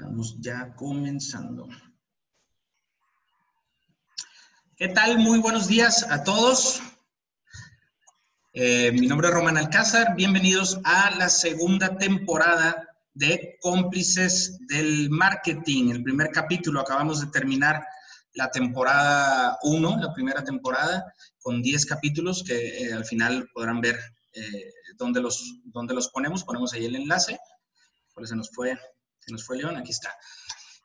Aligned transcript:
Estamos 0.00 0.36
ya 0.38 0.76
comenzando. 0.76 1.68
¿Qué 4.76 4.86
tal? 4.86 5.18
Muy 5.18 5.40
buenos 5.40 5.66
días 5.66 6.06
a 6.08 6.22
todos. 6.22 6.80
Eh, 8.52 8.92
mi 8.92 9.08
nombre 9.08 9.26
es 9.26 9.34
Román 9.34 9.58
Alcázar. 9.58 10.14
Bienvenidos 10.14 10.78
a 10.84 11.10
la 11.16 11.28
segunda 11.28 11.96
temporada 11.96 12.86
de 13.12 13.56
Cómplices 13.60 14.60
del 14.68 15.10
Marketing. 15.10 15.90
El 15.90 16.04
primer 16.04 16.30
capítulo, 16.30 16.78
acabamos 16.78 17.20
de 17.20 17.32
terminar 17.32 17.84
la 18.34 18.52
temporada 18.52 19.58
1, 19.64 19.96
la 20.00 20.14
primera 20.14 20.44
temporada, 20.44 21.12
con 21.40 21.60
10 21.60 21.86
capítulos 21.86 22.44
que 22.44 22.84
eh, 22.84 22.92
al 22.92 23.04
final 23.04 23.48
podrán 23.52 23.80
ver 23.80 23.98
eh, 24.34 24.72
dónde, 24.96 25.20
los, 25.20 25.60
dónde 25.64 25.92
los 25.92 26.08
ponemos. 26.10 26.44
Ponemos 26.44 26.72
ahí 26.72 26.84
el 26.84 26.94
enlace. 26.94 27.36
se 28.22 28.36
nos 28.36 28.48
fue? 28.50 28.78
Se 29.28 29.32
nos 29.32 29.44
fue 29.44 29.58
León, 29.58 29.76
aquí 29.76 29.90
está. 29.90 30.16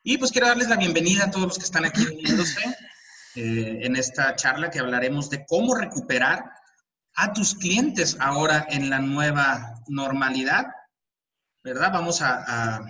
Y 0.02 0.18
pues 0.18 0.30
quiero 0.30 0.46
darles 0.46 0.68
la 0.68 0.76
bienvenida 0.76 1.24
a 1.24 1.30
todos 1.30 1.46
los 1.46 1.56
que 1.56 1.64
están 1.64 1.86
aquí 1.86 2.04
uniéndose 2.04 2.60
eh, 3.36 3.78
en 3.80 3.96
esta 3.96 4.36
charla 4.36 4.70
que 4.70 4.80
hablaremos 4.80 5.30
de 5.30 5.46
cómo 5.46 5.74
recuperar 5.74 6.44
a 7.14 7.32
tus 7.32 7.54
clientes 7.54 8.18
ahora 8.20 8.66
en 8.68 8.90
la 8.90 8.98
nueva 8.98 9.82
normalidad, 9.88 10.66
¿verdad? 11.62 11.90
Vamos 11.90 12.20
a, 12.20 12.84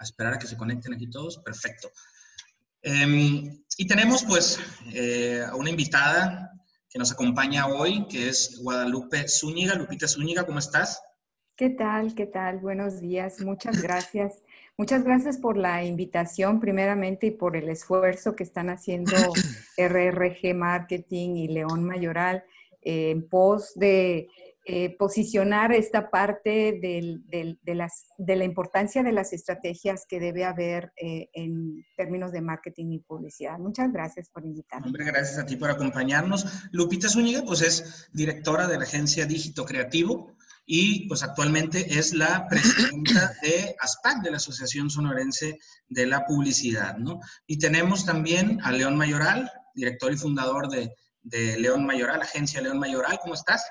esperar 0.00 0.32
a 0.32 0.38
que 0.38 0.46
se 0.46 0.56
conecten 0.56 0.94
aquí 0.94 1.10
todos. 1.10 1.36
Perfecto. 1.40 1.92
Em, 2.80 3.62
y 3.76 3.86
tenemos 3.86 4.24
pues 4.24 4.58
eh, 4.94 5.44
a 5.46 5.54
una 5.54 5.68
invitada 5.68 6.50
que 6.88 6.98
nos 6.98 7.12
acompaña 7.12 7.66
hoy, 7.66 8.08
que 8.08 8.30
es 8.30 8.58
Guadalupe 8.62 9.28
Zúñiga. 9.28 9.74
Lupita 9.74 10.08
Zúñiga, 10.08 10.46
¿cómo 10.46 10.60
estás? 10.60 10.98
¿Qué 11.56 11.70
tal? 11.70 12.16
¿Qué 12.16 12.26
tal? 12.26 12.58
Buenos 12.58 13.00
días. 13.00 13.40
Muchas 13.40 13.80
gracias. 13.80 14.42
Muchas 14.76 15.04
gracias 15.04 15.38
por 15.38 15.56
la 15.56 15.84
invitación, 15.84 16.58
primeramente, 16.58 17.28
y 17.28 17.30
por 17.30 17.56
el 17.56 17.68
esfuerzo 17.68 18.34
que 18.34 18.42
están 18.42 18.70
haciendo 18.70 19.12
RRG 19.78 20.52
Marketing 20.52 21.36
y 21.36 21.46
León 21.46 21.84
Mayoral 21.84 22.42
en 22.82 23.28
pos 23.28 23.72
de 23.76 24.26
eh, 24.66 24.96
posicionar 24.96 25.70
esta 25.72 26.10
parte 26.10 26.76
de, 26.82 27.56
las, 27.72 28.08
de, 28.18 28.34
la 28.34 28.44
importancia 28.44 29.04
de 29.04 29.12
las 29.12 29.32
estrategias 29.32 30.06
que 30.08 30.18
debe 30.18 30.44
haber 30.44 30.92
eh, 30.96 31.28
en 31.34 31.84
términos 31.96 32.32
de 32.32 32.40
marketing 32.40 32.90
y 32.90 32.98
publicidad. 32.98 33.60
Muchas 33.60 33.92
gracias 33.92 34.28
por 34.28 34.44
invitarme. 34.44 34.88
Hombre, 34.88 35.04
gracias 35.04 35.38
a 35.38 35.46
ti 35.46 35.54
por 35.54 35.70
acompañarnos. 35.70 36.68
Lupita 36.72 37.08
Zúñiga, 37.08 37.44
pues 37.44 37.62
es 37.62 38.08
directora 38.12 38.66
de 38.66 38.76
la 38.76 38.82
agencia 38.82 39.24
Dígito 39.24 39.64
Creativo 39.64 40.34
y 40.66 41.06
pues 41.08 41.22
actualmente 41.22 41.98
es 41.98 42.14
la 42.14 42.46
presidenta 42.48 43.32
de 43.42 43.74
ASPAC, 43.80 44.22
de 44.22 44.30
la 44.30 44.36
Asociación 44.38 44.90
Sonorense 44.90 45.58
de 45.88 46.06
la 46.06 46.24
Publicidad, 46.26 46.96
¿no? 46.96 47.20
Y 47.46 47.58
tenemos 47.58 48.04
también 48.04 48.60
a 48.62 48.72
León 48.72 48.96
Mayoral, 48.96 49.50
director 49.74 50.12
y 50.12 50.16
fundador 50.16 50.68
de, 50.68 50.94
de 51.22 51.58
León 51.58 51.84
Mayoral, 51.84 52.22
agencia 52.22 52.60
León 52.60 52.78
Mayoral, 52.78 53.18
¿cómo 53.20 53.34
estás? 53.34 53.64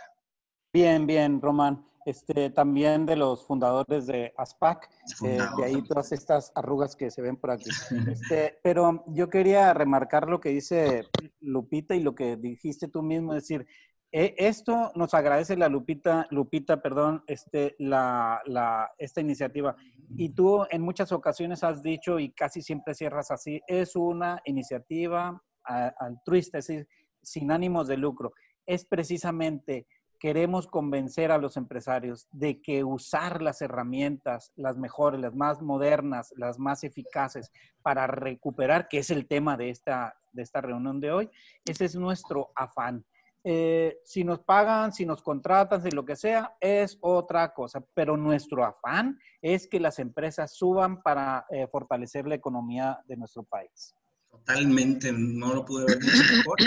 Bien, 0.73 1.05
bien, 1.05 1.41
Román. 1.41 1.85
Este, 2.05 2.49
también 2.49 3.05
de 3.05 3.15
los 3.15 3.45
fundadores 3.45 4.07
de 4.07 4.33
ASPAC, 4.35 4.89
eh, 5.25 5.39
de 5.57 5.63
ahí 5.63 5.81
todas 5.83 6.11
estas 6.11 6.51
arrugas 6.53 6.97
que 6.97 7.09
se 7.09 7.21
ven 7.21 7.37
por 7.37 7.51
aquí. 7.51 7.69
Este, 8.11 8.59
pero 8.61 9.05
yo 9.07 9.29
quería 9.29 9.73
remarcar 9.73 10.27
lo 10.27 10.41
que 10.41 10.49
dice 10.49 11.07
Lupita 11.39 11.95
y 11.95 12.01
lo 12.01 12.13
que 12.13 12.35
dijiste 12.35 12.89
tú 12.89 13.01
mismo, 13.01 13.33
es 13.33 13.43
decir, 13.43 13.65
esto 14.13 14.91
nos 14.93 15.15
agradece 15.15 15.57
la 15.57 15.69
Lupita, 15.69 16.27
Lupita, 16.29 16.83
perdón, 16.83 17.23
este, 17.25 17.75
la, 17.79 18.43
la, 18.45 18.91
esta 18.99 19.21
iniciativa. 19.21 19.75
Y 20.15 20.29
tú 20.29 20.67
en 20.69 20.83
muchas 20.83 21.11
ocasiones 21.11 21.63
has 21.63 21.81
dicho, 21.81 22.19
y 22.19 22.31
casi 22.31 22.61
siempre 22.61 22.93
cierras 22.93 23.31
así, 23.31 23.59
es 23.67 23.95
una 23.95 24.39
iniciativa 24.45 25.41
altruista, 25.63 26.59
es 26.59 26.67
decir, 26.67 26.87
sin 27.23 27.51
ánimos 27.51 27.87
de 27.87 27.97
lucro. 27.97 28.33
Es 28.67 28.85
precisamente, 28.85 29.87
queremos 30.19 30.67
convencer 30.67 31.31
a 31.31 31.39
los 31.39 31.57
empresarios 31.57 32.27
de 32.31 32.61
que 32.61 32.83
usar 32.83 33.41
las 33.41 33.63
herramientas, 33.63 34.51
las 34.55 34.77
mejores, 34.77 35.19
las 35.19 35.33
más 35.33 35.59
modernas, 35.63 36.31
las 36.37 36.59
más 36.59 36.83
eficaces 36.83 37.51
para 37.81 38.05
recuperar, 38.05 38.87
que 38.89 38.99
es 38.99 39.09
el 39.09 39.27
tema 39.27 39.57
de 39.57 39.71
esta, 39.71 40.15
de 40.33 40.43
esta 40.43 40.61
reunión 40.61 40.99
de 40.99 41.11
hoy, 41.11 41.29
ese 41.65 41.85
es 41.85 41.95
nuestro 41.95 42.51
afán 42.55 43.03
eh, 43.43 43.99
si 44.03 44.23
nos 44.23 44.39
pagan, 44.39 44.93
si 44.93 45.05
nos 45.05 45.21
contratan, 45.21 45.83
si 45.83 45.91
lo 45.91 46.05
que 46.05 46.15
sea, 46.15 46.55
es 46.59 46.97
otra 47.01 47.53
cosa. 47.53 47.83
Pero 47.93 48.15
nuestro 48.15 48.63
afán 48.63 49.19
es 49.41 49.67
que 49.67 49.79
las 49.79 49.99
empresas 49.99 50.55
suban 50.55 51.01
para 51.01 51.45
eh, 51.49 51.67
fortalecer 51.67 52.25
la 52.25 52.35
economía 52.35 52.99
de 53.05 53.17
nuestro 53.17 53.43
país. 53.43 53.95
Totalmente, 54.33 55.11
no 55.13 55.53
lo 55.53 55.63
pude 55.63 55.85
dicho 55.95 56.23
mejor. 56.37 56.57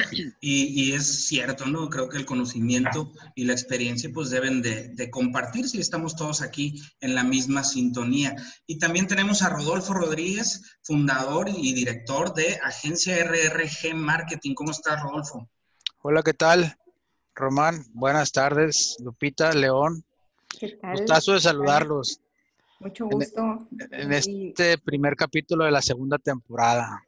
Y, 0.41 0.93
es 0.93 1.27
cierto, 1.27 1.67
¿no? 1.67 1.91
Creo 1.91 2.09
que 2.09 2.17
el 2.17 2.25
conocimiento 2.25 3.13
y 3.35 3.45
la 3.45 3.55
experiencia 3.55 4.09
pues 4.15 4.31
deben 4.31 4.63
de, 4.63 4.89
de, 4.89 5.11
compartir 5.11 5.69
si 5.69 5.81
estamos 5.81 6.15
todos 6.15 6.43
aquí 6.43 6.81
en 7.01 7.17
la 7.17 7.25
misma 7.25 7.65
sintonía. 7.65 8.37
Y 8.69 8.79
también 8.79 9.09
tenemos 9.09 9.43
a 9.43 9.49
Rodolfo 9.49 9.95
Rodríguez, 9.95 10.79
fundador 10.83 11.49
y 11.49 11.75
director 11.75 12.33
de 12.35 12.57
Agencia 12.63 13.17
RRG 13.25 13.97
Marketing. 13.97 14.55
¿Cómo 14.55 14.71
estás, 14.71 15.03
Rodolfo? 15.03 15.51
Hola, 16.09 16.23
¿qué 16.23 16.35
tal? 16.35 16.77
Román, 17.35 17.85
buenas 17.93 18.31
tardes. 18.31 18.97
Lupita, 19.01 19.53
León. 19.53 20.05
¿Qué 20.57 20.79
tal? 20.81 20.93
Gustazo 20.93 21.33
de 21.33 21.41
saludarlos. 21.41 22.21
Mucho 22.79 23.09
gusto. 23.09 23.67
En, 23.91 24.13
este 24.13 24.79
primer 24.79 25.17
capítulo 25.17 25.65
de 25.65 25.73
la 25.73 25.83
segunda 25.83 26.17
temporada. 26.19 27.05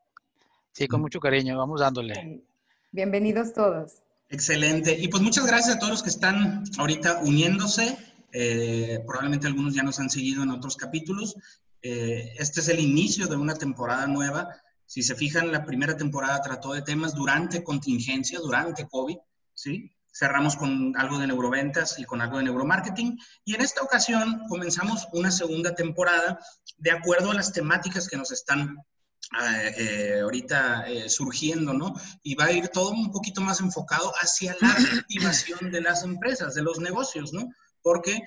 Sí, 0.73 0.89
con 0.89 0.99
mm. 0.99 1.03
mucho 1.03 1.21
cariño, 1.21 1.57
vamos 1.57 1.81
dándole. 1.81 2.43
Bienvenidos 2.91 3.53
todos. 3.53 4.03
Excelente. 4.31 4.99
Y 4.99 5.07
pues 5.07 5.23
muchas 5.23 5.47
gracias 5.47 5.77
a 5.77 5.79
todos 5.79 5.93
los 5.93 6.03
que 6.03 6.11
están 6.11 6.65
ahorita 6.77 7.21
uniéndose. 7.23 7.97
Eh, 8.33 8.99
probablemente 9.07 9.47
algunos 9.47 9.77
ya 9.77 9.85
nos 9.85 10.01
han 10.01 10.11
seguido 10.11 10.43
en 10.43 10.51
otros 10.51 10.77
capítulos. 10.77 11.37
Eh, 11.83 12.35
este 12.37 12.59
es 12.59 12.69
el 12.69 12.81
inicio 12.81 13.29
de 13.29 13.37
una 13.37 13.55
temporada 13.55 14.09
nueva 14.09 14.49
si 14.89 15.03
se 15.03 15.15
fijan, 15.15 15.53
la 15.53 15.67
primera 15.67 15.99
temporada 15.99 16.41
trató 16.41 16.73
de 16.73 16.81
temas 16.81 17.15
durante 17.15 17.63
contingencia, 17.63 18.39
durante 18.39 18.89
COVID, 18.89 19.19
¿sí? 19.53 19.93
Cerramos 20.11 20.57
con 20.57 20.97
algo 20.97 21.19
de 21.19 21.27
neuroventas 21.27 21.99
y 21.99 22.05
con 22.05 22.23
algo 22.23 22.39
de 22.39 22.45
neuromarketing. 22.45 23.19
Y 23.45 23.55
en 23.55 23.61
esta 23.61 23.83
ocasión 23.83 24.47
comenzamos 24.49 25.07
una 25.13 25.31
segunda 25.31 25.75
temporada 25.75 26.41
de 26.79 26.91
acuerdo 26.91 27.33
a 27.33 27.35
las 27.35 27.53
temáticas 27.53 28.09
que 28.09 28.17
nos 28.17 28.33
están 28.33 28.79
eh, 29.39 29.75
eh, 29.77 30.21
ahorita 30.23 30.89
eh, 30.89 31.11
surgiendo, 31.11 31.75
¿no? 31.75 31.95
Y 32.23 32.35
va 32.35 32.47
a 32.47 32.53
ir 32.53 32.69
todo 32.69 32.93
un 32.93 33.13
poquito 33.13 33.43
más 33.43 33.61
enfocado 33.61 34.11
hacia 34.23 34.57
la 34.59 34.71
activación 35.01 35.71
de 35.71 35.83
las 35.83 36.03
empresas, 36.03 36.55
de 36.55 36.63
los 36.63 36.81
negocios, 36.81 37.35
¿no? 37.35 37.47
Porque 37.83 38.23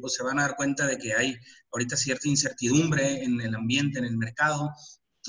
pues 0.00 0.14
se 0.14 0.24
van 0.24 0.40
a 0.40 0.42
dar 0.42 0.56
cuenta 0.56 0.84
de 0.86 0.98
que 0.98 1.14
hay 1.14 1.36
ahorita 1.70 1.96
cierta 1.96 2.28
incertidumbre 2.28 3.22
en 3.22 3.40
el 3.40 3.54
ambiente, 3.54 4.00
en 4.00 4.04
el 4.04 4.16
mercado, 4.16 4.72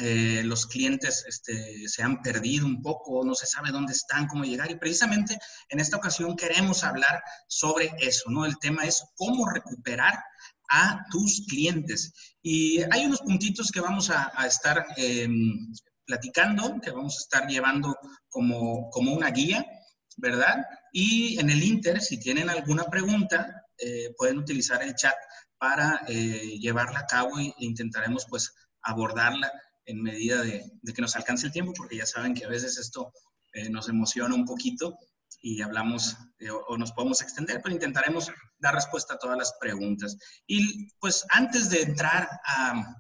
eh, 0.02 0.42
los 0.44 0.66
clientes 0.66 1.24
este, 1.28 1.88
se 1.88 2.02
han 2.02 2.22
perdido 2.22 2.66
un 2.66 2.82
poco, 2.82 3.24
no 3.24 3.36
se 3.36 3.46
sabe 3.46 3.70
dónde 3.72 3.94
están, 3.94 4.28
cómo 4.28 4.44
llegar. 4.44 4.72
Y 4.72 4.76
precisamente 4.76 5.38
en 5.70 5.80
esta 5.80 5.98
ocasión 5.98 6.36
queremos 6.36 6.84
hablar 6.84 7.22
sobre 7.48 7.92
eso, 8.00 8.30
¿no? 8.30 8.46
El 8.46 8.58
tema 8.58 8.86
es 8.86 9.04
cómo 9.16 9.48
recuperar 9.48 10.18
a 10.70 11.06
tus 11.12 11.46
clientes. 11.48 12.12
Y 12.42 12.82
hay 12.92 13.06
unos 13.06 13.22
puntitos 13.22 13.72
que 13.72 13.82
vamos 13.82 14.10
a, 14.10 14.32
estar 14.48 14.84
em, 14.98 15.72
platicando, 16.06 16.80
que 16.82 16.90
vamos 16.90 17.18
a 17.18 17.22
estar 17.22 17.48
llevando 17.48 17.96
como, 18.30 18.90
como 18.90 19.14
una 19.14 19.30
guía, 19.30 19.64
¿verdad? 20.18 20.66
Y 20.92 21.40
en 21.40 21.52
el 21.52 21.64
Inter, 21.64 22.02
si 22.02 22.20
tienen 22.20 22.50
alguna 22.50 22.86
pregunta, 22.86 23.64
eh, 23.78 24.12
pueden 24.18 24.40
utilizar 24.40 24.82
el 24.82 24.96
chat 24.96 25.16
para 25.58 26.02
eh, 26.08 26.58
llevarla 26.60 27.00
a 27.00 27.06
cabo 27.06 27.40
e 27.40 27.54
intentaremos 27.60 28.26
pues 28.30 28.54
abordarla 28.82 29.52
en 29.86 30.02
medida 30.02 30.42
de, 30.42 30.72
que 30.94 31.02
nos 31.02 31.16
alcance 31.16 31.48
el 31.48 31.52
tiempo, 31.52 31.74
porque 31.76 31.98
ya 31.98 32.06
saben 32.06 32.34
que 32.34 32.46
a 32.46 32.50
veces 32.50 32.78
esto 32.78 33.12
eh, 33.54 33.70
nos 33.70 33.90
emociona 33.90 34.36
un 34.36 34.46
poquito 34.46 34.98
y 35.42 35.62
hablamos 35.62 36.16
eh, 36.40 36.50
o, 36.50 36.78
nos 36.78 36.92
podemos 36.94 37.22
extender, 37.22 37.62
pero 37.62 37.76
intentaremos 37.76 38.32
dar 38.60 38.76
respuesta 38.76 39.16
a 39.16 39.18
todas 39.18 39.38
las 39.38 39.54
preguntas. 39.60 40.18
Y 40.48 40.88
pues 41.00 41.26
antes 41.30 41.70
de 41.70 41.82
entrar 41.82 42.30
a 42.46 42.96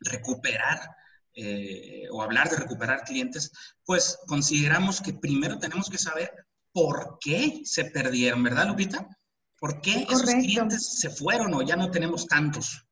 recuperar 0.00 0.90
eh, 1.34 2.06
o 2.10 2.22
hablar 2.22 2.50
de 2.50 2.56
recuperar 2.56 3.04
clientes, 3.04 3.50
pues 3.84 4.18
consideramos 4.26 5.00
que 5.00 5.14
primero 5.14 5.58
tenemos 5.58 5.88
que 5.88 5.98
saber 5.98 6.32
por 6.72 7.18
qué 7.20 7.62
se 7.64 7.86
perdieron, 7.86 8.42
¿verdad, 8.42 8.68
Lupita? 8.68 9.08
¿Por 9.58 9.80
qué 9.80 10.06
esos 10.08 10.22
clientes 10.22 10.98
se 11.00 11.10
fueron 11.10 11.54
o 11.54 11.62
ya 11.62 11.74
no 11.74 11.90
tenemos 11.90 12.26
tantos? 12.26 12.87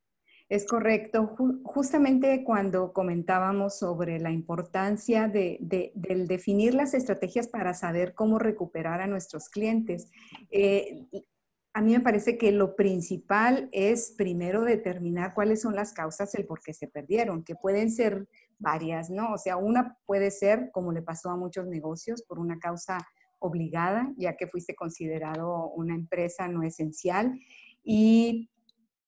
Es 0.49 0.65
correcto. 0.65 1.35
justamente 1.65 2.45
cuando 2.45 2.93
comentábamos 2.93 3.79
sobre 3.79 4.21
la 4.21 4.31
importancia 4.31 5.27
de, 5.27 5.59
del 5.95 6.29
definir 6.29 6.73
las 6.73 6.95
estrategias 6.95 7.49
para 7.49 7.75
saber 7.75 8.15
cómo 8.15 8.39
recuperar 8.39 9.01
a 9.01 9.09
nuestros 9.09 9.49
clientes, 9.49 10.09
eh, 10.51 11.05
a 11.75 11.83
mí 11.83 11.93
me 11.93 12.01
parece 12.01 12.39
que 12.39 12.53
lo 12.53 12.77
principal 12.77 13.69
es 13.73 14.15
primero 14.17 14.63
determinar 14.63 15.35
cuáles 15.35 15.61
son 15.61 15.75
las 15.75 15.93
causas 15.93 16.31
del 16.33 16.47
por 16.47 16.63
qué 16.63 16.73
se 16.73 16.87
perdieron, 16.87 17.43
que 17.43 17.57
pueden 17.57 17.91
ser 17.91 18.29
varias, 18.59 19.11
¿no? 19.11 19.33
O 19.33 19.39
sea, 19.39 19.57
una 19.57 19.99
puede 20.07 20.31
ser, 20.31 20.71
como 20.73 20.93
le 20.93 21.03
pasó 21.03 21.29
a 21.29 21.37
muchos 21.37 21.67
negocios, 21.67 22.23
por 22.23 22.39
una 22.39 22.59
causa 22.59 22.99
obligada, 23.41 24.11
ya 24.17 24.37
que 24.37 24.47
fuiste 24.47 24.75
considerado 24.75 25.69
una 25.71 25.95
empresa 25.95 26.49
no 26.49 26.63
esencial. 26.63 27.39
Y 27.85 28.49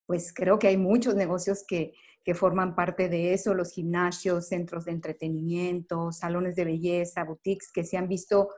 pues 0.09 0.33
creo 0.33 0.59
que 0.59 0.69
hay 0.69 0.79
muchos 0.79 1.15
negocios 1.15 1.65
que, 1.69 1.93
que 2.25 2.35
forman 2.35 2.75
parte 2.75 3.11
de 3.11 3.35
eso, 3.35 3.53
los 3.53 3.73
gimnasios, 3.73 4.49
centros 4.49 4.87
de 4.87 4.93
entretenimiento, 4.93 6.13
salones 6.13 6.57
de 6.57 6.65
belleza, 6.65 7.25
boutiques, 7.25 7.71
que 7.71 7.85
se 7.85 7.99
han 7.99 8.09
visto 8.09 8.49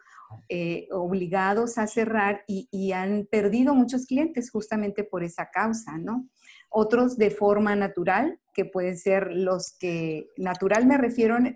eh, 0.48 0.86
obligados 0.92 1.76
a 1.76 1.88
cerrar 1.88 2.44
y, 2.46 2.92
han 2.92 3.26
perdido 3.28 3.74
muchos 3.74 4.06
clientes 4.06 4.48
justamente 4.52 5.02
por 5.02 5.24
esa 5.24 5.50
causa, 5.50 5.98
¿no? 5.98 6.28
Otros 6.68 7.16
de 7.16 7.32
forma 7.32 7.74
natural, 7.74 8.38
que 8.54 8.64
pueden 8.64 8.96
ser 8.96 9.32
los 9.32 9.76
que, 9.76 10.28
natural 10.36 10.86
me 10.86 10.98
refiero 10.98 11.36
en, 11.36 11.54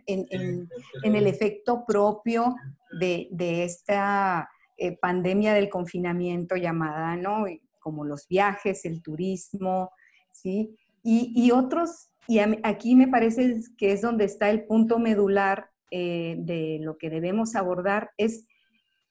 el 1.02 1.26
efecto 1.28 1.84
propio 1.86 2.56
de, 2.98 3.28
esta 3.62 4.48
eh, 4.76 4.96
pandemia 4.98 5.54
del 5.54 5.68
confinamiento 5.68 6.56
llamada, 6.56 7.14
¿no? 7.14 7.44
Como 7.84 8.04
los 8.04 8.26
viajes, 8.26 8.86
el 8.86 9.02
turismo, 9.02 9.90
¿sí? 10.32 10.74
Y, 11.06 11.50
otros, 11.50 12.08
y 12.26 12.38
aquí 12.38 12.96
me 12.96 13.08
parece 13.08 13.60
que 13.76 13.92
es 13.92 14.00
donde 14.00 14.24
está 14.24 14.48
el 14.48 14.64
punto 14.64 14.98
medular 14.98 15.68
eh, 15.90 16.36
de 16.38 16.78
lo 16.80 16.96
que 16.96 17.10
debemos 17.10 17.54
abordar, 17.54 18.12
es 18.16 18.46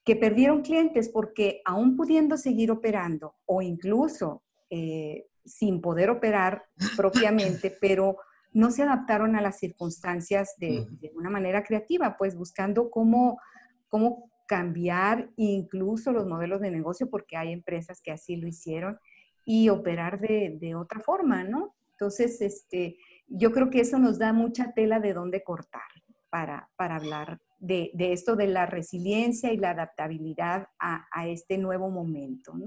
que 0.04 0.16
perdieron 0.16 0.64
clientes 0.64 1.10
porque 1.10 1.62
aún 1.66 1.96
pudiendo 1.96 2.36
seguir 2.36 2.72
operando 2.72 3.36
o 3.46 3.62
incluso 3.62 4.42
eh, 4.72 5.28
sin 5.46 5.82
poder 5.82 6.10
operar 6.10 6.64
propiamente, 6.98 7.72
pero 7.80 8.18
no 8.54 8.72
se 8.72 8.84
adaptaron 8.84 9.36
a 9.36 9.42
las 9.42 9.60
circunstancias 9.60 10.56
de, 10.58 10.88
una 11.16 11.30
manera 11.30 11.64
creativa, 11.64 12.18
pues 12.18 12.36
buscando 12.36 12.90
cómo, 12.90 13.40
cómo 13.88 14.32
cambiar 14.46 15.30
incluso 15.36 16.12
los 16.12 16.28
modelos 16.28 16.62
de 16.62 16.72
negocio, 16.72 17.10
porque 17.10 17.38
hay 17.38 17.52
empresas 17.52 18.02
que 18.02 18.12
así 18.12 18.36
lo 18.36 18.48
hicieron, 18.48 18.98
y 19.46 19.70
operar 19.70 20.20
de, 20.20 20.58
de 20.60 20.76
otra 20.76 21.00
forma, 21.00 21.44
¿no? 21.44 21.76
Entonces, 21.92 22.42
este, 22.42 22.98
yo 23.28 23.52
creo 23.52 23.70
que 23.70 23.82
eso 23.82 24.00
nos 24.00 24.20
da 24.20 24.34
mucha 24.34 24.74
tela 24.74 25.00
de 25.00 25.14
dónde 25.14 25.44
cortar 25.44 25.82
para, 26.30 26.70
para 26.76 26.96
hablar 26.96 27.40
de, 27.60 27.92
esto 27.98 28.36
de 28.36 28.48
la 28.48 28.66
resiliencia 28.66 29.54
y 29.54 29.58
la 29.58 29.72
adaptabilidad 29.72 30.68
a, 30.80 31.28
este 31.28 31.58
nuevo 31.58 31.90
momento. 31.90 32.54
¿no? 32.56 32.66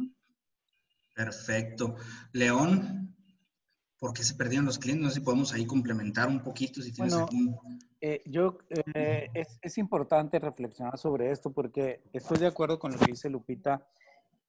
Perfecto. 1.15 1.97
León, 2.33 3.16
¿por 3.99 4.13
qué 4.13 4.23
se 4.23 4.35
perdieron 4.35 4.67
los 4.67 4.79
clientes? 4.79 5.03
No 5.03 5.09
sé 5.11 5.17
si 5.17 5.21
podemos 5.21 5.53
ahí 5.53 5.67
complementar 5.67 6.29
un 6.29 6.43
poquito. 6.43 6.83
Si 6.83 6.93
tienes 6.93 7.15
eh, 8.01 8.23
yo, 8.27 8.59
eh, 8.95 9.29
es, 9.35 9.59
es, 9.63 9.79
importante 9.79 10.39
reflexionar 10.39 10.99
sobre 10.99 11.31
esto 11.31 11.51
porque 11.51 12.03
estoy 12.13 12.39
de 12.39 12.47
acuerdo 12.47 12.79
con 12.79 12.93
lo 12.93 12.99
que 12.99 13.13
dice 13.13 13.31
Lupita, 13.31 13.87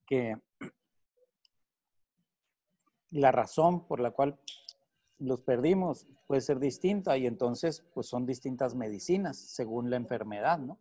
que 0.06 0.36
la 3.12 3.32
razón 3.32 3.88
por 3.88 4.00
la 4.00 4.12
cual 4.12 4.38
los 5.20 5.42
perdimos 5.42 6.06
puede 6.28 6.42
ser 6.42 6.60
distinta 6.60 7.18
y 7.18 7.26
entonces 7.26 7.84
pues 7.94 8.08
son 8.08 8.26
distintas 8.26 8.76
medicinas 8.76 9.38
según 9.38 9.90
la 9.90 9.96
enfermedad, 9.96 10.60
¿no? 10.60 10.78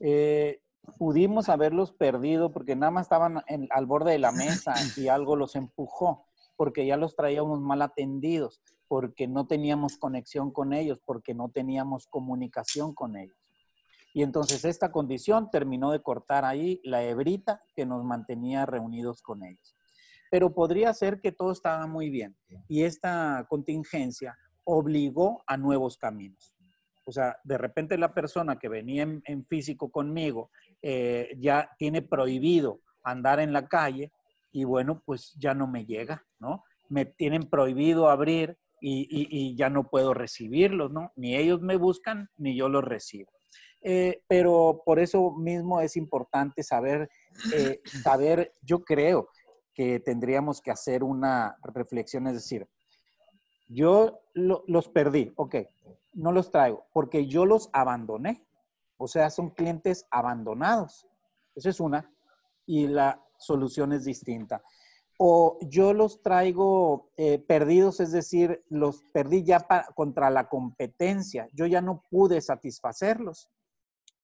Eh, 0.00 0.60
pudimos 0.98 1.48
haberlos 1.48 1.92
perdido 1.92 2.52
porque 2.52 2.76
nada 2.76 2.90
más 2.90 3.06
estaban 3.06 3.42
al 3.70 3.86
borde 3.86 4.12
de 4.12 4.18
la 4.18 4.32
mesa 4.32 4.74
y 4.96 5.08
algo 5.08 5.36
los 5.36 5.56
empujó, 5.56 6.26
porque 6.56 6.86
ya 6.86 6.96
los 6.96 7.16
traíamos 7.16 7.60
mal 7.60 7.82
atendidos, 7.82 8.62
porque 8.88 9.26
no 9.26 9.46
teníamos 9.46 9.96
conexión 9.96 10.50
con 10.50 10.72
ellos, 10.72 11.00
porque 11.04 11.34
no 11.34 11.50
teníamos 11.50 12.06
comunicación 12.06 12.94
con 12.94 13.16
ellos. 13.16 13.36
Y 14.12 14.22
entonces 14.22 14.64
esta 14.64 14.92
condición 14.92 15.50
terminó 15.50 15.90
de 15.90 16.02
cortar 16.02 16.44
ahí 16.44 16.80
la 16.84 17.02
hebrita 17.02 17.62
que 17.74 17.84
nos 17.84 18.04
mantenía 18.04 18.64
reunidos 18.66 19.22
con 19.22 19.42
ellos 19.44 19.74
pero 20.34 20.52
podría 20.52 20.92
ser 20.92 21.20
que 21.20 21.30
todo 21.30 21.52
estaba 21.52 21.86
muy 21.86 22.10
bien 22.10 22.36
y 22.66 22.82
esta 22.82 23.46
contingencia 23.48 24.36
obligó 24.64 25.44
a 25.46 25.56
nuevos 25.56 25.96
caminos. 25.96 26.56
O 27.04 27.12
sea, 27.12 27.36
de 27.44 27.56
repente 27.56 27.96
la 27.96 28.12
persona 28.12 28.58
que 28.58 28.68
venía 28.68 29.04
en, 29.04 29.46
físico 29.46 29.92
conmigo 29.92 30.50
eh, 30.82 31.36
ya 31.38 31.70
tiene 31.78 32.02
prohibido 32.02 32.80
andar 33.04 33.38
en 33.38 33.52
la 33.52 33.68
calle 33.68 34.10
y 34.54 34.62
bueno, 34.62 35.02
pues 35.04 35.34
ya 35.36 35.52
no 35.52 35.66
me 35.66 35.84
llega, 35.84 36.24
¿no? 36.38 36.62
Me 36.88 37.04
tienen 37.04 37.42
prohibido 37.50 38.08
abrir 38.08 38.56
y, 38.80 39.56
ya 39.56 39.68
no 39.68 39.88
puedo 39.88 40.14
recibirlos, 40.14 40.92
¿no? 40.92 41.10
Ni 41.16 41.34
ellos 41.34 41.60
me 41.60 41.76
buscan 41.76 42.30
ni 42.36 42.56
yo 42.56 42.68
los 42.68 42.84
recibo. 42.84 43.32
Eh, 43.80 44.22
pero 44.28 44.82
por 44.86 45.00
eso 45.00 45.32
mismo 45.32 45.80
es 45.80 45.96
importante 45.96 46.62
saber, 46.62 47.10
eh, 47.52 47.80
saber, 48.08 48.52
yo 48.62 48.84
creo 48.84 49.28
que 49.74 49.98
tendríamos 49.98 50.60
que 50.62 50.70
hacer 50.70 51.02
una 51.02 51.56
reflexión, 51.62 52.28
es 52.28 52.34
decir, 52.34 52.68
yo 53.66 54.20
los 54.34 54.88
perdí, 54.88 55.32
ok, 55.34 55.56
no 56.12 56.30
los 56.30 56.52
traigo, 56.52 56.86
porque 56.92 57.26
yo 57.26 57.44
los 57.44 57.70
abandoné. 57.72 58.46
O 58.98 59.08
sea, 59.08 59.30
son 59.30 59.50
clientes 59.50 60.06
abandonados. 60.12 61.08
Esa 61.56 61.70
es 61.70 61.80
una. 61.80 62.08
Y 62.66 62.86
la 62.86 63.20
solución 63.44 63.92
es 63.92 64.04
distinta. 64.04 64.62
O 65.18 65.58
yo 65.62 65.92
los 65.92 66.22
traigo 66.22 67.10
eh, 67.16 67.38
perdidos, 67.38 68.00
es 68.00 68.10
decir, 68.10 68.64
los 68.68 69.04
perdí 69.12 69.44
ya 69.44 69.64
contra 69.94 70.28
la 70.30 70.48
competencia. 70.48 71.48
Yo 71.52 71.66
ya 71.66 71.80
no 71.80 72.02
pude 72.10 72.40
satisfacerlos 72.40 73.48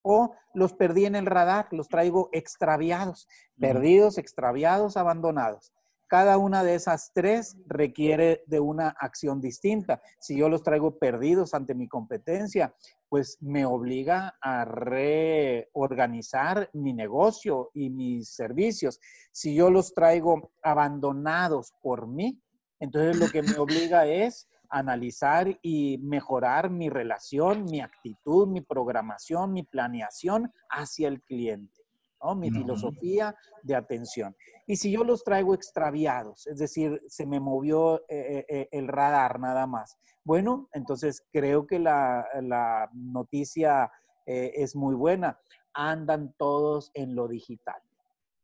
o 0.02 0.34
los 0.54 0.72
perdí 0.72 1.04
en 1.04 1.14
el 1.14 1.26
radar, 1.26 1.68
los 1.72 1.88
traigo 1.88 2.28
extraviados, 2.32 3.28
perdidos, 3.58 4.18
extraviados, 4.18 4.96
abandonados. 4.96 5.72
Cada 6.10 6.36
una 6.38 6.64
de 6.64 6.74
esas 6.74 7.12
tres 7.14 7.56
requiere 7.68 8.42
de 8.48 8.58
una 8.58 8.88
acción 8.98 9.40
distinta. 9.40 10.02
Si 10.18 10.36
yo 10.36 10.48
los 10.48 10.64
traigo 10.64 10.98
perdidos 10.98 11.54
ante 11.54 11.72
mi 11.72 11.86
competencia, 11.86 12.74
pues 13.08 13.38
me 13.40 13.64
obliga 13.64 14.36
a 14.40 14.64
reorganizar 14.64 16.68
mi 16.72 16.94
negocio 16.94 17.70
y 17.74 17.90
mis 17.90 18.34
servicios. 18.34 18.98
Si 19.30 19.54
yo 19.54 19.70
los 19.70 19.94
traigo 19.94 20.50
abandonados 20.64 21.74
por 21.80 22.08
mí, 22.08 22.42
entonces 22.80 23.16
lo 23.16 23.28
que 23.28 23.42
me 23.42 23.54
obliga 23.58 24.04
es 24.04 24.48
analizar 24.68 25.60
y 25.62 25.98
mejorar 25.98 26.70
mi 26.70 26.90
relación, 26.90 27.66
mi 27.66 27.80
actitud, 27.80 28.48
mi 28.48 28.62
programación, 28.62 29.52
mi 29.52 29.62
planeación 29.62 30.52
hacia 30.70 31.06
el 31.06 31.22
cliente, 31.22 31.79
¿no? 32.22 32.34
mi 32.34 32.50
filosofía 32.50 33.34
de 33.62 33.74
atención. 33.74 34.36
Y 34.66 34.76
si 34.76 34.90
yo 34.90 35.04
los 35.04 35.24
traigo 35.24 35.54
extraviados, 35.54 36.46
es 36.46 36.58
decir, 36.58 37.00
se 37.08 37.26
me 37.26 37.40
movió 37.40 38.00
eh, 38.08 38.08
eh, 38.08 38.46
eh, 38.48 38.68
el 38.72 38.88
radar 38.88 39.40
nada 39.40 39.66
más, 39.66 39.98
bueno, 40.24 40.68
entonces 40.72 41.26
creo 41.32 41.66
que 41.66 41.78
la, 41.78 42.88
noticia 42.92 43.90
es 44.26 44.76
muy 44.76 44.94
buena. 44.94 45.40
Andan 45.72 46.34
todos 46.36 46.90
en 46.94 47.16
lo 47.16 47.26
digital. 47.26 47.80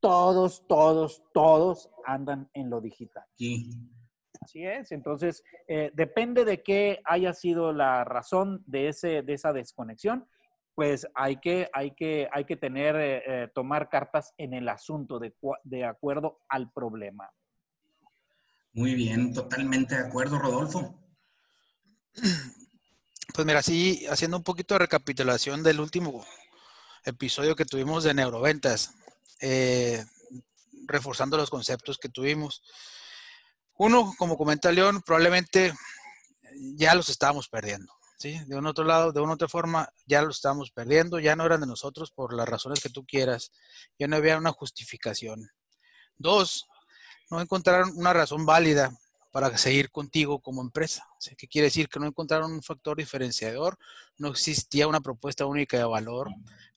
Todos, 0.01 0.67
todos, 0.67 1.23
todos 1.33 1.91
andan 2.05 2.49
en 2.55 2.71
lo 2.71 2.81
digital. 2.81 3.25
Sí. 3.37 3.71
Así 4.41 4.65
es, 4.65 4.93
entonces 4.93 5.43
eh, 5.67 5.91
depende 5.95 6.45
de 6.45 6.63
qué 6.63 7.01
haya 7.05 7.33
sido 7.33 7.73
la 7.73 8.05
razón 8.05 8.63
de, 8.67 8.89
ese, 8.89 9.23
de 9.23 9.33
esa 9.33 9.53
desconexión, 9.53 10.27
pues 10.77 11.07
hay 11.15 11.41
que, 11.41 11.71
hay 11.73 11.93
que, 11.93 12.29
hay 12.31 12.45
que 12.45 12.57
tener, 12.57 12.97
eh, 12.97 13.23
eh, 13.27 13.49
tomar 13.55 13.89
cartas 13.89 14.35
en 14.37 14.53
el 14.53 14.69
asunto 14.69 15.19
de, 15.19 15.35
de 15.65 15.85
acuerdo 15.87 16.41
al 16.51 16.71
problema. 16.71 17.31
Muy 18.75 18.95
bien, 18.95 19.33
totalmente 19.33 19.95
de 19.95 20.07
acuerdo, 20.07 20.39
Rodolfo. 20.39 21.03
Pues 23.35 23.47
mira, 23.47 23.63
sí, 23.63 24.07
haciendo 24.11 24.37
un 24.37 24.43
poquito 24.43 24.75
de 24.75 24.81
recapitulación 24.81 25.63
del 25.63 25.81
último 25.81 26.27
episodio 27.05 27.57
que 27.57 27.65
tuvimos 27.65 28.05
de 28.05 28.13
neuroventas, 28.13 28.95
reforzando 30.87 31.39
los 31.39 31.49
conceptos 31.49 31.97
que 31.97 32.11
tuvimos. 32.11 32.63
Uno, 33.79 34.13
como 34.19 34.37
comenta 34.37 34.71
León, 34.73 35.01
probablemente 35.01 35.73
ya 36.75 36.95
los 36.95 37.09
estábamos 37.09 37.49
perdiendo. 37.49 37.96
¿Sí? 38.17 38.39
De 38.47 38.57
un 38.57 38.67
otro 38.67 38.85
lado, 38.85 39.13
de 39.13 39.21
una 39.21 39.35
otra 39.35 39.49
forma, 39.49 39.89
ya 40.07 40.23
los 40.23 40.37
estábamos 40.37 40.71
perdiendo, 40.71 41.19
ya 41.19 41.37
no 41.37 41.45
eran 41.45 41.61
de 41.61 41.67
nosotros 41.67 42.11
por 42.11 42.35
las 42.35 42.49
razones 42.49 42.81
que 42.81 42.91
tú 42.91 43.05
quieras, 43.05 43.53
ya 43.99 44.09
no 44.09 44.17
había 44.17 44.39
una 44.39 44.53
justificación. 44.53 45.51
Dos, 46.19 46.67
no 47.31 47.41
encontraron 47.41 47.93
una 47.97 48.13
razón 48.13 48.47
válida 48.47 48.93
para 49.33 49.57
seguir 49.59 49.91
contigo 49.91 50.41
como 50.41 50.63
empresa. 50.63 51.07
¿Qué 51.37 51.47
quiere 51.47 51.67
decir? 51.67 51.89
Que 51.89 52.01
no 52.01 52.07
encontraron 52.07 52.53
un 52.53 52.63
factor 52.63 52.97
diferenciador, 52.97 53.79
no 54.17 54.29
existía 54.29 54.89
una 54.89 55.01
propuesta 55.01 55.45
única 55.45 55.77
de 55.77 55.85
valor, 55.85 56.31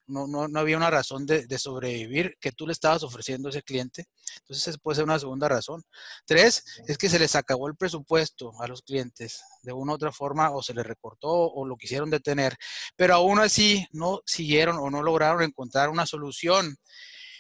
no, 0.10 0.28
no, 0.28 0.48
no 0.48 0.60
había 0.60 0.78
una 0.78 0.90
razón 0.90 1.26
de, 1.26 1.60
sobrevivir 1.60 2.38
que 2.40 2.52
tú 2.52 2.66
le 2.66 2.74
estabas 2.74 3.04
ofreciendo 3.04 3.48
a 3.48 3.52
ese 3.52 3.62
cliente. 3.62 4.06
Entonces, 4.42 4.68
esa 4.68 4.78
puede 4.78 4.96
ser 4.96 5.06
una 5.06 5.20
segunda 5.20 5.48
razón. 5.48 5.84
Tres, 6.26 6.64
es 6.88 6.98
que 6.98 7.10
se 7.10 7.20
les 7.20 7.36
acabó 7.36 7.68
el 7.68 7.76
presupuesto 7.76 8.52
a 8.60 8.68
los 8.68 8.82
clientes 8.82 9.42
de 9.64 9.74
una 9.74 9.94
u 9.94 9.96
otra 9.96 10.12
forma 10.12 10.52
o 10.52 10.62
se 10.62 10.74
les 10.74 10.86
recortó 10.86 11.30
o 11.30 11.66
lo 11.66 11.78
quisieron 11.78 12.10
detener, 12.10 12.56
pero 12.96 13.16
aún 13.16 13.40
así 13.40 13.88
no 13.92 14.22
siguieron 14.26 14.78
o 14.78 14.90
no 14.90 15.04
lograron 15.04 15.44
encontrar 15.44 15.90
una 15.90 16.06
solución 16.06 16.78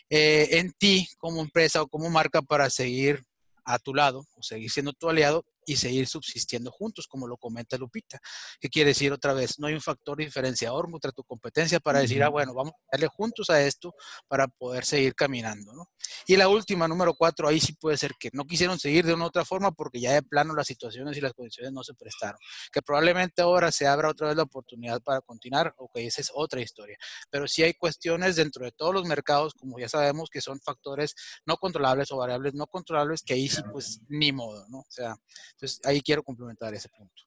eh, 0.10 0.48
en 0.60 0.72
ti 0.74 1.08
como 1.18 1.42
empresa 1.42 1.82
o 1.82 1.88
como 1.88 2.10
marca 2.10 2.42
para 2.42 2.70
seguir 2.70 3.24
a 3.64 3.78
tu 3.78 3.94
lado 3.94 4.26
o 4.36 4.44
seguir 4.44 4.72
siendo 4.72 4.94
tu 4.94 5.10
aliado 5.10 5.46
y 5.70 5.76
seguir 5.76 6.08
subsistiendo 6.08 6.72
juntos, 6.72 7.08
como 7.08 7.28
lo 7.28 7.38
comenta 7.38 7.78
Lupita. 7.78 8.20
¿Qué 8.60 8.70
quiere 8.70 8.90
decir 8.90 9.14
otra 9.14 9.34
vez? 9.34 9.60
No 9.60 9.68
hay 9.68 9.76
un 9.76 9.82
factor 9.82 10.18
diferenciador 10.18 10.90
contra 10.90 11.12
tu 11.12 11.24
competencia 11.24 11.80
para 11.80 12.00
decir, 12.00 12.24
ah, 12.24 12.30
bueno, 12.30 12.56
vamos 12.56 12.74
a 12.74 12.98
darle 12.98 13.08
juntos 13.08 13.50
a 13.52 13.62
esto 13.62 13.94
para 14.28 14.48
poder 14.48 14.84
seguir 14.84 15.14
caminando, 15.14 15.72
¿no? 15.74 15.92
Y 16.26 16.38
la 16.38 16.48
última, 16.48 16.88
número 16.88 17.14
cuatro, 17.14 17.48
ahí 17.48 17.60
sí 17.60 17.74
puede 17.74 17.98
ser 17.98 18.14
que 18.20 18.30
no 18.34 18.46
quisieron 18.46 18.80
seguir 18.80 19.06
de 19.06 19.14
una 19.14 19.26
otra 19.26 19.46
forma 19.46 19.72
porque 19.72 20.00
ya 20.00 20.14
de 20.14 20.24
plano 20.24 20.56
las 20.56 20.66
situaciones 20.66 21.16
y 21.18 21.22
las 21.22 21.34
condiciones 21.34 21.72
no 21.72 21.84
se 21.84 21.94
prestaron. 21.94 22.40
Que 22.72 22.82
probablemente 22.82 23.42
ahora 23.44 23.72
se 23.72 23.86
abra 23.86 24.10
otra 24.10 24.30
vez 24.30 24.38
la 24.38 24.44
oportunidad 24.44 25.02
para 25.04 25.22
continuar, 25.22 25.76
ok, 25.78 25.98
esa 25.98 26.22
es 26.22 26.32
otra 26.34 26.62
historia. 26.62 26.98
Pero 27.30 27.48
sí 27.48 27.62
hay 27.62 27.74
cuestiones 27.76 28.36
dentro 28.36 28.66
de 28.66 28.72
todos 28.72 28.94
los 28.94 29.06
mercados, 29.06 29.54
como 29.54 29.78
ya 29.78 29.88
sabemos, 29.88 30.30
que 30.32 30.42
son 30.42 30.60
factores 30.60 31.14
no 31.46 31.58
controlables 31.58 32.12
o 32.12 32.18
variables 32.18 32.56
no 32.56 32.66
controlables, 32.66 33.22
que 33.22 33.36
ahí 33.36 33.48
sí, 33.48 33.62
pues, 33.72 34.02
ni 34.08 34.32
modo, 34.32 34.66
¿no? 34.70 34.80
O 34.80 34.92
sea, 34.92 35.16
entonces, 35.60 35.82
ahí 35.84 36.01
quiero 36.01 36.24
complementar 36.24 36.74
ese 36.74 36.88
punto. 36.89 37.24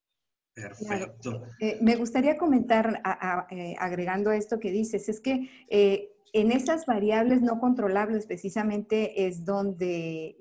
Perfecto. 0.54 1.42
Eh, 1.60 1.78
me 1.82 1.96
gustaría 1.96 2.38
comentar, 2.38 3.02
eh, 3.50 3.74
agregando 3.78 4.32
esto 4.32 4.58
que 4.58 4.70
dices, 4.70 5.08
es 5.08 5.20
que 5.20 5.50
eh, 5.68 6.10
en 6.32 6.50
esas 6.50 6.86
variables 6.86 7.42
no 7.42 7.60
controlables 7.60 8.26
precisamente 8.26 9.26
es 9.26 9.44
donde 9.44 10.36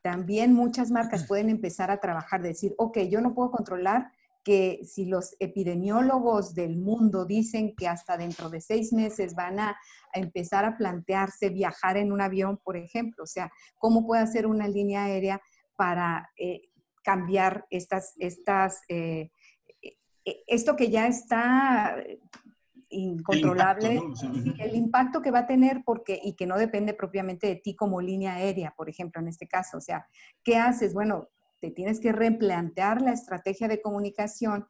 también 0.00 0.52
muchas 0.52 0.92
marcas 0.92 1.26
pueden 1.26 1.50
empezar 1.50 1.90
a 1.90 1.98
trabajar, 1.98 2.42
decir, 2.42 2.74
ok, 2.78 2.98
yo 3.10 3.20
no 3.20 3.34
puedo 3.34 3.50
controlar 3.50 4.12
que 4.44 4.80
si 4.84 5.06
los 5.06 5.34
epidemiólogos 5.40 6.54
del 6.54 6.76
mundo 6.76 7.24
dicen 7.24 7.74
que 7.76 7.88
hasta 7.88 8.16
dentro 8.16 8.50
de 8.50 8.60
seis 8.60 8.92
meses 8.92 9.34
van 9.34 9.58
a, 9.58 9.76
empezar 10.14 10.64
a 10.64 10.76
plantearse 10.76 11.48
viajar 11.48 11.96
en 11.96 12.12
un 12.12 12.20
avión, 12.20 12.58
por 12.62 12.76
ejemplo, 12.76 13.24
o 13.24 13.26
sea, 13.26 13.50
¿cómo 13.78 14.06
puede 14.06 14.22
hacer 14.22 14.46
una 14.46 14.68
línea 14.68 15.04
aérea 15.04 15.40
para 15.76 16.28
cambiar 17.02 17.66
estas, 17.70 18.14
estas, 18.18 18.80
eh, 18.88 19.30
e, 20.24 20.44
esto 20.46 20.76
que 20.76 20.90
ya 20.90 21.06
está 21.06 21.96
incontrolable, 22.92 24.00
el 24.58 24.76
impacto, 24.76 25.22
que 25.22 25.30
va 25.30 25.40
a 25.40 25.46
tener 25.46 25.82
porque, 25.84 26.20
y 26.22 26.34
que 26.34 26.46
no 26.46 26.58
depende 26.58 26.94
propiamente 26.94 27.46
de 27.46 27.56
ti 27.56 27.74
como 27.74 28.00
línea 28.00 28.34
aérea, 28.34 28.74
por 28.76 28.88
ejemplo, 28.88 29.20
en 29.20 29.28
este 29.28 29.48
caso. 29.48 29.78
O 29.78 29.80
sea, 29.80 30.06
¿qué 30.44 30.56
haces? 30.56 30.92
Bueno, 30.92 31.28
te 31.60 31.70
tienes 31.70 32.00
que 32.00 32.12
replantear 32.12 33.00
la 33.00 33.12
estrategia 33.12 33.68
de 33.68 33.80
comunicación 33.80 34.66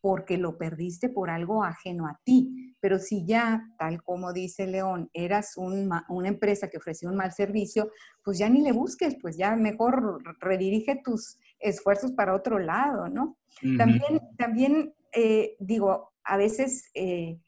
porque 0.00 0.38
lo 0.38 0.56
perdiste 0.56 1.08
por 1.08 1.30
algo 1.30 1.64
ajeno 1.64 2.06
a 2.06 2.20
ti. 2.22 2.76
Pero 2.80 2.98
si 2.98 3.26
ya, 3.26 3.74
tal 3.78 4.02
como 4.02 4.32
dice 4.32 4.66
León, 4.66 5.10
eras 5.12 5.54
una 5.56 6.28
empresa 6.28 6.68
que 6.68 6.78
ofrecía 6.78 7.08
un 7.08 7.16
mal 7.16 7.32
servicio, 7.32 7.90
pues 8.22 8.38
ya 8.38 8.48
ni 8.48 8.60
le 8.60 8.70
busques, 8.70 9.16
pues 9.20 9.36
ya 9.36 9.56
mejor 9.56 10.22
redirige 10.40 11.00
tus 11.02 11.38
esfuerzos 11.58 12.12
para 12.12 12.34
otro 12.34 12.58
lado, 12.58 13.08
¿no? 13.08 13.38
También, 13.78 14.20
también 14.36 14.94
eh, 15.12 15.56
digo, 15.58 16.12
a 16.24 16.36
veces 16.36 16.90
eh, 16.94 17.40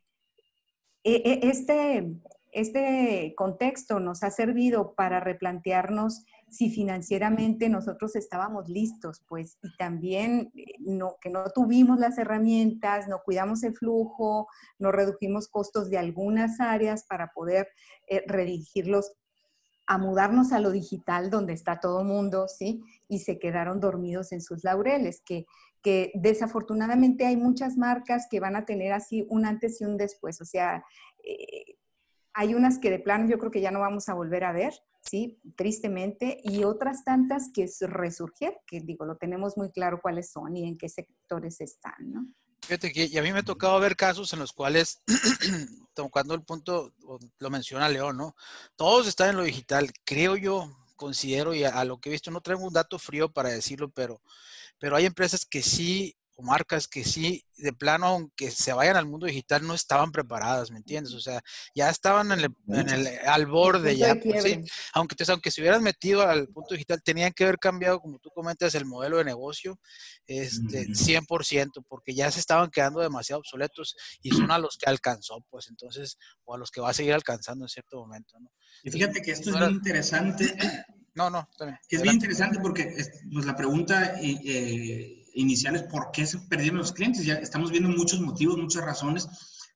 e, 1.04 1.14
e, 1.14 1.40
este, 1.48 2.14
este 2.50 3.34
contexto 3.36 4.00
nos 4.00 4.22
ha 4.22 4.30
servido 4.30 4.94
para 4.94 5.20
replantearnos 5.20 6.24
si 6.48 6.70
financieramente 6.70 7.68
nosotros 7.68 8.16
estábamos 8.16 8.70
listos, 8.70 9.22
pues, 9.28 9.58
y 9.62 9.68
también 9.76 10.50
eh, 10.56 10.76
no, 10.78 11.16
que 11.20 11.28
no 11.28 11.44
tuvimos 11.54 11.98
las 11.98 12.16
herramientas, 12.16 13.06
no 13.06 13.20
cuidamos 13.22 13.62
el 13.64 13.76
flujo, 13.76 14.48
no 14.78 14.90
redujimos 14.90 15.48
costos 15.48 15.90
de 15.90 15.98
algunas 15.98 16.60
áreas 16.60 17.04
para 17.06 17.32
poder 17.34 17.68
redirigirlos 18.26 19.12
a 19.88 19.96
mudarnos 19.96 20.52
a 20.52 20.60
lo 20.60 20.70
digital 20.70 21.30
donde 21.30 21.54
está 21.54 21.80
todo 21.80 22.04
mundo, 22.04 22.46
¿sí? 22.46 22.84
Y 23.08 23.20
se 23.20 23.38
quedaron 23.38 23.80
dormidos 23.80 24.32
en 24.32 24.42
sus 24.42 24.62
laureles, 24.62 25.22
que, 25.24 25.46
que 25.82 26.12
desafortunadamente 26.14 27.24
hay 27.24 27.38
muchas 27.38 27.78
marcas 27.78 28.26
que 28.30 28.38
van 28.38 28.54
a 28.54 28.66
tener 28.66 28.92
así 28.92 29.26
un 29.30 29.46
antes 29.46 29.80
y 29.80 29.86
un 29.86 29.96
después, 29.96 30.42
o 30.42 30.44
sea, 30.44 30.84
eh, 31.24 31.78
hay 32.34 32.54
unas 32.54 32.78
que 32.78 32.90
de 32.90 32.98
plano 32.98 33.28
yo 33.28 33.38
creo 33.38 33.50
que 33.50 33.62
ya 33.62 33.70
no 33.70 33.80
vamos 33.80 34.10
a 34.10 34.14
volver 34.14 34.44
a 34.44 34.52
ver, 34.52 34.74
¿sí? 35.00 35.40
Tristemente, 35.56 36.38
y 36.44 36.64
otras 36.64 37.02
tantas 37.02 37.50
que 37.52 37.66
resurgir, 37.80 38.52
que 38.66 38.80
digo, 38.80 39.06
lo 39.06 39.16
tenemos 39.16 39.56
muy 39.56 39.70
claro 39.70 40.00
cuáles 40.02 40.30
son 40.30 40.54
y 40.54 40.68
en 40.68 40.76
qué 40.76 40.90
sectores 40.90 41.62
están, 41.62 42.12
¿no? 42.12 42.26
Fíjate 42.68 42.92
que 42.92 43.18
a 43.18 43.22
mí 43.22 43.32
me 43.32 43.38
ha 43.38 43.42
tocado 43.42 43.80
ver 43.80 43.96
casos 43.96 44.30
en 44.34 44.40
los 44.40 44.52
cuales, 44.52 45.00
tocando 45.94 46.34
el 46.34 46.42
punto, 46.42 46.92
lo 47.38 47.48
menciona 47.48 47.88
León, 47.88 48.18
¿no? 48.18 48.36
Todos 48.76 49.06
están 49.06 49.30
en 49.30 49.36
lo 49.38 49.42
digital, 49.42 49.90
creo 50.04 50.36
yo, 50.36 50.76
considero, 50.94 51.54
y 51.54 51.64
a, 51.64 51.82
lo 51.86 51.98
que 51.98 52.10
he 52.10 52.12
visto, 52.12 52.30
no 52.30 52.42
traigo 52.42 52.66
un 52.66 52.74
dato 52.74 52.98
frío 52.98 53.32
para 53.32 53.48
decirlo, 53.48 53.88
pero, 53.88 54.20
pero 54.78 54.96
hay 54.96 55.06
empresas 55.06 55.46
que 55.46 55.62
sí 55.62 56.14
o 56.38 56.42
marcas 56.44 56.86
que 56.86 57.02
sí, 57.02 57.44
de 57.56 57.72
plano, 57.72 58.06
aunque 58.06 58.52
se 58.52 58.72
vayan 58.72 58.94
al 58.94 59.06
mundo 59.06 59.26
digital, 59.26 59.66
no 59.66 59.74
estaban 59.74 60.12
preparadas, 60.12 60.70
¿me 60.70 60.76
entiendes? 60.76 61.12
O 61.14 61.20
sea, 61.20 61.40
ya 61.74 61.90
estaban 61.90 62.30
en 62.30 62.38
el, 62.38 62.50
en 62.68 62.88
el 62.90 63.08
al 63.26 63.46
borde, 63.46 63.96
ya, 63.96 64.14
pues, 64.14 64.44
¿sí? 64.44 64.60
aunque, 64.92 65.14
entonces, 65.14 65.30
aunque 65.30 65.50
se 65.50 65.60
hubieran 65.60 65.82
metido 65.82 66.22
al 66.22 66.46
punto 66.46 66.74
digital, 66.74 67.02
tenían 67.02 67.32
que 67.32 67.42
haber 67.42 67.58
cambiado, 67.58 67.98
como 67.98 68.20
tú 68.20 68.30
comentas, 68.30 68.76
el 68.76 68.84
modelo 68.84 69.16
de 69.16 69.24
negocio, 69.24 69.80
este, 70.28 70.86
100%, 70.86 71.84
porque 71.88 72.14
ya 72.14 72.30
se 72.30 72.38
estaban 72.38 72.70
quedando 72.70 73.00
demasiado 73.00 73.40
obsoletos 73.40 73.96
y 74.22 74.30
son 74.30 74.52
a 74.52 74.58
los 74.58 74.78
que 74.78 74.88
alcanzó, 74.88 75.44
pues 75.50 75.66
entonces, 75.70 76.18
o 76.44 76.54
a 76.54 76.58
los 76.58 76.70
que 76.70 76.80
va 76.80 76.90
a 76.90 76.94
seguir 76.94 77.14
alcanzando 77.14 77.64
en 77.64 77.68
cierto 77.68 77.98
momento, 77.98 78.38
¿no? 78.38 78.52
Y 78.84 78.92
fíjate 78.92 79.22
que 79.22 79.32
esto 79.32 79.50
es 79.50 79.56
muy 79.56 79.72
interesante. 79.72 80.54
No, 81.14 81.30
no, 81.30 81.48
también. 81.58 81.80
Que 81.88 81.96
es 81.96 82.02
bien 82.02 82.14
interesante 82.14 82.60
porque 82.60 82.94
pues, 83.32 83.44
la 83.44 83.56
pregunta 83.56 84.20
eh, 84.22 85.17
iniciales 85.38 85.84
por 85.84 86.10
qué 86.12 86.26
se 86.26 86.38
perdieron 86.38 86.78
los 86.78 86.92
clientes. 86.92 87.24
Ya 87.24 87.34
estamos 87.34 87.70
viendo 87.70 87.88
muchos 87.88 88.20
motivos, 88.20 88.58
muchas 88.58 88.84
razones. 88.84 89.28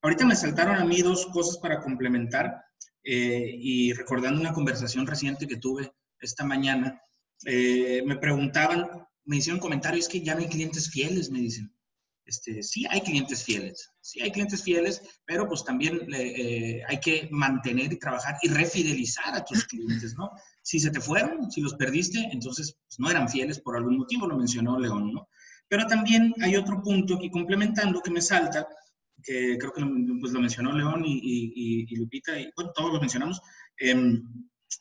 Ahorita 0.02 0.26
me 0.26 0.36
saltaron 0.36 0.76
a 0.76 0.84
mí 0.84 1.00
dos 1.00 1.26
cosas 1.26 1.58
para 1.58 1.80
complementar 1.80 2.64
eh, 3.04 3.54
y 3.56 3.92
recordando 3.92 4.40
una 4.40 4.52
conversación 4.52 5.06
reciente 5.06 5.46
que 5.46 5.56
tuve 5.56 5.92
esta 6.20 6.44
mañana, 6.44 7.00
eh, 7.46 8.02
me 8.06 8.16
preguntaban, 8.16 8.88
me 9.24 9.36
hicieron 9.36 9.60
comentarios, 9.60 10.06
es 10.06 10.12
que 10.12 10.22
ya 10.22 10.34
no 10.34 10.40
hay 10.40 10.48
clientes 10.48 10.90
fieles, 10.90 11.30
me 11.30 11.40
dicen. 11.40 11.72
Este, 12.24 12.62
sí 12.62 12.86
hay 12.88 13.00
clientes 13.00 13.42
fieles, 13.42 13.90
sí 14.00 14.22
hay 14.22 14.30
clientes 14.30 14.62
fieles, 14.62 15.02
pero 15.26 15.48
pues 15.48 15.64
también 15.64 16.00
eh, 16.14 16.80
hay 16.86 17.00
que 17.00 17.28
mantener 17.32 17.92
y 17.92 17.98
trabajar 17.98 18.36
y 18.42 18.48
refidelizar 18.48 19.34
a 19.34 19.44
tus 19.44 19.64
clientes, 19.66 20.14
¿no? 20.16 20.30
Si 20.62 20.78
se 20.78 20.90
te 20.90 21.00
fueron, 21.00 21.50
si 21.50 21.60
los 21.60 21.74
perdiste, 21.74 22.28
entonces 22.30 22.76
pues, 22.86 23.00
no 23.00 23.10
eran 23.10 23.28
fieles 23.28 23.58
por 23.58 23.76
algún 23.76 23.98
motivo, 23.98 24.28
lo 24.28 24.36
mencionó 24.36 24.78
León, 24.78 25.12
¿no? 25.12 25.28
Pero 25.72 25.86
también 25.86 26.34
hay 26.42 26.54
otro 26.56 26.82
punto 26.82 27.14
aquí 27.14 27.30
complementando 27.30 28.02
que 28.02 28.10
me 28.10 28.20
salta, 28.20 28.68
que 29.22 29.56
creo 29.58 29.72
que 29.72 29.82
pues 30.20 30.30
lo 30.30 30.40
mencionó 30.40 30.70
León 30.70 31.02
y, 31.06 31.96
Lupita, 31.96 32.38
y 32.38 32.50
bueno, 32.54 32.72
todos 32.74 32.92
lo 32.92 33.00
mencionamos, 33.00 33.40
em, 33.78 34.22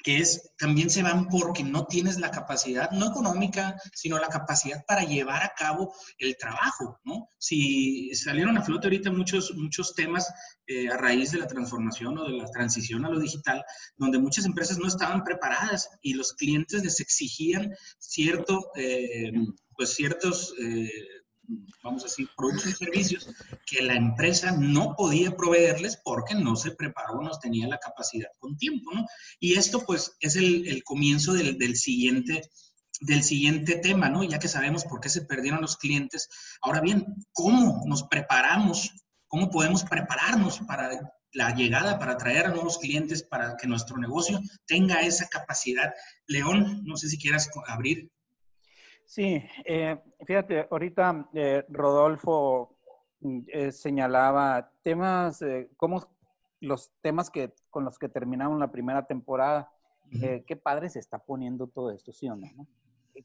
que 0.03 0.17
es 0.17 0.51
también 0.57 0.89
se 0.89 1.01
van 1.01 1.29
porque 1.29 1.63
no 1.63 1.85
tienes 1.85 2.19
la 2.19 2.29
capacidad, 2.29 2.91
no 2.91 3.07
económica, 3.07 3.77
sino 3.93 4.19
la 4.19 4.27
capacidad 4.27 4.83
para 4.85 5.05
llevar 5.05 5.43
a 5.43 5.53
cabo 5.57 5.93
el 6.17 6.35
trabajo, 6.35 6.99
¿no? 7.05 7.29
Si 7.37 8.13
salieron 8.13 8.57
a 8.57 8.61
flote 8.61 8.87
ahorita 8.87 9.11
muchos, 9.11 9.55
muchos 9.55 9.95
temas 9.95 10.29
eh, 10.67 10.89
a 10.89 10.97
raíz 10.97 11.31
de 11.31 11.39
la 11.39 11.47
transformación 11.47 12.17
o 12.17 12.25
de 12.25 12.35
la 12.35 12.51
transición 12.51 13.05
a 13.05 13.09
lo 13.09 13.17
digital, 13.17 13.63
donde 13.95 14.19
muchas 14.19 14.43
empresas 14.43 14.77
no 14.77 14.89
estaban 14.89 15.23
preparadas 15.23 15.89
y 16.01 16.15
los 16.15 16.33
clientes 16.33 16.83
les 16.83 16.99
exigían 16.99 17.73
cierto... 17.97 18.71
Eh, 18.75 19.31
pues 19.75 19.93
ciertos, 19.93 20.53
eh, 20.61 20.89
vamos 21.83 22.03
a 22.03 22.07
decir, 22.07 22.29
productos 22.37 22.67
y 22.71 22.73
servicios 22.73 23.27
que 23.65 23.83
la 23.83 23.95
empresa 23.95 24.51
no 24.51 24.95
podía 24.95 25.35
proveerles 25.35 25.99
porque 26.03 26.35
no 26.35 26.55
se 26.55 26.71
preparó, 26.71 27.21
no 27.21 27.31
tenía 27.39 27.67
la 27.67 27.79
capacidad 27.79 28.29
con 28.39 28.57
tiempo, 28.57 28.91
¿no? 28.93 29.05
Y 29.39 29.53
esto 29.53 29.83
pues 29.85 30.15
es 30.19 30.35
el, 30.35 30.81
comienzo 30.83 31.33
del, 31.33 31.57
del 31.57 31.75
siguiente 31.75 32.41
del 33.01 33.23
siguiente 33.23 33.77
tema, 33.77 34.09
¿no? 34.09 34.23
Ya 34.23 34.39
que 34.39 34.47
sabemos 34.47 34.85
por 34.85 35.01
qué 35.01 35.09
se 35.09 35.23
perdieron 35.23 35.61
los 35.61 35.75
clientes. 35.75 36.29
Ahora 36.61 36.81
bien, 36.81 37.05
¿cómo 37.33 37.83
nos 37.87 38.03
preparamos? 38.03 38.91
¿Cómo 39.27 39.49
podemos 39.49 39.83
prepararnos 39.83 40.59
para 40.59 40.89
la 41.33 41.55
llegada, 41.55 41.97
para 41.97 42.13
atraer 42.13 42.45
a 42.45 42.49
nuevos 42.49 42.77
clientes, 42.77 43.23
para 43.23 43.57
que 43.57 43.67
nuestro 43.67 43.97
negocio 43.97 44.39
tenga 44.67 45.01
esa 45.01 45.27
capacidad? 45.27 45.91
León, 46.27 46.83
no 46.85 46.95
sé 46.95 47.09
si 47.09 47.17
quieras 47.17 47.49
abrir 47.67 48.11
Sí, 49.11 49.43
eh, 49.65 50.01
fíjate, 50.25 50.69
ahorita 50.71 51.27
eh, 51.33 51.65
Rodolfo 51.67 52.77
mm, 53.19 53.39
eh, 53.47 53.71
señalaba 53.73 54.71
temas, 54.81 55.43
cómo 55.75 56.15
los 56.61 56.93
temas 57.01 57.29
que, 57.29 57.53
con 57.69 57.83
los 57.83 57.99
que 57.99 58.07
terminamos 58.07 58.57
la 58.57 58.71
primera 58.71 59.05
temporada. 59.05 59.69
Eh, 60.13 60.45
qué 60.47 60.55
padre 60.55 60.89
se 60.89 60.99
está 60.99 61.19
poniendo 61.19 61.67
todo 61.67 61.91
esto, 61.91 62.13
¿sí 62.13 62.29
o 62.29 62.35
no? 62.37 62.47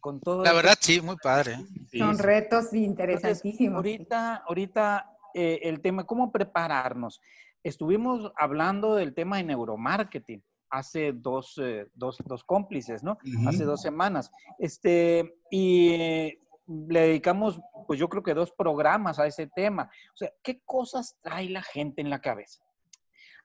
con 0.00 0.20
todo 0.20 0.42
la 0.42 0.52
verdad, 0.52 0.74
sí, 0.80 1.00
muy 1.00 1.16
padre. 1.16 1.56
Son 1.96 2.18
retos 2.18 2.74
interesantísimos. 2.74 3.76
ahorita, 3.76 4.42
ahorita 4.46 5.16
eh, 5.32 5.60
el 5.62 5.80
tema, 5.80 6.04
¿cómo 6.04 6.32
prepararnos? 6.32 7.20
Estuvimos 7.62 8.32
hablando 8.36 8.96
del 8.96 9.14
tema 9.14 9.36
de 9.36 9.44
neuromarketing 9.44 10.42
hace 10.76 11.12
dos, 11.12 11.58
eh, 11.58 11.86
dos, 11.94 12.18
dos 12.24 12.44
cómplices, 12.44 13.02
¿no? 13.02 13.18
Hace 13.46 13.64
dos 13.64 13.80
semanas. 13.80 14.30
Este, 14.58 15.38
y 15.50 16.38
le 16.66 17.00
dedicamos, 17.00 17.60
pues 17.86 17.98
yo 17.98 18.08
creo 18.08 18.22
que 18.22 18.34
dos 18.34 18.52
programas 18.52 19.18
a 19.18 19.26
ese 19.26 19.46
tema. 19.46 19.90
O 20.14 20.16
sea, 20.16 20.30
¿qué 20.42 20.60
cosas 20.64 21.16
trae 21.22 21.48
la 21.48 21.62
gente 21.62 22.00
en 22.00 22.10
la 22.10 22.20
cabeza? 22.20 22.65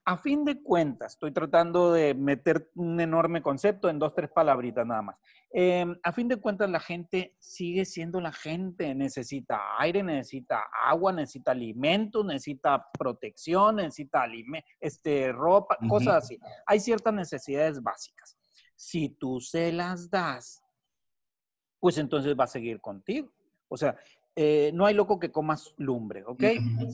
A 0.04 0.18
fin 0.18 0.44
de 0.44 0.62
cuentas, 0.64 1.14
estoy 1.14 1.32
tratando 1.32 1.94
de 1.94 2.16
meter 2.16 2.72
un 2.74 3.00
enorme 3.00 3.44
concepto 3.44 3.88
en 3.88 4.00
dos, 4.00 4.16
tres 4.16 4.32
palabritas 4.32 4.86
nada 4.86 5.04
más. 5.04 5.18
Em, 5.52 5.96
a 6.02 6.12
fin 6.12 6.28
de 6.28 6.38
cuentas, 6.38 6.70
la 6.72 6.80
gente 6.80 7.36
sigue 7.38 7.86
siendo 7.86 8.20
la 8.20 8.32
gente. 8.32 8.96
Necesita 8.96 9.78
aire, 9.78 10.02
necesita 10.02 10.64
agua, 10.86 11.12
necesita 11.12 11.52
alimentos, 11.52 12.26
necesita 12.26 12.90
protección, 12.98 13.76
necesita 13.76 14.26
este, 14.80 15.32
ropa, 15.32 15.78
cosas 15.88 16.24
así. 16.24 16.40
Hay 16.66 16.80
ciertas 16.80 17.14
necesidades 17.14 17.84
básicas. 17.84 18.38
Si 18.76 19.10
tú 19.10 19.40
se 19.40 19.72
las 19.72 20.10
das, 20.10 20.64
pues 21.80 21.98
entonces 22.00 22.36
va 22.40 22.46
a 22.46 22.48
seguir 22.48 22.82
contigo. 22.82 23.32
O 23.68 23.78
sea, 23.78 23.96
eh, 24.36 24.72
no 24.74 24.86
hay 24.86 24.94
loco 24.94 25.20
que 25.20 25.32
comas 25.32 25.74
lumbre, 25.78 26.24
¿ok? 26.26 26.44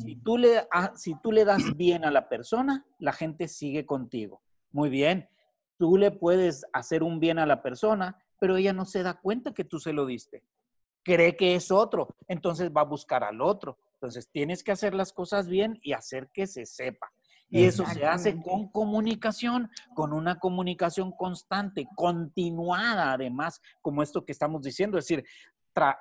Si 0.04 0.16
tú, 0.16 0.38
le, 0.38 0.68
si 0.96 1.16
tú 1.22 1.32
le 1.32 1.46
das 1.46 1.76
bien 1.76 2.04
a 2.04 2.12
la 2.12 2.30
persona, 2.30 2.86
la 3.00 3.14
gente 3.14 3.48
sigue 3.48 3.86
contigo. 3.86 4.42
Muy 4.72 4.90
bien, 4.90 5.30
tú 5.78 5.98
le 5.98 6.12
puedes 6.12 6.66
hacer 6.74 7.04
un 7.04 7.20
bien 7.20 7.38
a 7.40 7.46
la 7.46 7.62
persona, 7.62 8.18
pero 8.40 8.58
ella 8.58 8.74
no 8.74 8.86
se 8.86 9.04
da 9.04 9.20
cuenta 9.20 9.54
que 9.54 9.64
tú 9.64 9.80
se 9.80 9.94
lo 9.94 10.06
diste. 10.06 10.44
Cree 11.04 11.36
que 11.36 11.56
es 11.56 11.72
otro, 11.72 12.16
entonces 12.28 12.72
va 12.76 12.82
a 12.82 12.86
buscar 12.86 13.24
al 13.24 13.42
otro. 13.42 13.78
Entonces 13.94 14.30
tienes 14.30 14.64
que 14.64 14.72
hacer 14.72 14.94
las 14.94 15.14
cosas 15.14 15.48
bien 15.48 15.80
y 15.82 15.94
hacer 15.94 16.30
que 16.34 16.48
se 16.48 16.66
sepa. 16.66 17.12
Y 17.50 17.64
eso 17.64 17.86
se 17.86 18.06
hace 18.06 18.42
con 18.42 18.68
comunicación, 18.70 19.70
con 19.96 20.12
una 20.12 20.38
comunicación 20.38 21.14
constante, 21.14 21.88
continuada, 21.96 23.14
además, 23.14 23.62
como 23.82 24.04
esto 24.04 24.26
que 24.26 24.34
estamos 24.34 24.64
diciendo. 24.64 24.98
Es 24.98 25.08
decir, 25.08 25.26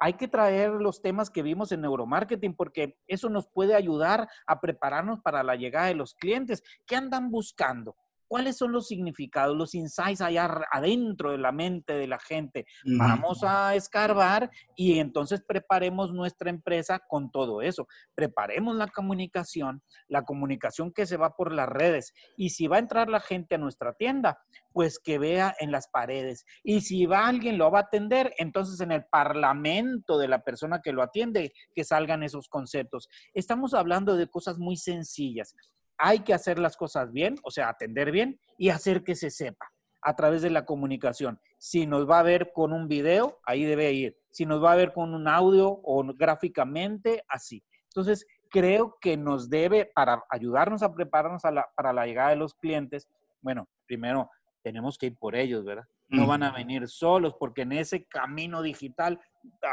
hay 0.00 0.14
que 0.14 0.28
traer 0.28 0.70
los 0.70 1.02
temas 1.02 1.30
que 1.30 1.42
vimos 1.42 1.72
en 1.72 1.82
neuromarketing 1.82 2.54
porque 2.54 2.98
eso 3.06 3.28
nos 3.28 3.46
puede 3.48 3.74
ayudar 3.74 4.28
a 4.46 4.60
prepararnos 4.60 5.20
para 5.20 5.42
la 5.42 5.56
llegada 5.56 5.86
de 5.86 5.94
los 5.94 6.14
clientes. 6.14 6.62
¿Qué 6.86 6.96
andan 6.96 7.30
buscando? 7.30 7.96
¿Cuáles 8.28 8.56
son 8.56 8.72
los 8.72 8.86
significados, 8.86 9.56
los 9.56 9.74
insights 9.74 10.20
allá 10.20 10.60
adentro 10.72 11.30
de 11.30 11.38
la 11.38 11.52
mente 11.52 11.94
de 11.94 12.06
la 12.06 12.18
gente? 12.18 12.66
Vamos 12.84 13.44
a 13.44 13.74
escarbar 13.74 14.50
y 14.74 14.98
entonces 14.98 15.42
preparemos 15.46 16.12
nuestra 16.12 16.50
empresa 16.50 17.00
con 17.08 17.30
todo 17.30 17.62
eso. 17.62 17.86
Preparemos 18.14 18.74
la 18.76 18.88
comunicación, 18.88 19.82
la 20.08 20.24
comunicación 20.24 20.92
que 20.92 21.06
se 21.06 21.16
va 21.16 21.36
por 21.36 21.52
las 21.52 21.68
redes. 21.68 22.12
Y 22.36 22.50
si 22.50 22.66
va 22.66 22.76
a 22.76 22.80
entrar 22.80 23.08
la 23.08 23.20
gente 23.20 23.54
a 23.54 23.58
nuestra 23.58 23.92
tienda, 23.94 24.38
pues 24.72 24.98
que 24.98 25.18
vea 25.18 25.54
en 25.60 25.70
las 25.70 25.88
paredes. 25.88 26.44
Y 26.62 26.80
si 26.80 27.06
va 27.06 27.26
alguien 27.26 27.58
lo 27.58 27.70
va 27.70 27.78
a 27.78 27.82
atender, 27.82 28.34
entonces 28.38 28.80
en 28.80 28.92
el 28.92 29.04
parlamento 29.06 30.18
de 30.18 30.28
la 30.28 30.42
persona 30.42 30.80
que 30.82 30.92
lo 30.92 31.02
atiende, 31.02 31.52
que 31.74 31.84
salgan 31.84 32.22
esos 32.22 32.48
conceptos. 32.48 33.08
Estamos 33.32 33.72
hablando 33.72 34.16
de 34.16 34.28
cosas 34.28 34.58
muy 34.58 34.76
sencillas 34.76 35.54
hay 35.98 36.20
que 36.20 36.34
hacer 36.34 36.58
las 36.58 36.76
cosas 36.76 37.12
bien, 37.12 37.36
o 37.42 37.50
sea, 37.50 37.68
atender 37.68 38.10
bien 38.10 38.38
y 38.58 38.70
hacer 38.70 39.02
que 39.02 39.14
se 39.14 39.30
sepa 39.30 39.70
a 40.02 40.14
través 40.14 40.42
de 40.42 40.50
la 40.50 40.64
comunicación. 40.64 41.40
Si 41.58 41.86
nos 41.86 42.08
va 42.08 42.20
a 42.20 42.22
ver 42.22 42.52
con 42.54 42.72
un 42.72 42.86
video, 42.86 43.40
ahí 43.44 43.64
debe 43.64 43.92
ir. 43.92 44.16
Si 44.30 44.46
nos 44.46 44.62
va 44.62 44.72
a 44.72 44.76
ver 44.76 44.92
con 44.92 45.14
un 45.14 45.26
audio 45.26 45.68
o 45.68 46.04
gráficamente, 46.14 47.24
así. 47.28 47.64
Entonces, 47.88 48.26
creo 48.50 48.96
que 49.00 49.16
nos 49.16 49.48
debe, 49.48 49.90
para 49.94 50.22
ayudarnos 50.30 50.82
a 50.82 50.94
prepararnos 50.94 51.42
para 51.42 51.92
la 51.92 52.06
llegada 52.06 52.30
de 52.30 52.36
los 52.36 52.54
clientes, 52.54 53.08
bueno, 53.40 53.68
primero 53.86 54.30
tenemos 54.62 54.98
que 54.98 55.06
ir 55.06 55.16
por 55.16 55.34
ellos, 55.34 55.64
¿verdad? 55.64 55.84
No 56.08 56.26
van 56.26 56.44
a 56.44 56.52
venir 56.52 56.88
solos 56.88 57.34
porque 57.38 57.62
en 57.62 57.72
ese 57.72 58.04
camino 58.04 58.62
digital 58.62 59.20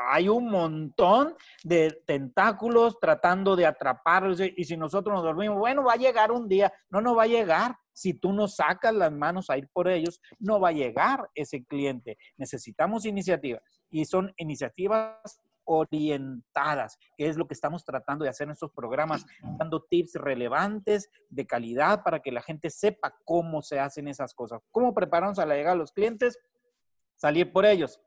hay 0.10 0.30
un 0.30 0.50
montón 0.50 1.36
de 1.64 2.02
tentáculos 2.06 3.00
tratando 3.00 3.56
de 3.56 3.66
atraparlos. 3.66 4.40
Y 4.40 4.64
si 4.64 4.78
nosotros 4.78 5.14
nos 5.14 5.24
dormimos, 5.24 5.58
bueno, 5.58 5.84
va 5.84 5.94
a 5.94 5.98
llegar 5.98 6.32
un 6.32 6.48
día. 6.48 6.72
No, 6.90 7.02
no 7.02 7.16
va 7.16 7.24
a 7.24 7.28
llegar. 7.28 7.76
Si 7.94 8.14
tú 8.14 8.34
no 8.34 8.48
sacas 8.48 8.94
las 8.94 9.12
manos 9.12 9.50
a 9.50 9.58
ir 9.58 9.70
por 9.72 9.88
ellos, 9.88 10.20
no 10.40 10.60
va 10.60 10.70
a 10.70 10.74
llegar 10.74 11.30
ese 11.36 11.64
cliente. 11.64 12.18
Necesitamos 12.38 13.06
iniciativas. 13.06 13.62
Y 13.90 14.06
son 14.06 14.34
iniciativas 14.38 15.42
orientadas, 15.66 16.98
que 17.18 17.28
es 17.28 17.38
lo 17.38 17.48
que 17.48 17.54
estamos 17.54 17.86
tratando 17.86 18.24
de 18.24 18.30
hacer 18.30 18.46
en 18.46 18.52
estos 18.52 18.72
programas, 18.72 19.26
dando 19.58 19.84
tips 19.84 20.16
relevantes, 20.16 21.10
de 21.30 21.46
calidad, 21.46 22.04
para 22.04 22.20
que 22.20 22.32
la 22.32 22.42
gente 22.42 22.70
sepa 22.70 23.16
cómo 23.24 23.62
se 23.62 23.80
hacen 23.80 24.08
esas 24.08 24.34
cosas. 24.34 24.62
¿Cómo 24.72 24.94
prepararnos 24.94 25.40
a 25.40 25.46
la 25.46 25.56
llegada 25.56 25.76
de 25.76 25.80
los 25.80 25.92
clientes? 25.92 26.38
Salir 27.16 27.52
por 27.52 27.66
ellos. 27.66 28.00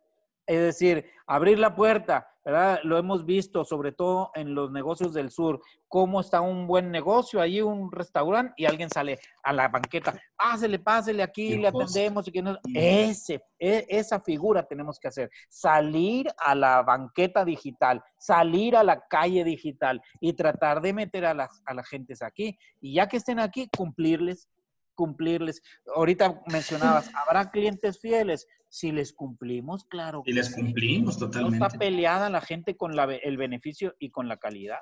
Es 0.47 0.61
decir, 0.61 1.11
abrir 1.27 1.59
la 1.59 1.75
puerta, 1.75 2.29
¿verdad? 2.45 2.79
Lo 2.85 2.97
hemos 2.99 3.25
visto, 3.25 3.65
sobre 3.65 3.91
todo 3.91 4.31
en 4.35 4.55
los 4.55 4.71
negocios 4.71 5.13
del 5.13 5.33
sur, 5.33 5.61
cómo 5.89 6.21
está 6.21 6.41
un 6.41 6.69
buen 6.69 6.93
negocio, 6.93 7.41
ahí 7.41 7.61
un 7.61 7.91
restaurante 7.91 8.55
y 8.57 8.65
alguien 8.65 8.89
sale 8.89 9.19
a 9.43 9.53
la 9.53 9.67
banqueta, 9.67 10.15
pásele, 10.37 10.79
pásele 10.79 11.23
aquí, 11.25 11.57
le 11.57 11.69
atendemos. 11.69 12.29
Y 12.29 12.31
que 12.31 12.43
no... 12.43 12.57
Ese, 12.73 13.43
e, 13.59 13.87
esa 13.89 14.21
figura 14.21 14.63
tenemos 14.63 15.01
que 15.01 15.09
hacer, 15.09 15.31
salir 15.49 16.29
a 16.39 16.55
la 16.55 16.83
banqueta 16.83 17.45
digital, 17.45 18.03
salir 18.17 18.77
a 18.77 18.85
la 18.85 19.01
calle 19.09 19.43
digital 19.43 20.01
y 20.21 20.33
tratar 20.35 20.81
de 20.81 20.93
meter 20.93 21.25
a 21.25 21.35
las, 21.35 21.61
a 21.65 21.75
las 21.75 21.89
gentes 21.89 22.23
aquí. 22.23 22.57
Y 22.81 22.95
ya 22.95 23.09
que 23.09 23.17
estén 23.17 23.41
aquí, 23.41 23.69
cumplirles 23.77 24.49
cumplirles. 24.97 25.63
Ahorita 25.95 26.43
mencionabas, 26.51 27.09
habrá 27.15 27.53
clientes 27.53 28.01
fieles. 28.01 28.49
Si 28.69 28.91
les 28.91 29.13
cumplimos, 29.13 29.85
claro. 29.85 30.23
Si 30.27 30.33
les 30.33 30.53
cumplimos, 30.53 31.19
totalmente. 31.19 31.61
No 31.61 31.67
está 31.67 31.79
peleada 31.79 32.29
la 32.29 32.41
gente 32.41 32.77
con 32.77 32.97
la, 32.97 33.05
el 33.05 33.37
beneficio 33.37 33.95
y 34.01 34.11
con 34.11 34.27
la 34.27 34.39
calidad. 34.39 34.81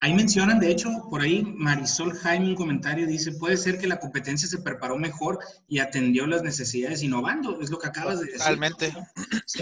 Ahí 0.00 0.14
mencionan, 0.14 0.58
de 0.58 0.70
hecho, 0.70 0.90
por 1.10 1.20
ahí 1.20 1.42
Marisol 1.42 2.14
Jaime 2.14 2.48
un 2.48 2.54
comentario 2.54 3.06
dice, 3.06 3.32
puede 3.32 3.56
ser 3.56 3.78
que 3.78 3.86
la 3.86 3.98
competencia 3.98 4.48
se 4.48 4.58
preparó 4.58 4.98
mejor 4.98 5.38
y 5.68 5.80
atendió 5.80 6.26
las 6.26 6.42
necesidades 6.42 7.02
innovando, 7.02 7.60
es 7.60 7.70
lo 7.70 7.78
que 7.78 7.88
acabas 7.88 8.20
de 8.20 8.26
decir. 8.26 8.38
Totalmente. 8.38 8.94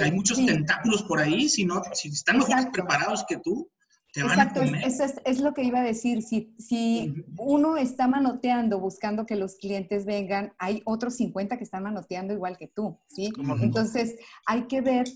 hay 0.01 0.13
muchos 0.13 0.45
tentáculos 0.45 1.03
por 1.05 1.19
ahí, 1.19 1.49
si, 1.49 1.65
no, 1.65 1.83
si 1.93 2.09
están 2.09 2.39
mejor 2.39 2.71
preparados 2.73 3.25
que 3.29 3.39
tú, 3.39 3.69
Exacto, 4.17 4.63
eso 4.63 5.05
es, 5.25 5.41
lo 5.41 5.55
que 5.55 5.65
iba 5.65 5.81
a 5.81 5.85
decir. 5.85 6.23
Si, 6.23 6.55
si 6.59 7.25
uno 7.37 7.77
está 7.77 8.07
manoteando 8.07 8.79
buscando 8.79 9.27
que 9.27 9.35
los 9.35 9.57
clientes 9.57 10.07
vengan, 10.07 10.53
hay 10.59 10.83
otros 10.85 11.17
50 11.17 11.57
que 11.57 11.65
están 11.65 11.83
manoteando 11.83 12.33
igual 12.33 12.57
que 12.57 12.69
tú, 12.69 12.99
¿sí? 13.09 13.33
Entonces, 13.61 14.17
hay 14.47 14.67
que 14.67 14.81
ver 14.81 15.07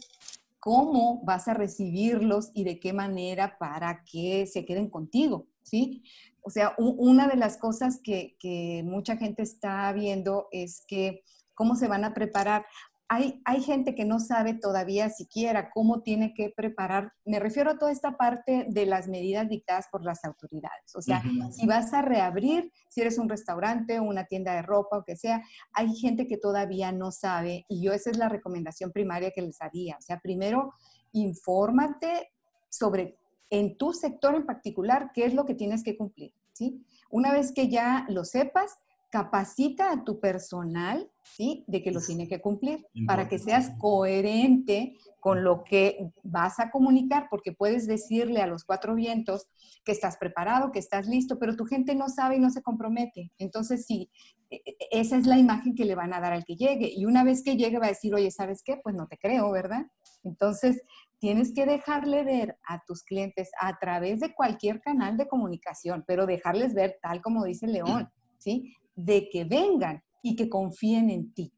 cómo 0.59 1.23
vas 1.25 1.47
a 1.49 1.55
recibirlos 1.55 2.51
y 2.55 2.65
de 2.65 2.81
qué 2.81 2.93
manera 2.93 3.57
para 3.59 4.03
que 4.05 4.47
se 4.47 4.65
queden 4.65 4.91
contigo, 4.91 5.47
¿sí? 5.63 6.03
O 6.43 6.51
sea, 6.51 6.75
una 6.79 7.29
de 7.29 7.37
las 7.37 7.57
cosas 7.57 8.01
que, 8.03 8.37
que 8.41 8.83
mucha 8.85 9.17
gente 9.17 9.43
está 9.43 9.93
viendo 9.93 10.49
es 10.51 10.83
que 10.87 11.23
cómo 11.55 11.77
se 11.77 11.89
van 11.89 12.05
a 12.05 12.15
preparar 12.15 12.65
hay, 13.09 13.63
gente 13.63 13.95
que 13.95 14.05
no 14.05 14.21
sabe 14.21 14.53
todavía 14.53 15.09
siquiera 15.09 15.71
cómo 15.71 16.03
tiene 16.03 16.35
que 16.35 16.51
preparar, 16.55 17.13
me 17.25 17.41
refiero 17.41 17.71
a 17.71 17.79
toda 17.79 17.91
esta 17.91 18.19
parte 18.19 18.67
de 18.69 18.85
las 18.85 19.09
medidas 19.09 19.49
dictadas 19.49 19.87
por 19.91 20.05
las 20.05 20.25
autoridades. 20.25 20.95
O 20.95 21.01
sea, 21.01 21.23
si 21.51 21.67
vas 21.67 21.95
a 21.95 22.03
reabrir, 22.03 22.71
si 22.91 23.01
eres 23.01 23.19
un 23.19 23.31
restaurante, 23.31 23.99
una 23.99 24.27
tienda 24.27 24.55
de 24.55 24.63
ropa 24.63 24.99
o 24.99 25.05
que 25.05 25.17
sea, 25.17 25.43
hay 25.73 25.95
gente 25.95 26.27
que 26.27 26.37
todavía 26.37 26.93
no 26.93 27.11
sabe 27.11 27.65
y 27.69 27.83
yo 27.83 27.95
esa 27.95 28.11
es 28.11 28.19
la 28.19 28.29
recomendación 28.29 28.93
primaria 28.93 29.31
que 29.31 29.43
les 29.43 29.61
haría. 29.63 29.97
O 29.99 30.03
sea, 30.03 30.21
primero, 30.21 30.75
infórmate 31.13 32.31
sobre 32.69 33.17
en 33.49 33.79
tu 33.79 33.95
sector 33.95 34.35
en 34.35 34.45
particular 34.45 35.13
qué 35.15 35.25
es 35.25 35.33
lo 35.33 35.47
que 35.47 35.55
tienes 35.55 35.83
que 35.83 35.97
cumplir, 35.97 36.35
¿sí? 36.53 36.85
Una 37.11 37.33
vez 37.33 37.53
que 37.53 37.69
ya 37.71 38.05
lo 38.11 38.25
sepas, 38.25 38.77
capacita 39.11 39.91
a 39.91 40.05
tu 40.05 40.21
personal, 40.21 41.11
¿sí? 41.23 41.65
De 41.67 41.83
que 41.83 41.91
lo 41.91 42.01
tiene 42.01 42.29
que 42.29 42.41
cumplir 42.41 42.87
para 43.07 43.29
que 43.29 43.39
seas 43.39 43.71
coherente 43.79 44.97
con 45.21 45.45
lo 45.45 45.65
que 45.65 46.11
vas 46.23 46.61
a 46.61 46.71
comunicar, 46.71 47.29
porque 47.31 47.53
puedes 47.53 47.87
decirle 47.87 48.43
a 48.43 48.47
los 48.47 48.65
cuatro 48.65 48.95
vientos 48.95 49.49
que 49.85 49.93
estás 49.93 50.19
preparado, 50.19 50.73
que 50.73 50.79
estás 50.79 51.07
listo, 51.07 51.39
pero 51.39 51.57
tu 51.57 51.65
gente 51.65 51.95
no 51.95 52.09
sabe 52.09 52.37
y 52.37 52.41
no 52.41 52.51
se 52.51 52.63
compromete. 52.63 53.33
Entonces, 53.39 53.87
sí, 53.87 54.11
e, 54.51 54.57
e, 54.57 54.77
esa 54.91 55.17
es 55.17 55.27
la 55.27 55.39
imagen 55.39 55.75
que 55.75 55.87
le 55.87 55.95
van 55.95 56.13
a 56.13 56.21
dar 56.21 56.33
al 56.33 56.45
que 56.45 56.57
llegue. 56.57 56.93
Y 56.95 57.07
una 57.07 57.25
vez 57.25 57.43
que 57.43 57.57
llegue 57.57 57.79
va 57.79 57.87
a 57.87 57.91
decir, 57.91 58.15
oye, 58.15 58.31
¿sabes 58.31 58.63
qué? 58.63 58.79
Pues 58.83 58.95
no 58.95 59.07
te 59.07 59.17
creo, 59.17 59.51
¿verdad? 59.51 59.87
Entonces, 60.23 60.83
tienes 61.19 61.53
que 61.55 61.67
dejarle 61.67 62.25
ver 62.25 62.59
a 62.67 62.83
tus 62.87 63.03
clientes 63.03 63.51
a 63.61 63.79
través 63.79 64.21
de 64.21 64.35
cualquier 64.35 64.81
canal 64.81 65.17
de 65.17 65.29
comunicación, 65.29 66.05
pero 66.07 66.27
dejarles 66.27 66.75
ver, 66.75 66.99
tal 67.03 67.23
como 67.23 67.45
dice 67.45 67.67
León, 67.67 68.11
¿sí? 68.39 68.75
De 68.99 69.29
que 69.31 69.45
vengan 69.45 70.03
y 70.23 70.35
que 70.35 70.49
confíen 70.49 71.11
en 71.11 71.33
ti. 71.33 71.53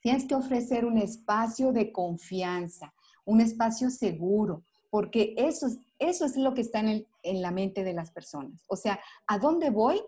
Tienes 0.00 0.24
que 0.24 0.34
ofrecer 0.34 0.84
un 0.84 0.98
espacio 0.98 1.72
de 1.72 1.92
confianza, 1.92 2.94
un 3.24 3.40
espacio 3.40 3.90
seguro, 3.90 4.64
porque 4.90 5.34
eso, 5.36 5.66
eso 5.98 6.24
es 6.24 6.36
lo 6.36 6.54
que 6.54 6.60
está 6.60 6.80
en, 6.80 7.06
en 7.22 7.42
la 7.42 7.50
mente 7.50 7.82
de 7.82 7.92
las 7.92 8.10
personas. 8.10 8.64
O 8.68 8.76
sea, 8.76 9.00
¿a 9.26 9.38
dónde 9.38 9.70
voy? 9.70 10.00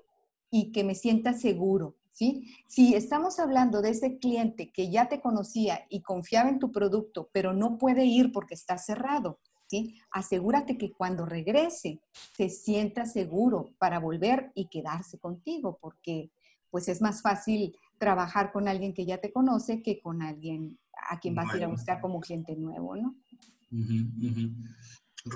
Y 0.51 0.73
que 0.73 0.85
me 0.85 0.95
sienta 0.95 1.33
seguro, 1.33 1.97
¿sí? 2.13 2.49
Si 2.67 2.95
estamos 2.95 3.39
hablando 3.39 3.83
de 3.83 3.91
ese 3.91 4.19
cliente 4.19 4.71
que 4.73 4.91
ya 4.91 5.09
te 5.09 5.21
conocía 5.21 5.85
y 5.89 6.03
confiaba 6.03 6.49
en 6.49 6.59
tu 6.59 6.73
producto, 6.73 7.29
pero 7.33 7.53
no 7.53 7.77
puede 7.79 8.05
ir 8.05 8.33
porque 8.33 8.55
está 8.55 8.79
cerrado, 8.79 9.39
¿sí? 9.67 9.97
Asegúrate 10.11 10.79
que 10.79 10.93
cuando 10.93 11.27
regrese 11.27 12.01
se 12.37 12.49
sienta 12.49 13.07
seguro 13.07 13.75
para 13.79 13.99
volver 13.99 14.53
y 14.55 14.69
quedarse 14.69 15.19
contigo, 15.19 15.79
porque 15.81 16.31
pues 16.75 16.89
es 16.89 17.01
más 17.01 17.23
fácil 17.23 17.79
trabajar 17.99 18.51
con 18.51 18.67
alguien 18.67 18.95
que 18.95 19.07
ya 19.07 19.19
te 19.19 19.33
conoce 19.33 19.81
que 19.81 20.01
con 20.01 20.23
alguien 20.23 20.77
a 21.09 21.21
quien 21.21 21.33
vas 21.33 21.55
a 21.55 21.57
ir 21.57 21.63
a 21.63 21.69
buscar 21.69 22.01
como 22.01 22.19
cliente 22.19 22.57
nuevo, 22.57 22.97
¿no? 22.97 23.15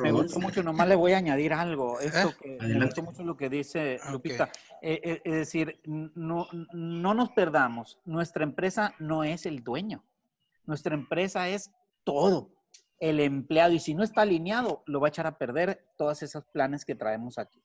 Me 0.02 0.10
gustó 0.10 0.40
mucho, 0.40 0.64
nomás 0.64 0.88
le 0.88 0.96
voy 0.96 1.12
a 1.12 1.18
añadir 1.18 1.52
algo. 1.52 2.00
Esto 2.00 2.34
que, 2.36 2.58
me 2.60 2.84
gustó 2.84 3.04
mucho 3.04 3.22
lo 3.22 3.36
que 3.36 3.48
dice 3.48 4.00
Lupita. 4.10 4.50
Eh, 4.82 5.00
eh, 5.04 5.20
es 5.24 5.32
decir, 5.32 5.80
no, 5.86 6.48
no 6.72 7.14
nos 7.14 7.30
perdamos. 7.30 8.00
Nuestra 8.04 8.42
empresa 8.42 8.96
no 8.98 9.22
es 9.22 9.46
el 9.46 9.62
dueño. 9.62 10.02
Nuestra 10.66 10.96
empresa 10.96 11.48
es 11.48 11.70
todo. 12.02 12.50
El 12.98 13.20
empleado. 13.20 13.74
Y 13.74 13.78
si 13.78 13.94
no 13.94 14.02
está 14.02 14.22
alineado, 14.22 14.82
lo 14.86 14.98
va 14.98 15.06
a 15.06 15.10
echar 15.10 15.28
a 15.28 15.38
perder 15.38 15.86
todos 15.96 16.20
esos 16.24 16.44
planes 16.46 16.84
que 16.84 16.96
traemos 16.96 17.38
aquí. 17.38 17.62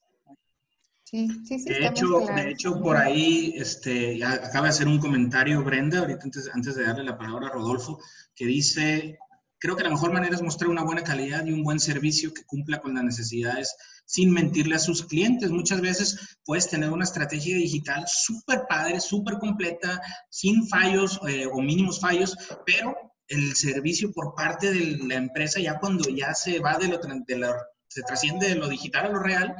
Sí, 1.13 1.27
sí, 1.45 1.59
sí. 1.59 1.69
De 1.69 1.85
hecho, 1.85 2.21
de 2.35 2.49
hecho, 2.49 2.81
por 2.81 2.97
ahí 2.97 3.53
este, 3.55 4.23
acaba 4.25 4.63
de 4.63 4.69
hacer 4.69 4.87
un 4.87 4.97
comentario 4.97 5.63
Brenda, 5.63 5.99
ahorita 5.99 6.23
antes, 6.23 6.49
antes 6.51 6.73
de 6.73 6.85
darle 6.85 7.03
la 7.03 7.15
palabra 7.15 7.49
a 7.49 7.51
Rodolfo, 7.51 7.99
que 8.33 8.47
dice, 8.47 9.19
Creo 9.63 9.77
que 9.77 9.83
la 9.83 9.91
mejor 9.91 10.11
manera 10.11 10.35
es 10.35 10.41
mostrar 10.41 10.69
una 10.69 10.83
buena 10.83 11.05
calidad 11.05 11.45
y 11.45 11.53
un 11.53 11.63
buen 11.63 11.79
servicio 11.79 12.33
que 12.33 12.43
cumpla 12.43 12.81
con 12.81 12.95
las 12.95 13.03
necesidades 13.05 13.73
sin 14.05 14.29
mentirle 14.29 14.75
a 14.75 14.79
sus 14.79 15.05
clientes. 15.05 15.51
Muchas 15.51 15.79
veces 15.79 16.37
puedes 16.43 16.69
tener 16.69 16.89
una 16.89 17.05
estrategia 17.05 17.55
digital 17.55 18.03
súper 18.05 18.63
padre, 18.67 18.99
súper 18.99 19.37
completa, 19.37 20.01
sin 20.29 20.67
fallos 20.67 21.17
eh, 21.29 21.45
o 21.45 21.61
mínimos 21.61 22.01
fallos, 22.01 22.35
pero 22.65 22.93
el 23.29 23.55
servicio 23.55 24.11
por 24.11 24.35
parte 24.35 24.73
de 24.73 24.97
la 24.97 25.15
empresa 25.15 25.61
ya 25.61 25.79
cuando 25.79 26.09
ya 26.09 26.33
se 26.33 26.59
va 26.59 26.77
de 26.77 26.89
lo, 26.89 26.97
de 26.97 27.37
lo 27.37 27.53
se 27.87 28.01
trasciende 28.01 28.49
de 28.49 28.55
lo 28.55 28.67
digital 28.67 29.05
a 29.05 29.09
lo 29.11 29.19
real, 29.19 29.55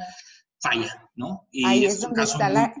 falla, 0.60 1.03
¿no? 1.16 1.46
Y 1.50 1.64
Ahí 1.64 1.84
es, 1.84 2.00
donde 2.00 2.22
está 2.22 2.48
la, 2.48 2.72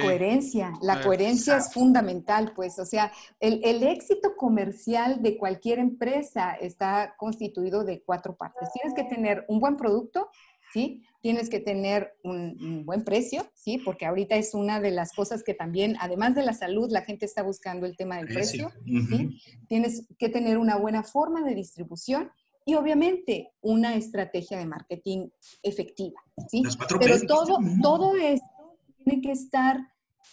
coherencia. 0.00 0.72
La 0.80 1.02
coherencia 1.02 1.56
es 1.56 1.72
fundamental, 1.72 2.52
pues, 2.54 2.78
o 2.78 2.84
sea, 2.84 3.12
el, 3.40 3.82
éxito 3.82 4.36
comercial 4.36 5.22
de 5.22 5.36
cualquier 5.36 5.78
empresa 5.78 6.52
está 6.52 7.14
constituido 7.16 7.84
de 7.84 8.02
cuatro 8.02 8.36
partes. 8.36 8.70
Tienes 8.72 8.94
que 8.94 9.04
tener 9.04 9.44
un 9.48 9.58
buen 9.58 9.76
producto, 9.76 10.28
¿sí? 10.72 11.02
Tienes 11.20 11.50
que 11.50 11.58
tener 11.58 12.14
un, 12.22 12.84
buen 12.86 13.02
precio, 13.02 13.50
¿sí? 13.54 13.78
Porque 13.78 14.06
ahorita 14.06 14.36
es 14.36 14.54
una 14.54 14.80
de 14.80 14.92
las 14.92 15.12
cosas 15.12 15.42
que 15.42 15.54
también, 15.54 15.96
además 16.00 16.34
de 16.34 16.44
la 16.44 16.52
salud, 16.52 16.90
la 16.90 17.02
gente 17.02 17.26
está 17.26 17.42
buscando 17.42 17.86
el 17.86 17.96
tema 17.96 18.18
del 18.18 18.28
precio, 18.28 18.70
¿sí? 18.84 19.40
Tienes 19.68 20.06
que 20.18 20.28
tener 20.28 20.58
una 20.58 20.76
buena 20.76 21.02
forma 21.02 21.42
de 21.42 21.54
distribución 21.56 22.30
y 22.64 22.74
obviamente 22.74 23.52
una 23.60 23.94
estrategia 23.94 24.58
de 24.58 24.66
marketing 24.66 25.28
efectiva. 25.62 26.20
¿sí? 26.48 26.62
Pero 26.98 27.20
todo, 27.26 27.58
todo 27.82 28.16
esto 28.16 28.46
tiene 29.04 29.20
que 29.20 29.32
estar 29.32 29.78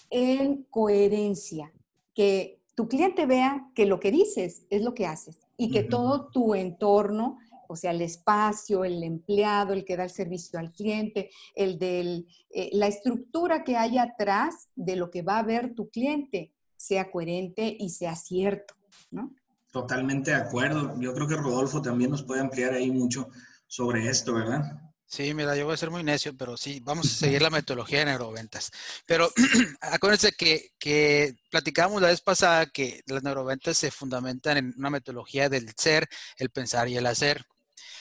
en 0.10 0.64
coherencia, 0.70 1.72
que 2.14 2.62
tu 2.76 2.88
cliente 2.88 3.26
vea 3.26 3.70
que 3.76 3.86
lo 3.86 4.00
que 4.00 4.12
dices 4.12 4.66
es 4.70 4.82
lo 4.82 4.94
que 4.94 5.06
haces 5.06 5.40
y 5.58 5.72
que 5.72 5.84
todo 5.84 6.30
tu 6.30 6.56
entorno, 6.56 7.38
o 7.68 7.76
sea, 7.76 7.92
el 7.92 8.02
espacio, 8.02 8.86
el 8.86 9.04
empleado, 9.04 9.74
el 9.74 9.84
que 9.84 9.98
da 9.98 10.06
el 10.06 10.10
servicio 10.10 10.58
al 10.60 10.72
cliente, 10.72 11.30
el 11.56 11.78
de 11.78 12.26
eh, 12.52 12.70
la 12.72 12.88
estructura 12.88 13.64
que 13.64 13.76
hay 13.76 13.98
atrás 13.98 14.70
de 14.76 14.96
lo 14.96 15.12
que 15.12 15.22
va 15.22 15.40
a 15.40 15.44
ver 15.44 15.76
tu 15.76 15.90
cliente, 15.90 16.54
sea 16.78 17.12
coherente 17.12 17.76
y 17.78 17.90
sea 17.90 18.16
cierto, 18.16 18.76
¿no? 19.12 19.36
Totalmente 19.72 20.32
de 20.32 20.38
acuerdo. 20.38 20.96
Yo 21.00 21.14
creo 21.14 21.28
que 21.28 21.36
Rodolfo 21.36 21.82
también 21.82 22.12
nos 22.12 22.24
puede 22.24 22.42
ampliar 22.42 22.74
ahí 22.74 22.92
mucho 22.92 23.30
sobre 23.68 24.10
esto, 24.10 24.34
¿verdad? 24.34 24.90
Sí, 25.06 25.34
mira, 25.34 25.56
yo 25.56 25.66
voy 25.66 25.74
a 25.74 25.78
ser 25.78 25.90
muy 25.90 26.04
necio, 26.04 26.38
pero 26.38 26.56
sí, 26.56 26.82
vamos 26.84 27.08
a 27.08 27.10
seguir 27.10 27.42
la 27.42 27.50
metodología 27.50 28.00
de 28.00 28.06
neuroventas. 28.06 28.72
Pero 29.08 29.32
acuérdense 29.82 30.34
que, 30.34 30.72
que 30.78 31.36
platicábamos 31.50 32.00
la 32.00 32.10
vez 32.10 32.22
pasada 32.22 32.68
que 32.68 33.02
las 33.08 33.24
neuroventas 33.24 33.76
se 33.76 33.90
fundamentan 33.90 34.58
en 34.58 34.74
una 34.78 34.92
metodología 34.92 35.50
del 35.50 35.74
ser, 35.76 36.08
el 36.38 36.52
pensar 36.52 36.88
y 36.90 36.98
el 36.98 37.08
hacer. 37.08 37.44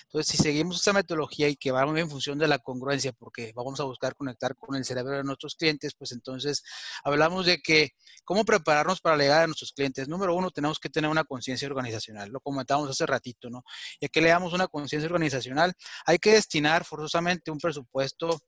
Entonces, 0.09 0.37
si 0.37 0.43
seguimos 0.43 0.81
esa 0.81 0.95
metodología 0.95 1.49
y 1.49 1.57
que 1.57 1.71
va 1.71 1.83
en 1.83 2.09
función 2.09 2.39
de 2.39 2.49
la 2.49 2.59
congruencia, 2.59 3.13
porque 3.13 3.53
vamos 3.55 3.79
a 3.79 3.85
buscar 3.85 4.17
conectar 4.17 4.57
con 4.57 4.75
el 4.75 4.87
cerebro 4.87 5.19
de 5.19 5.23
nuestros 5.23 5.55
clientes, 5.55 5.95
pues 5.95 6.13
entonces 6.13 6.65
hablamos 7.05 7.45
de 7.45 7.59
que 7.61 7.91
cómo 8.25 8.47
prepararnos 8.47 9.03
para 9.03 9.19
llegar 9.19 9.43
a 9.43 9.47
nuestros 9.47 9.73
clientes. 9.73 10.09
Número 10.09 10.35
uno, 10.35 10.51
tenemos 10.51 10.79
que 10.79 10.89
tener 10.89 11.11
una 11.11 11.25
conciencia 11.25 11.69
organizacional. 11.69 12.31
Lo 12.31 12.41
comentábamos 12.41 12.89
hace 12.89 13.05
ratito, 13.05 13.51
¿no? 13.51 13.65
Y 14.01 14.09
que 14.09 14.23
le 14.23 14.31
damos 14.31 14.55
una 14.55 14.67
conciencia 14.67 15.07
organizacional, 15.07 15.75
hay 16.07 16.19
que 16.19 16.33
destinar 16.33 16.85
forzosamente 16.87 17.51
un 17.51 17.59
presupuesto. 17.59 18.41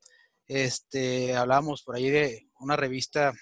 Este, 0.46 1.37
hablábamos 1.37 1.83
por 1.83 1.96
ahí 1.96 2.09
de 2.09 2.49
una 2.59 2.77
revista 2.77 3.35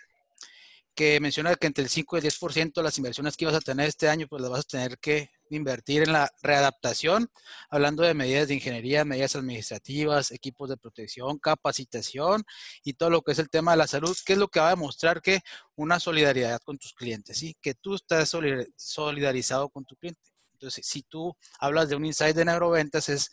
que 0.98 1.20
menciona 1.20 1.54
que 1.54 1.68
entre 1.68 1.84
el 1.84 1.90
5 1.90 2.16
y 2.16 2.18
el 2.18 2.24
10% 2.24 2.72
de 2.74 2.82
las 2.82 2.98
inversiones 2.98 3.37
que 3.37 3.44
ibas 3.44 3.54
a 3.54 3.61
tener 3.61 3.87
este 3.87 4.08
año, 4.08 4.26
pues 4.26 4.42
las 4.42 4.50
vas 4.50 4.61
a 4.61 4.62
tener 4.64 4.98
que 4.98 5.30
invertir 5.48 6.02
en 6.02 6.12
la 6.12 6.28
readaptación, 6.42 7.30
hablando 7.70 8.02
de 8.02 8.14
medidas 8.14 8.48
de 8.48 8.54
ingeniería, 8.54 9.04
medidas 9.04 9.37
administrativas, 9.37 10.32
equipos 10.32 10.68
de 10.68 10.76
protección, 10.76 11.38
capacitación 11.38 12.42
y 12.82 12.94
todo 12.94 13.11
lo 13.11 13.22
que 13.22 13.30
es 13.30 13.38
el 13.38 13.48
tema 13.48 13.70
de 13.70 13.76
la 13.76 13.87
salud, 13.87 14.16
que 14.26 14.32
es 14.32 14.40
lo 14.40 14.48
que 14.48 14.58
va 14.58 14.66
a 14.66 14.70
demostrar 14.70 15.22
que 15.22 15.38
una 15.76 16.00
solidaridad 16.00 16.61
con 16.64 16.78
tus 16.78 16.92
clientes, 16.94 17.38
¿sí? 17.38 17.56
que 17.62 17.74
tú 17.74 17.94
estás 17.94 18.34
solidarizado 18.76 19.68
con 19.68 19.84
tu 19.84 19.94
cliente. 19.94 20.20
Entonces, 20.54 20.84
si 20.84 21.04
tú 21.04 21.32
hablas 21.61 21.88
de 21.88 21.94
un 21.94 22.06
insight 22.06 22.34
de 22.34 22.44
neuroventas, 22.44 23.08
es 23.08 23.30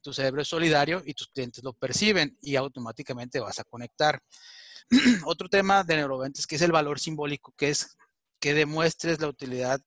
tu 0.00 0.12
cerebro 0.12 0.42
es 0.42 0.46
solidario 0.46 1.02
y 1.04 1.14
tus 1.14 1.26
clientes 1.26 1.64
lo 1.64 1.72
perciben 1.72 2.38
y 2.40 2.54
automáticamente 2.54 3.40
vas 3.40 3.58
a 3.58 3.64
conectar. 3.64 4.22
Otro 5.24 5.48
tema 5.48 5.84
de 5.84 5.96
neuroventas 5.96 6.46
que 6.46 6.56
es 6.56 6.62
el 6.62 6.72
valor 6.72 7.00
simbólico, 7.00 7.52
que 7.56 7.70
es 7.70 7.96
que 8.40 8.54
demuestres 8.54 9.20
la 9.20 9.28
utilidad 9.28 9.80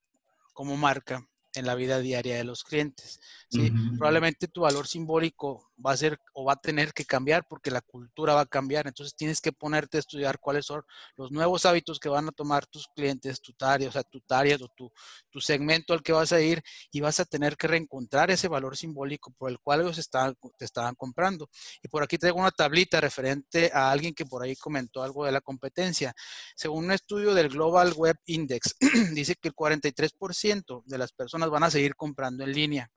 como 0.52 0.76
marca 0.76 1.26
en 1.54 1.66
la 1.66 1.74
vida 1.74 1.98
diaria 1.98 2.36
de 2.36 2.44
los 2.44 2.64
clientes. 2.64 3.20
¿sí? 3.50 3.72
Probablemente 3.96 4.48
tu 4.48 4.62
valor 4.62 4.86
simbólico 4.86 5.71
va 5.84 5.92
a 5.92 5.96
ser 5.96 6.18
o 6.34 6.44
va 6.44 6.54
a 6.54 6.56
tener 6.56 6.92
que 6.92 7.04
cambiar 7.04 7.46
porque 7.48 7.70
la 7.70 7.80
cultura 7.80 8.34
va 8.34 8.42
a 8.42 8.46
cambiar. 8.46 8.86
Entonces 8.86 9.14
tienes 9.14 9.40
que 9.40 9.52
ponerte 9.52 9.96
a 9.96 10.00
estudiar 10.00 10.38
cuáles 10.38 10.66
son 10.66 10.82
los 11.16 11.30
nuevos 11.30 11.66
hábitos 11.66 11.98
que 11.98 12.08
van 12.08 12.28
a 12.28 12.32
tomar 12.32 12.66
tus 12.66 12.86
clientes, 12.94 13.40
tu 13.40 13.52
tarea, 13.52 13.88
o 13.88 13.92
sea, 13.92 14.02
tu 14.02 14.18
o 14.18 14.68
tu, 14.76 14.90
tu, 15.30 15.40
segmento 15.40 15.92
al 15.92 16.02
que 16.02 16.12
vas 16.12 16.32
a 16.32 16.40
ir 16.40 16.62
y 16.90 17.00
vas 17.00 17.20
a 17.20 17.24
tener 17.24 17.56
que 17.56 17.66
reencontrar 17.66 18.30
ese 18.30 18.48
valor 18.48 18.76
simbólico 18.76 19.32
por 19.32 19.50
el 19.50 19.58
cual 19.58 19.82
ellos 19.82 19.98
estaban, 19.98 20.36
te 20.58 20.64
estaban 20.64 20.94
comprando. 20.94 21.48
Y 21.82 21.88
por 21.88 22.02
aquí 22.02 22.18
traigo 22.18 22.38
una 22.38 22.50
tablita 22.50 23.00
referente 23.00 23.70
a 23.72 23.90
alguien 23.90 24.14
que 24.14 24.24
por 24.24 24.42
ahí 24.42 24.56
comentó 24.56 25.02
algo 25.02 25.24
de 25.24 25.32
la 25.32 25.40
competencia. 25.40 26.14
Según 26.56 26.86
un 26.86 26.92
estudio 26.92 27.34
del 27.34 27.48
Global 27.48 27.92
Web 27.94 28.16
Index, 28.26 28.76
dice 29.14 29.36
que 29.36 29.48
el 29.48 29.54
43% 29.54 30.82
de 30.86 30.98
las 30.98 31.12
personas 31.12 31.50
van 31.50 31.64
a 31.64 31.70
seguir 31.70 31.94
comprando 31.94 32.44
en 32.44 32.52
línea. 32.52 32.90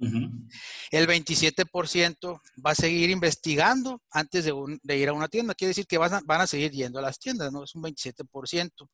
El 0.00 1.06
27% 1.06 2.40
va 2.64 2.70
a 2.70 2.74
seguir 2.74 3.10
investigando 3.10 4.02
antes 4.10 4.44
de, 4.44 4.96
ir 4.96 5.08
a 5.08 5.12
una 5.12 5.28
tienda. 5.28 5.54
Quiere 5.54 5.70
decir 5.70 5.86
que 5.86 5.98
van 5.98 6.40
a, 6.40 6.46
seguir 6.46 6.72
yendo 6.72 6.98
a 6.98 7.02
las 7.02 7.18
tiendas, 7.18 7.52
¿no? 7.52 7.64
Es 7.64 7.74
un 7.74 7.82
27%. 7.82 8.88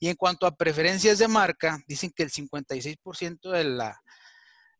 Y 0.00 0.08
en 0.08 0.16
cuanto 0.16 0.46
a 0.46 0.56
preferencias 0.56 1.18
de 1.18 1.28
marca, 1.28 1.78
dicen 1.86 2.12
que 2.14 2.22
el 2.22 2.30
56% 2.30 3.50
de 3.50 3.64
la, 3.64 4.00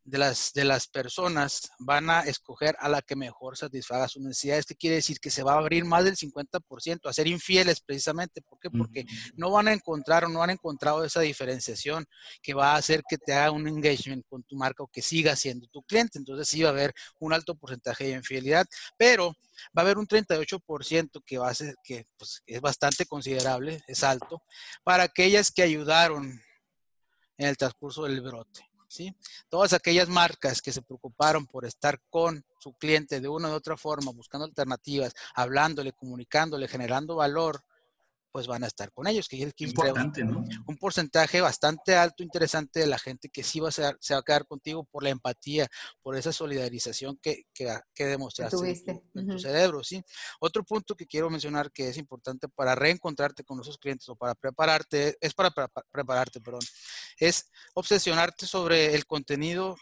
de 0.06 0.18
las, 0.18 0.52
de 0.54 0.64
las 0.64 0.86
personas 0.86 1.68
van 1.80 2.08
a 2.10 2.20
escoger 2.20 2.76
a 2.78 2.88
la 2.88 3.02
que 3.02 3.16
mejor 3.16 3.56
satisfaga 3.56 4.06
sus 4.06 4.22
necesidades. 4.22 4.64
¿Qué 4.64 4.76
quiere 4.76 4.96
decir? 4.96 5.18
Que 5.18 5.30
se 5.30 5.42
va 5.42 5.54
a 5.54 5.58
abrir 5.58 5.84
más 5.84 6.04
del 6.04 6.16
50% 6.16 7.00
a 7.08 7.12
ser 7.12 7.26
infieles 7.26 7.80
precisamente. 7.80 8.40
¿Por 8.40 8.60
qué? 8.60 8.70
Porque 8.70 9.04
no 9.34 9.50
van 9.50 9.66
a 9.66 9.72
encontrar 9.72 10.24
o 10.24 10.28
no 10.28 10.42
han 10.42 10.50
encontrado 10.50 11.04
esa 11.04 11.20
diferenciación 11.20 12.06
que 12.40 12.54
va 12.54 12.72
a 12.72 12.76
hacer 12.76 13.02
que 13.08 13.18
te 13.18 13.34
haga 13.34 13.50
un 13.50 13.66
engagement 13.66 14.24
con 14.28 14.44
tu 14.44 14.56
marca 14.56 14.84
o 14.84 14.88
que 14.88 15.02
siga 15.02 15.34
siendo 15.34 15.66
tu 15.66 15.82
cliente. 15.82 16.18
Entonces 16.18 16.48
sí 16.48 16.62
va 16.62 16.68
a 16.68 16.72
haber 16.72 16.94
un 17.18 17.32
alto 17.32 17.56
porcentaje 17.56 18.04
de 18.04 18.12
infidelidad, 18.12 18.66
pero 18.96 19.34
va 19.76 19.80
a 19.80 19.80
haber 19.80 19.98
un 19.98 20.06
38% 20.06 21.22
que 21.26 21.38
va 21.38 21.48
a 21.48 21.54
ser, 21.54 21.74
que 21.82 22.06
pues, 22.16 22.42
es 22.46 22.60
bastante 22.60 23.06
considerable, 23.06 23.82
es 23.88 24.04
alto, 24.04 24.42
para 24.84 25.02
aquellas 25.02 25.50
que 25.50 25.62
ayudaron 25.62 26.40
en 27.38 27.48
el 27.48 27.56
transcurso 27.56 28.04
del 28.04 28.20
brote. 28.20 28.75
Todas 29.48 29.72
aquellas 29.72 30.08
marcas 30.08 30.62
que 30.62 30.72
se 30.72 30.82
preocuparon 30.82 31.46
por 31.46 31.64
estar 31.64 32.00
con 32.08 32.44
su 32.58 32.72
cliente 32.74 33.20
de 33.20 33.28
una 33.28 33.48
u 33.48 33.52
otra 33.52 33.76
forma, 33.76 34.12
buscando 34.12 34.44
alternativas, 34.44 35.14
hablándole, 35.34 35.92
comunicándole, 35.92 36.68
generando 36.68 37.16
valor, 37.16 37.62
pues 38.36 38.48
van 38.48 38.64
a 38.64 38.66
estar 38.66 38.92
con 38.92 39.06
ellos. 39.06 39.28
Que 39.28 39.50
Importante, 39.56 40.22
¿no? 40.22 40.44
Un 40.66 40.76
porcentaje 40.76 41.40
bastante 41.40 41.96
alto, 41.96 42.22
interesante 42.22 42.80
de 42.80 42.86
la 42.86 42.98
gente 42.98 43.30
que 43.30 43.42
sí 43.42 43.60
va 43.60 43.70
a 43.70 43.72
ser, 43.72 43.96
se 43.98 44.12
va 44.12 44.20
a 44.20 44.22
quedar 44.22 44.46
contigo 44.46 44.84
por 44.84 45.02
la 45.02 45.08
empatía, 45.08 45.66
por 46.02 46.18
esa 46.18 46.34
solidarización 46.34 47.18
que, 47.22 47.44
que, 47.54 47.74
que 47.94 48.04
demostraste 48.04 48.82
en, 49.14 49.26
tu, 49.26 49.38
cerebro, 49.38 49.82
¿sí? 49.82 50.02
Otro 50.38 50.64
punto 50.64 50.94
que 50.94 51.06
quiero 51.06 51.30
mencionar 51.30 51.72
que 51.72 51.88
es 51.88 51.96
importante 51.96 52.46
para 52.46 52.74
reencontrarte 52.74 53.42
con 53.42 53.58
esos 53.58 53.78
clientes 53.78 54.06
o 54.10 54.16
para 54.16 54.34
prepararte, 54.34 55.16
es 55.18 55.32
para, 55.32 55.50
para 55.50 55.70
prepararte, 55.90 56.38
perdón, 56.42 56.60
es 57.18 57.50
obsesionarte 57.72 58.46
sobre 58.46 58.94
el 58.94 59.06
contenido 59.06 59.76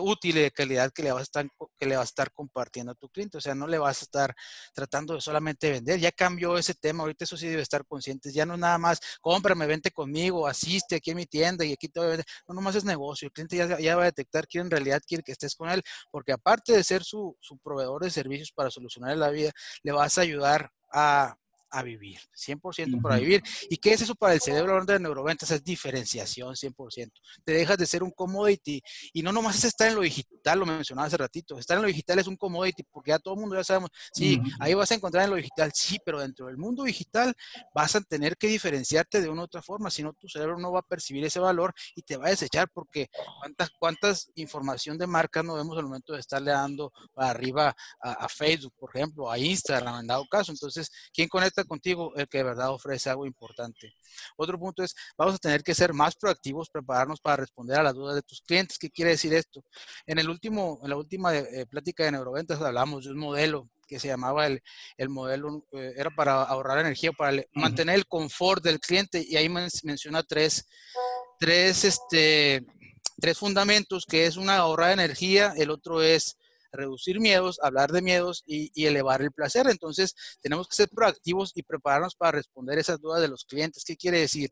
útil 0.00 0.36
y 0.38 0.40
de 0.42 0.50
calidad 0.50 0.92
que 0.92 1.02
le, 1.02 1.12
vas 1.12 1.20
a 1.20 1.22
estar, 1.22 1.46
que 1.76 1.86
le 1.86 1.96
vas 1.96 2.02
a 2.02 2.10
estar 2.10 2.32
compartiendo 2.32 2.92
a 2.92 2.94
tu 2.94 3.08
cliente. 3.08 3.38
O 3.38 3.40
sea, 3.40 3.54
no 3.54 3.66
le 3.66 3.78
vas 3.78 4.02
a 4.02 4.04
estar 4.04 4.34
tratando 4.74 5.14
de 5.14 5.20
solamente 5.20 5.70
vender. 5.70 6.00
Ya 6.00 6.12
cambió 6.12 6.58
ese 6.58 6.74
tema. 6.74 7.02
Ahorita 7.02 7.24
eso 7.24 7.36
sí 7.36 7.48
debe 7.48 7.62
estar 7.62 7.84
conscientes. 7.86 8.34
Ya 8.34 8.46
no 8.46 8.56
nada 8.56 8.78
más, 8.78 9.00
cómprame, 9.20 9.66
vente 9.66 9.90
conmigo, 9.90 10.46
asiste 10.46 10.96
aquí 10.96 11.10
en 11.10 11.16
mi 11.18 11.26
tienda 11.26 11.64
y 11.64 11.72
aquí 11.72 11.88
te 11.88 12.00
voy 12.00 12.06
a 12.06 12.10
vender. 12.10 12.26
No, 12.48 12.54
nomás 12.54 12.74
es 12.76 12.84
negocio. 12.84 13.26
El 13.26 13.32
cliente 13.32 13.56
ya, 13.56 13.78
ya 13.78 13.96
va 13.96 14.02
a 14.02 14.06
detectar 14.06 14.46
quién 14.46 14.66
en 14.66 14.70
realidad 14.70 15.02
quiere 15.06 15.22
que 15.22 15.32
estés 15.32 15.54
con 15.54 15.68
él. 15.70 15.82
Porque 16.10 16.32
aparte 16.32 16.72
de 16.72 16.84
ser 16.84 17.04
su, 17.04 17.36
su 17.40 17.58
proveedor 17.58 18.02
de 18.02 18.10
servicios 18.10 18.52
para 18.52 18.70
solucionar 18.70 19.16
la 19.16 19.30
vida, 19.30 19.52
le 19.82 19.92
vas 19.92 20.18
a 20.18 20.22
ayudar 20.22 20.70
a 20.92 21.36
a 21.74 21.82
vivir, 21.82 22.20
100% 22.36 23.02
para 23.02 23.16
vivir. 23.16 23.42
¿Y 23.68 23.76
qué 23.78 23.94
es 23.94 24.02
eso 24.02 24.14
para 24.14 24.32
el 24.32 24.40
cerebro 24.40 24.82
de 24.84 25.00
neuroventas? 25.00 25.50
Es 25.50 25.64
diferenciación, 25.64 26.54
100%. 26.54 27.10
Te 27.44 27.52
dejas 27.52 27.76
de 27.76 27.86
ser 27.86 28.04
un 28.04 28.12
commodity 28.12 28.80
y 29.12 29.22
no 29.22 29.32
nomás 29.32 29.56
es 29.58 29.64
estar 29.64 29.88
en 29.88 29.96
lo 29.96 30.02
digital, 30.02 30.60
lo 30.60 30.66
mencionaba 30.66 31.08
hace 31.08 31.16
ratito. 31.16 31.58
Estar 31.58 31.76
en 31.76 31.82
lo 31.82 31.88
digital 31.88 32.20
es 32.20 32.28
un 32.28 32.36
commodity 32.36 32.84
porque 32.84 33.10
ya 33.10 33.18
todo 33.18 33.34
el 33.34 33.40
mundo 33.40 33.56
ya 33.56 33.64
sabemos, 33.64 33.90
sí, 34.12 34.40
ahí 34.60 34.74
vas 34.74 34.90
a 34.92 34.94
encontrar 34.94 35.24
en 35.24 35.30
lo 35.30 35.36
digital, 35.36 35.72
sí, 35.74 35.98
pero 36.04 36.20
dentro 36.20 36.46
del 36.46 36.56
mundo 36.56 36.84
digital 36.84 37.34
vas 37.74 37.96
a 37.96 38.00
tener 38.02 38.36
que 38.36 38.46
diferenciarte 38.46 39.20
de 39.20 39.28
una 39.28 39.42
u 39.42 39.44
otra 39.46 39.60
forma, 39.60 39.90
si 39.90 40.04
no 40.04 40.12
tu 40.12 40.28
cerebro 40.28 40.56
no 40.58 40.70
va 40.70 40.78
a 40.78 40.82
percibir 40.82 41.24
ese 41.24 41.40
valor 41.40 41.74
y 41.96 42.02
te 42.02 42.16
va 42.16 42.28
a 42.28 42.30
desechar 42.30 42.68
porque 42.72 43.08
cuántas, 43.40 43.70
cuántas 43.80 44.30
información 44.36 44.96
de 44.96 45.08
marcas 45.08 45.44
no 45.44 45.54
vemos 45.54 45.76
al 45.76 45.84
momento 45.84 46.12
de 46.12 46.20
estarle 46.20 46.52
dando 46.52 46.92
para 47.12 47.30
arriba 47.30 47.74
a, 48.00 48.12
a 48.12 48.28
Facebook, 48.28 48.74
por 48.78 48.90
ejemplo, 48.94 49.28
a 49.28 49.38
Instagram, 49.38 50.00
en 50.00 50.06
dado 50.06 50.24
caso. 50.28 50.52
Entonces, 50.52 50.88
¿quién 51.12 51.28
conecta 51.28 51.63
contigo 51.66 52.12
el 52.16 52.28
que 52.28 52.38
de 52.38 52.44
verdad 52.44 52.70
ofrece 52.70 53.10
algo 53.10 53.26
importante. 53.26 53.94
Otro 54.36 54.58
punto 54.58 54.82
es, 54.82 54.94
vamos 55.16 55.34
a 55.34 55.38
tener 55.38 55.62
que 55.62 55.74
ser 55.74 55.92
más 55.92 56.16
proactivos, 56.16 56.70
prepararnos 56.70 57.20
para 57.20 57.36
responder 57.36 57.78
a 57.78 57.82
las 57.82 57.94
dudas 57.94 58.14
de 58.14 58.22
tus 58.22 58.40
clientes. 58.42 58.78
¿Qué 58.78 58.90
quiere 58.90 59.12
decir 59.12 59.34
esto? 59.34 59.64
En, 60.06 60.18
el 60.18 60.28
último, 60.28 60.80
en 60.82 60.90
la 60.90 60.96
última 60.96 61.36
eh, 61.36 61.66
plática 61.66 62.04
de 62.04 62.12
neuroventas 62.12 62.60
hablamos 62.60 63.04
de 63.04 63.12
un 63.12 63.18
modelo 63.18 63.68
que 63.86 64.00
se 64.00 64.08
llamaba 64.08 64.46
el, 64.46 64.62
el 64.96 65.08
modelo, 65.08 65.66
eh, 65.72 65.92
era 65.96 66.10
para 66.10 66.42
ahorrar 66.42 66.78
energía, 66.78 67.12
para 67.12 67.42
mantener 67.52 67.96
el 67.96 68.06
confort 68.06 68.62
del 68.62 68.80
cliente 68.80 69.24
y 69.26 69.36
ahí 69.36 69.48
menciona 69.48 70.22
tres, 70.22 70.66
tres, 71.38 71.84
este, 71.84 72.64
tres 73.20 73.38
fundamentos, 73.38 74.06
que 74.06 74.26
es 74.26 74.36
una 74.36 74.58
ahorrar 74.58 74.92
energía, 74.92 75.52
el 75.56 75.70
otro 75.70 76.02
es 76.02 76.38
reducir 76.76 77.20
miedos, 77.20 77.58
hablar 77.62 77.92
de 77.92 78.02
miedos 78.02 78.42
y, 78.46 78.70
elevar 78.84 79.22
el 79.22 79.32
placer. 79.32 79.66
Entonces, 79.68 80.14
tenemos 80.40 80.68
que 80.68 80.76
ser 80.76 80.88
proactivos 80.88 81.52
y 81.54 81.62
prepararnos 81.62 82.14
para 82.14 82.32
responder 82.32 82.78
esas 82.78 83.00
dudas 83.00 83.20
de 83.20 83.28
los 83.28 83.44
clientes. 83.44 83.84
¿Qué 83.84 83.96
quiere 83.96 84.20
decir? 84.20 84.50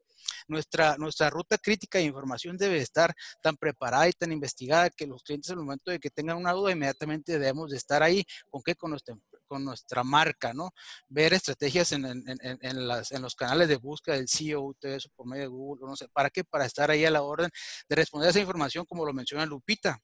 Nuestra, 0.48 0.96
nuestra 0.96 1.30
ruta 1.30 1.58
crítica 1.58 1.98
de 1.98 2.04
información 2.04 2.56
debe 2.56 2.78
estar 2.78 3.14
tan 3.42 3.56
preparada 3.56 4.08
y 4.08 4.12
tan 4.12 4.32
investigada 4.32 4.90
que 4.90 5.06
los 5.06 5.22
clientes 5.22 5.50
en 5.50 5.58
el 5.58 5.64
momento 5.64 5.90
de 5.90 5.98
que 5.98 6.10
tengan 6.10 6.36
una 6.36 6.52
duda 6.52 6.72
inmediatamente 6.72 7.38
debemos 7.38 7.70
de 7.70 7.76
estar 7.76 8.02
ahí. 8.02 8.24
¿Con 8.48 8.62
qué? 8.62 8.74
Con 8.74 8.90
nuestra, 9.64 10.02
marca, 10.02 10.54
¿no? 10.54 10.70
Ver 11.08 11.34
estrategias 11.34 11.92
en, 11.92 12.06
en 12.06 13.22
los 13.22 13.34
canales 13.34 13.68
de 13.68 13.76
búsqueda 13.76 14.16
del 14.16 14.28
CEO, 14.28 14.74
todo 14.80 14.94
eso 14.94 15.10
por 15.14 15.26
medio 15.26 15.42
de 15.42 15.48
Google, 15.48 15.86
no 15.86 15.96
sé, 15.96 16.08
¿para 16.08 16.30
qué? 16.30 16.42
Para 16.44 16.64
estar 16.64 16.90
ahí 16.90 17.04
a 17.04 17.10
la 17.10 17.22
orden 17.22 17.50
de 17.88 17.96
responder 17.96 18.28
a 18.28 18.30
esa 18.30 18.40
información 18.40 18.86
como 18.86 19.04
lo 19.04 19.12
menciona 19.12 19.44
Lupita. 19.46 20.00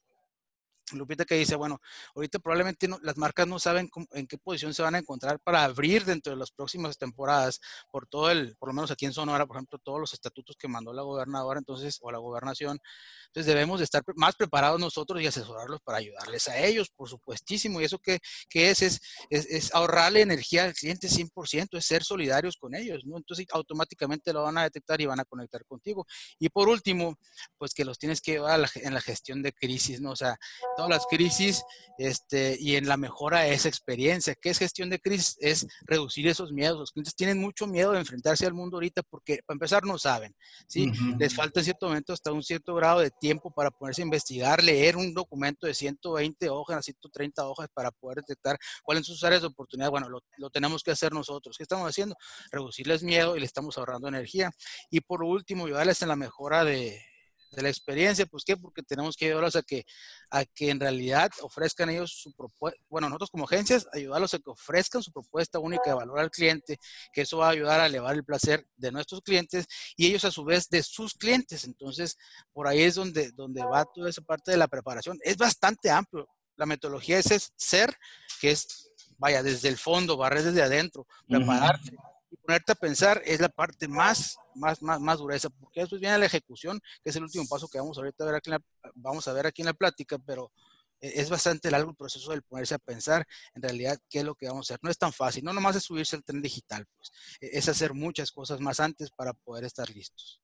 Lupita 0.97 1.25
que 1.25 1.35
dice, 1.35 1.57
bueno, 1.57 1.81
ahorita 2.15 2.39
probablemente 2.39 2.89
las 3.03 3.17
marcas 3.17 3.47
no 3.47 3.59
saben 3.59 3.91
en 4.13 4.27
qué 4.27 4.39
posición 4.39 4.73
se 4.75 4.83
van 4.83 4.95
a 4.95 4.99
encontrar 4.99 5.39
para 5.41 5.65
abrir 5.65 6.05
dentro 6.05 6.33
de 6.33 6.39
las 6.39 6.51
próximas 6.51 6.97
temporadas 6.97 7.61
por 7.91 8.07
todo 8.07 8.31
el, 8.31 8.57
por 8.57 8.71
lo 8.71 8.75
menos 8.75 8.91
aquí 8.91 9.07
en 9.07 9.13
Sonora, 9.13 9.47
por 9.47 9.57
ejemplo, 9.57 9.79
todos 9.79 10.01
los 10.01 10.13
estatutos 10.15 10.57
que 10.57 10.69
mandó 10.69 10.93
la 10.93 11.03
gobernadora 11.03 11.59
entonces, 11.59 11.99
o 12.01 12.11
la 12.11 12.19
gobernación. 12.19 12.79
Entonces 13.27 13.47
debemos 13.47 13.79
de 13.79 13.85
estar 13.85 14.03
más 14.17 14.37
preparados 14.37 14.81
nosotros 14.81 15.21
y 15.21 15.27
asesorarlos 15.27 15.81
para 15.83 15.99
ayudarles 15.99 16.49
a 16.49 16.59
ellos, 16.59 16.91
por 16.91 17.09
supuestísimo. 17.09 17.81
Y 17.81 17.85
eso 17.85 17.99
que, 17.99 18.21
que 18.49 18.71
es, 18.71 18.83
es, 18.83 19.01
es, 19.31 19.75
ahorrarle 19.75 20.23
energía 20.23 20.65
al 20.65 20.75
cliente 20.75 21.09
100%, 21.09 21.79
es 21.79 21.85
ser 21.85 22.05
solidarios 22.05 22.57
con 22.57 22.75
ellos, 22.75 23.05
¿no? 23.05 23.17
Entonces 23.17 23.47
automáticamente 23.53 24.33
lo 24.33 24.43
van 24.43 24.59
a 24.59 24.63
detectar 24.63 25.01
y 25.01 25.07
van 25.07 25.21
a 25.21 25.25
conectar 25.25 25.65
contigo. 25.67 26.07
Y 26.39 26.49
por 26.49 26.69
último, 26.69 27.17
pues 27.59 27.75
que 27.75 27.85
los 27.85 27.99
tienes 27.99 28.21
que 28.21 28.33
llevar 28.33 28.69
en 28.77 28.95
la 28.95 29.01
gestión 29.01 29.43
de 29.43 29.53
crisis, 29.53 30.01
¿no? 30.01 30.13
O 30.13 30.17
sea, 30.17 30.37
todas 30.79 30.91
las 30.91 31.07
crisis 31.07 31.65
este, 31.99 32.57
y 32.61 32.77
en 32.77 32.87
la 32.87 32.97
mejora 32.97 33.41
de 33.41 33.53
esa 33.53 33.69
experiencia. 33.69 34.37
¿Qué 34.37 34.51
es 34.51 34.59
gestión 34.59 34.89
de 34.89 35.01
crisis? 35.01 35.37
Es 35.41 35.67
reducir 35.81 36.29
esos 36.29 36.53
miedos. 36.53 36.79
Los 36.79 36.93
clientes 36.93 37.17
tienen 37.17 37.41
mucho 37.41 37.67
miedo 37.67 37.91
de 37.91 37.99
enfrentarse 37.99 38.47
al 38.47 38.55
mundo 38.55 38.77
ahorita 38.77 39.03
porque, 39.03 39.41
para 39.45 39.57
empezar, 39.57 39.85
no 39.85 39.99
saben. 39.99 40.37
¿sí? 40.69 40.93
Les 41.19 41.35
falta 41.35 41.59
en 41.59 41.65
cierto 41.65 41.89
momento 41.89 42.13
hasta 42.13 42.31
un 42.31 42.45
cierto 42.45 42.77
grado 42.77 43.01
de 43.01 43.11
tiempo 43.11 43.51
para 43.51 43.73
ponerse 43.73 44.03
a 44.03 44.05
investigar, 44.05 44.63
leer 44.63 44.97
un 44.97 45.13
documento 45.13 45.67
de 45.67 45.75
120 45.75 46.49
hojas, 46.49 46.85
130 46.85 47.49
hojas 47.49 47.67
para 47.75 47.91
poder 47.91 48.19
detectar 48.19 48.57
cuáles 48.85 49.05
son 49.05 49.17
sus 49.17 49.25
áreas 49.25 49.41
de 49.41 49.49
oportunidad. 49.49 49.91
Bueno, 49.91 50.09
lo, 50.09 50.23
lo 50.37 50.49
tenemos 50.49 50.85
que 50.85 50.93
hacer 50.93 51.13
nosotros. 51.13 51.57
¿Qué 51.57 51.65
estamos 51.65 51.89
haciendo? 51.89 52.15
Reducirles 52.53 53.03
miedo 53.03 53.37
y 53.37 53.41
le 53.41 53.47
estamos 53.47 53.77
ahorrando 53.79 54.07
energía. 54.07 54.53
Y 54.91 55.01
por 55.01 55.25
último, 55.25 55.67
ayudarles 55.67 56.01
en 56.03 56.09
la 56.09 56.15
mejora 56.17 56.63
de, 56.65 57.03
de 57.51 57.63
la 57.63 57.69
experiencia, 57.69 58.27
pues 58.27 58.45
qué, 58.45 58.57
porque 58.57 58.83
tenemos 58.83 59.17
que 59.17 59.27
ayudarlos 59.27 59.57
a 59.57 59.63
que, 59.63 59.85
a 60.31 60.45
que 60.45 60.71
en 60.71 60.81
realidad 60.81 61.31
ofrezcan 61.41 61.91
ellos 61.91 62.13
su 62.13 62.33
propuesta, 62.33 62.79
bueno, 62.89 63.09
nosotros 63.09 63.31
como 63.31 63.45
agencias, 63.45 63.87
ayudarlos 63.93 64.35
a 64.35 64.39
que 64.39 64.51
ofrezcan 64.51 65.03
su 65.03 65.13
propuesta 65.13 65.59
única 65.59 65.91
de 65.91 65.95
valor 65.95 66.19
al 66.19 66.31
cliente, 66.31 66.79
que 67.13 67.23
eso 67.23 67.39
va 67.39 67.49
a 67.49 67.51
ayudar 67.51 67.81
a 67.81 67.87
elevar 67.87 68.15
el 68.15 68.25
placer 68.25 68.67
de 68.77 68.93
nuestros 68.93 69.23
clientes 69.23 69.67
y 69.97 70.07
ellos 70.07 70.25
a 70.25 70.31
su 70.31 70.45
vez 70.45 70.69
de 70.69 70.83
sus 70.83 71.15
clientes. 71.15 71.65
Entonces, 71.65 72.17
por 72.53 72.69
ahí 72.69 72.83
es 72.83 72.95
donde, 72.95 73.31
donde 73.33 73.65
va 73.65 73.85
toda 73.85 74.11
esa 74.11 74.23
parte 74.23 74.51
de 74.51 74.57
la 74.57 74.69
preparación. 74.69 75.19
Es 75.23 75.37
bastante 75.37 75.91
amplio. 75.91 76.29
La 76.57 76.67
metodología 76.67 77.19
es, 77.19 77.31
es 77.31 77.53
ser, 77.57 77.97
que 78.41 78.51
es, 78.51 78.91
vaya, 79.17 79.43
desde 79.43 79.69
el 79.69 79.79
fondo, 79.79 80.17
barrer 80.17 80.43
desde 80.43 80.63
adentro, 80.63 81.07
prepararte 81.27 81.93
y 82.31 82.37
ponerte 82.37 82.73
a 82.73 82.75
pensar 82.75 83.23
es 83.25 83.41
la 83.41 83.49
parte 83.49 83.89
más, 83.89 84.37
más, 84.55 84.83
más, 84.83 85.01
más 85.01 85.19
dureza, 85.19 85.49
porque 85.51 85.81
después 85.81 86.01
viene 86.01 86.19
la 86.19 86.27
ejecución, 86.27 86.81
que 87.03 87.11
es 87.11 87.17
el 87.17 87.23
último 87.23 87.47
paso 87.49 87.69
que 87.69 87.79
vamos 87.79 87.97
ahorita 87.99 88.25
a 88.25 88.27
ver 88.27 88.37
aquí 88.37 88.51
en 88.51 88.53
la, 88.53 88.91
vamos 88.95 89.29
a 89.29 89.33
ver 89.33 89.47
aquí 89.47 89.63
en 89.63 89.67
la 89.67 89.75
plática, 89.75 90.19
pero 90.19 90.53
e, 91.01 91.21
es 91.21 91.31
bastante 91.31 91.71
largo 91.71 91.91
el 91.91 91.97
proceso 91.97 92.31
del 92.31 92.43
ponerse 92.43 92.75
a 92.75 92.79
pensar 92.79 93.27
en 93.55 93.63
realidad 93.63 93.99
qué 94.09 94.21
es 94.21 94.25
lo 94.25 94.35
que 94.35 94.49
vamos 94.49 94.71
a 94.71 94.75
hacer. 94.75 94.81
No 94.83 94.91
es 94.91 94.99
tan 94.99 95.13
fácil, 95.13 95.45
no 95.45 95.53
nomás 95.53 95.77
es 95.77 95.85
subirse 95.85 96.17
al 96.17 96.25
tren 96.25 96.43
digital, 96.43 96.87
pues, 96.97 97.11
e, 97.41 97.59
es 97.59 97.69
hacer 97.69 97.95
muchas 97.95 98.31
cosas 98.31 98.61
más 98.61 98.81
antes 98.81 99.11
para 99.11 99.33
poder 99.33 99.65
estar 99.65 99.89
listos. 99.91 100.41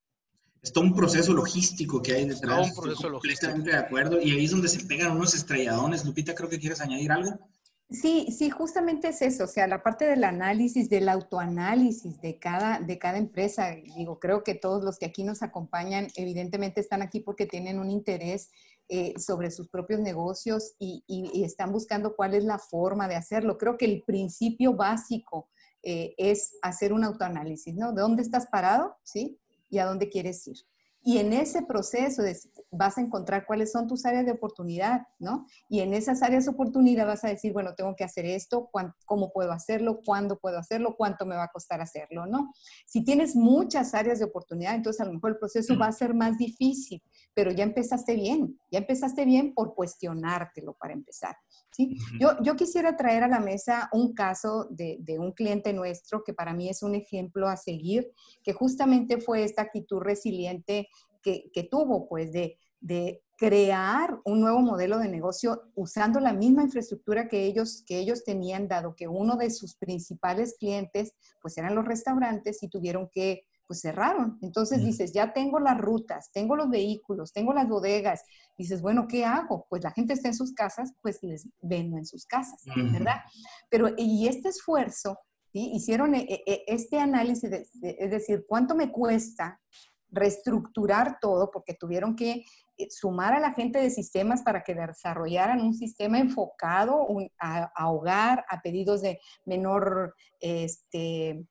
Es 0.62 0.72
todo 0.72 0.84
un 0.84 0.94
proceso 0.94 1.34
logístico 1.34 2.00
que 2.00 2.14
hay 2.14 2.24
detrás. 2.24 2.56
Todo 2.56 2.64
un 2.64 2.74
proceso 2.74 3.08
logístico. 3.10 3.52
Completamente 3.52 3.70
de 3.70 3.76
acuerdo. 3.76 4.18
Y 4.18 4.30
ahí 4.30 4.46
es 4.46 4.50
donde 4.50 4.70
se 4.70 4.82
pegan 4.86 5.14
unos 5.14 5.34
estrelladones. 5.34 6.06
Lupita, 6.06 6.34
creo 6.34 6.48
que 6.48 6.58
quieres 6.58 6.80
añadir 6.80 7.12
algo. 7.12 7.38
Sí, 7.90 8.28
sí, 8.36 8.48
justamente 8.48 9.08
es 9.08 9.20
eso, 9.20 9.44
o 9.44 9.46
sea, 9.46 9.66
la 9.66 9.82
parte 9.82 10.06
del 10.06 10.24
análisis, 10.24 10.88
del 10.88 11.08
autoanálisis 11.08 12.20
de 12.22 12.38
cada, 12.38 12.80
de 12.80 12.98
cada 12.98 13.18
empresa. 13.18 13.70
Digo, 13.96 14.18
creo 14.18 14.42
que 14.42 14.54
todos 14.54 14.82
los 14.82 14.98
que 14.98 15.06
aquí 15.06 15.22
nos 15.22 15.42
acompañan, 15.42 16.08
evidentemente 16.16 16.80
están 16.80 17.02
aquí 17.02 17.20
porque 17.20 17.46
tienen 17.46 17.78
un 17.78 17.90
interés 17.90 18.50
eh, 18.88 19.14
sobre 19.18 19.50
sus 19.50 19.68
propios 19.68 20.00
negocios 20.00 20.74
y, 20.78 21.04
están 21.44 21.72
buscando 21.72 22.16
cuál 22.16 22.34
es 22.34 22.44
la 22.44 22.58
forma 22.58 23.06
de 23.06 23.16
hacerlo. 23.16 23.58
Creo 23.58 23.76
que 23.76 23.84
el 23.84 24.02
principio 24.02 24.74
básico 24.74 25.48
eh, 25.82 26.14
es 26.16 26.56
hacer 26.62 26.92
un 26.92 27.04
autoanálisis, 27.04 27.74
¿no? 27.74 27.92
¿De 27.92 28.00
dónde 28.00 28.22
estás 28.22 28.46
parado? 28.46 28.96
¿Sí? 29.02 29.38
¿Y 29.70 29.78
a 29.78 29.86
dónde 29.86 30.08
quieres 30.08 30.46
ir? 30.48 30.56
Y 31.06 31.18
en 31.18 31.34
ese 31.34 31.62
proceso 31.62 32.22
vas 32.70 32.96
a 32.96 33.02
encontrar 33.02 33.44
cuáles 33.44 33.70
son 33.70 33.86
tus 33.86 34.06
áreas 34.06 34.24
de 34.24 34.32
oportunidad, 34.32 35.02
¿no? 35.18 35.46
Y 35.68 35.80
en 35.80 35.92
esas 35.92 36.22
áreas 36.22 36.46
de 36.46 36.52
oportunidad 36.52 37.06
vas 37.06 37.24
a 37.24 37.28
decir, 37.28 37.52
bueno, 37.52 37.74
tengo 37.74 37.94
que 37.94 38.04
hacer 38.04 38.24
esto, 38.24 38.70
cómo 39.04 39.30
puedo 39.30 39.52
hacerlo, 39.52 40.00
cuándo 40.02 40.38
puedo 40.38 40.58
hacerlo, 40.58 40.94
cuánto 40.96 41.26
me 41.26 41.36
va 41.36 41.44
a 41.44 41.52
costar 41.52 41.82
hacerlo, 41.82 42.24
¿no? 42.24 42.52
Si 42.86 43.04
tienes 43.04 43.36
muchas 43.36 43.94
áreas 43.94 44.18
de 44.18 44.24
oportunidad, 44.24 44.74
entonces 44.74 45.02
a 45.02 45.04
lo 45.04 45.12
mejor 45.12 45.32
el 45.32 45.38
proceso 45.38 45.78
va 45.78 45.88
a 45.88 45.92
ser 45.92 46.14
más 46.14 46.38
difícil, 46.38 47.02
pero 47.34 47.50
ya 47.50 47.64
empezaste 47.64 48.14
bien, 48.14 48.58
ya 48.70 48.78
empezaste 48.78 49.26
bien 49.26 49.52
por 49.52 49.74
cuestionártelo 49.74 50.74
para 50.74 50.94
empezar. 50.94 51.36
¿sí? 51.70 51.98
Yo, 52.18 52.30
yo 52.42 52.56
quisiera 52.56 52.96
traer 52.96 53.24
a 53.24 53.28
la 53.28 53.40
mesa 53.40 53.90
un 53.92 54.14
caso 54.14 54.68
de, 54.70 54.96
de 55.00 55.18
un 55.18 55.32
cliente 55.32 55.74
nuestro 55.74 56.24
que 56.24 56.32
para 56.32 56.54
mí 56.54 56.70
es 56.70 56.82
un 56.82 56.94
ejemplo 56.94 57.46
a 57.48 57.56
seguir, 57.56 58.10
que 58.42 58.54
justamente 58.54 59.20
fue 59.20 59.44
esta 59.44 59.62
actitud 59.62 60.00
resiliente 60.00 60.88
que, 61.24 61.50
que 61.52 61.64
tuvo, 61.64 62.08
pues, 62.08 62.30
de, 62.32 62.58
de 62.80 63.24
crear 63.36 64.20
un 64.24 64.40
nuevo 64.40 64.60
modelo 64.60 64.98
de 64.98 65.08
negocio 65.08 65.62
usando 65.74 66.20
la 66.20 66.32
misma 66.32 66.62
infraestructura 66.62 67.28
que 67.28 67.44
ellos, 67.44 67.82
que 67.86 67.98
ellos 67.98 68.24
tenían, 68.24 68.68
dado 68.68 68.94
que 68.94 69.08
uno 69.08 69.36
de 69.36 69.50
sus 69.50 69.74
principales 69.74 70.56
clientes 70.58 71.14
pues 71.42 71.58
eran 71.58 71.74
los 71.74 71.84
restaurantes 71.84 72.62
y 72.62 72.68
tuvieron 72.68 73.08
que, 73.12 73.46
pues 73.66 73.80
cerraron. 73.80 74.38
Entonces 74.42 74.84
dices, 74.84 75.12
ya 75.12 75.32
tengo 75.32 75.58
las 75.58 75.78
rutas, 75.78 76.30
tengo 76.32 76.54
los 76.54 76.68
vehículos, 76.68 77.32
tengo 77.32 77.52
las 77.54 77.68
bodegas. 77.68 78.22
Dices, 78.58 78.82
bueno, 78.82 79.06
¿qué 79.08 79.24
hago? 79.24 79.66
Pues 79.68 79.82
la 79.82 79.90
gente 79.90 80.12
está 80.12 80.28
en 80.28 80.34
sus 80.34 80.52
casas, 80.52 80.92
pues 81.00 81.22
les 81.22 81.48
vendo 81.62 81.96
en 81.96 82.04
sus 82.04 82.26
casas, 82.26 82.62
¿verdad? 82.92 83.20
Pero, 83.70 83.88
y 83.96 84.28
este 84.28 84.50
esfuerzo, 84.50 85.18
¿sí? 85.52 85.72
hicieron 85.74 86.14
e, 86.14 86.26
e, 86.28 86.42
e, 86.46 86.64
este 86.68 86.98
análisis, 86.98 87.50
es 87.82 88.10
decir, 88.10 88.44
¿cuánto 88.46 88.74
me 88.74 88.92
cuesta 88.92 89.58
reestructurar 90.14 91.18
todo? 91.20 91.50
Porque 91.50 91.74
tuvieron 91.74 92.16
que 92.16 92.44
eh, 92.76 92.88
sumar 92.90 93.34
a 93.34 93.40
la 93.40 93.52
gente 93.52 93.78
de 93.78 93.90
sistemas 93.90 94.42
para 94.42 94.62
que 94.62 94.74
desarrollaran 94.74 95.60
un 95.60 95.74
sistema 95.74 96.18
enfocado 96.18 97.06
a, 97.38 97.90
hogar, 97.90 98.44
a 98.48 98.60
pedidos 98.62 99.02
de 99.02 99.20
menor 99.44 100.14
este, 100.40 101.46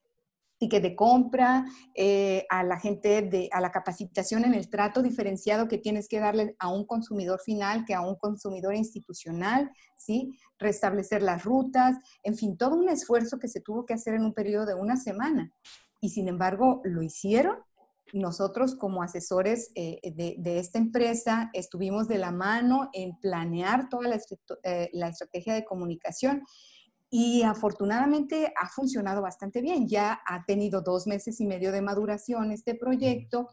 ticket 0.58 0.84
de 0.84 0.96
compra, 0.96 1.66
eh, 1.96 2.46
a 2.50 2.64
la 2.64 2.80
gente, 2.80 3.22
de, 3.22 3.50
a 3.52 3.62
la 3.62 3.72
capacitación 3.72 4.46
en 4.46 4.54
el 4.54 4.70
trato 4.70 5.02
diferenciado 5.02 5.68
que 5.68 5.78
tienes 5.78 6.08
que 6.08 6.20
darle 6.20 6.56
a 6.60 6.70
un 6.70 6.86
consumidor 6.86 7.42
final 7.42 7.86
que 7.86 7.94
a 7.94 8.02
un 8.02 8.16
consumidor 8.16 8.76
institucional, 8.76 9.72
¿sí? 9.98 10.38
Restablecer 10.58 11.22
las 11.22 11.44
rutas, 11.44 11.98
en 12.24 12.36
fin, 12.36 12.58
todo 12.58 12.76
un 12.76 12.90
esfuerzo 12.90 13.40
que 13.40 13.48
se 13.48 13.62
tuvo 13.62 13.86
que 13.86 13.94
hacer 13.94 14.16
en 14.16 14.24
un 14.24 14.34
periodo 14.34 14.66
de 14.66 14.76
una 14.76 14.98
semana. 14.98 15.52
Y 16.02 16.10
sin 16.10 16.28
embargo, 16.28 16.82
lo 16.84 17.02
hicieron 17.02 17.58
nosotros 18.14 18.76
como 18.76 19.02
asesores 19.02 19.72
eh, 19.76 20.00
de, 20.14 20.60
esta 20.60 20.78
empresa 20.78 21.50
estuvimos 21.54 22.08
de 22.08 22.20
la 22.20 22.32
mano 22.32 22.90
en 22.94 23.18
planear 23.20 23.90
toda 23.90 24.08
la, 24.08 24.20
eh, 24.64 24.90
la, 24.94 25.08
estrategia 25.10 25.56
de 25.56 25.66
comunicación 25.66 26.44
y 27.10 27.42
afortunadamente 27.42 28.54
ha 28.56 28.70
funcionado 28.70 29.22
bastante 29.22 29.62
bien. 29.62 29.88
Ya 29.88 30.22
ha 30.28 30.46
tenido 30.46 30.82
dos 30.82 31.08
meses 31.08 31.42
y 31.42 31.48
medio 31.48 31.72
de 31.72 31.82
maduración 31.82 32.52
este 32.52 32.76
proyecto 32.76 33.50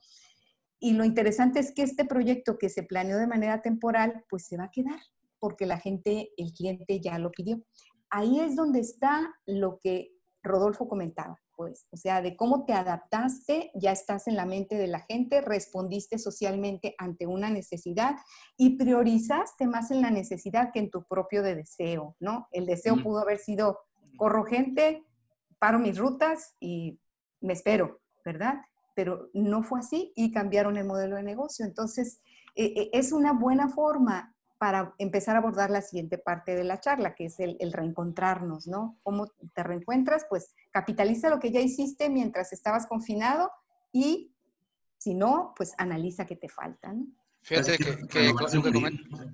y 0.79 0.93
lo 0.93 1.05
interesante 1.05 1.61
es 1.61 1.73
que 1.73 1.83
este 1.83 2.05
proyecto 2.05 2.59
que 2.59 2.69
se 2.69 2.83
planeó 2.83 3.17
de 3.17 3.27
manera 3.27 3.63
temporal 3.63 4.25
pues 4.29 4.47
se 4.47 4.59
va 4.59 4.65
a 4.65 4.71
quedar 4.71 5.01
porque 5.39 5.65
la 5.65 5.79
gente, 5.79 6.31
el 6.37 6.53
cliente 6.53 7.01
ya 7.01 7.19
lo 7.19 7.31
pidió. 7.31 7.63
Ahí 8.11 8.41
es 8.41 8.57
donde 8.57 8.81
está 8.81 9.35
lo 9.47 9.79
que 9.79 10.13
Rodolfo 10.43 10.87
comentaba 10.87 11.41
pues, 11.61 11.87
o 11.91 11.99
sea, 11.99 12.23
de 12.23 12.37
cómo 12.37 12.65
te 12.65 12.73
adaptaste, 12.73 13.71
ya 13.75 13.93
estás 13.93 14.27
en 14.29 14.35
la 14.35 14.47
mente 14.47 14.77
de 14.77 14.87
la 14.87 15.01
gente, 15.01 15.43
respondiste 15.43 16.19
socialmente 16.19 16.95
ante 16.97 17.27
una 17.27 17.51
necesidad 17.51 18.17
y 18.57 18.79
priorizaste 18.79 19.67
más 19.67 19.91
en 19.91 20.01
la 20.01 20.11
necesidad 20.11 20.73
que 20.73 20.79
en 20.79 20.91
tu 20.91 21.05
propio 21.05 21.43
de 21.43 21.57
deseo, 21.57 22.17
¿no? 22.19 22.49
El 22.51 22.65
deseo 22.65 22.97
pudo 23.03 23.19
haber 23.19 23.41
sido, 23.41 23.79
corro 24.17 24.45
gente, 24.45 25.05
paro 25.59 25.79
mis 25.79 25.99
rutas 25.99 26.57
y 26.61 26.99
me 27.43 27.53
espero, 27.53 28.01
¿verdad? 28.25 28.63
Pero 28.95 29.29
no 29.35 29.63
fue 29.63 29.81
así 29.81 30.15
y 30.17 30.33
cambiaron 30.33 30.79
el 30.79 30.87
modelo 30.87 31.17
de 31.17 31.25
negocio. 31.25 31.67
Entonces, 31.67 32.23
e, 32.55 32.65
e, 32.65 32.91
es 32.95 33.13
una 33.13 33.35
buena 33.35 33.69
forma 33.69 34.35
para 34.61 34.95
empezar 34.99 35.37
a 35.37 35.39
abordar 35.39 35.71
la 35.71 35.81
siguiente 35.81 36.19
parte 36.19 36.55
de 36.55 36.65
la 36.65 36.81
charla, 36.81 37.15
que 37.15 37.25
es 37.25 37.41
el, 37.41 37.57
reencontrarnos, 37.73 38.67
¿no? 38.67 38.99
¿Cómo 39.03 39.29
te 39.55 39.63
reencuentras? 39.63 40.27
Pues 40.29 40.55
capitaliza 40.71 41.31
lo 41.31 41.41
que 41.41 41.51
ya 41.51 41.61
hiciste 41.61 42.11
mientras 42.11 42.53
estabas 42.53 42.87
confinado 42.87 43.51
y 43.91 44.35
si 44.99 45.15
no, 45.15 45.55
pues 45.57 45.73
analiza 45.79 46.27
qué 46.27 46.37
te 46.37 46.51
falta, 46.51 46.93
¿no? 46.93 47.07
Fíjate 47.41 47.79
que, 47.79 48.35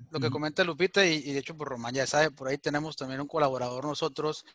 lo, 0.09 0.19
que 0.21 0.29
comenta, 0.29 0.63
Lupita 0.63 1.05
y, 1.05 1.33
de 1.33 1.39
hecho 1.39 1.57
por 1.57 1.67
pues, 1.67 1.71
Román 1.71 1.93
ya 1.93 2.07
sabe, 2.07 2.31
por 2.31 2.47
ahí 2.47 2.57
tenemos 2.57 2.95
también 2.95 3.19
un 3.19 3.27
colaborador 3.27 3.83
nosotros, 3.83 4.45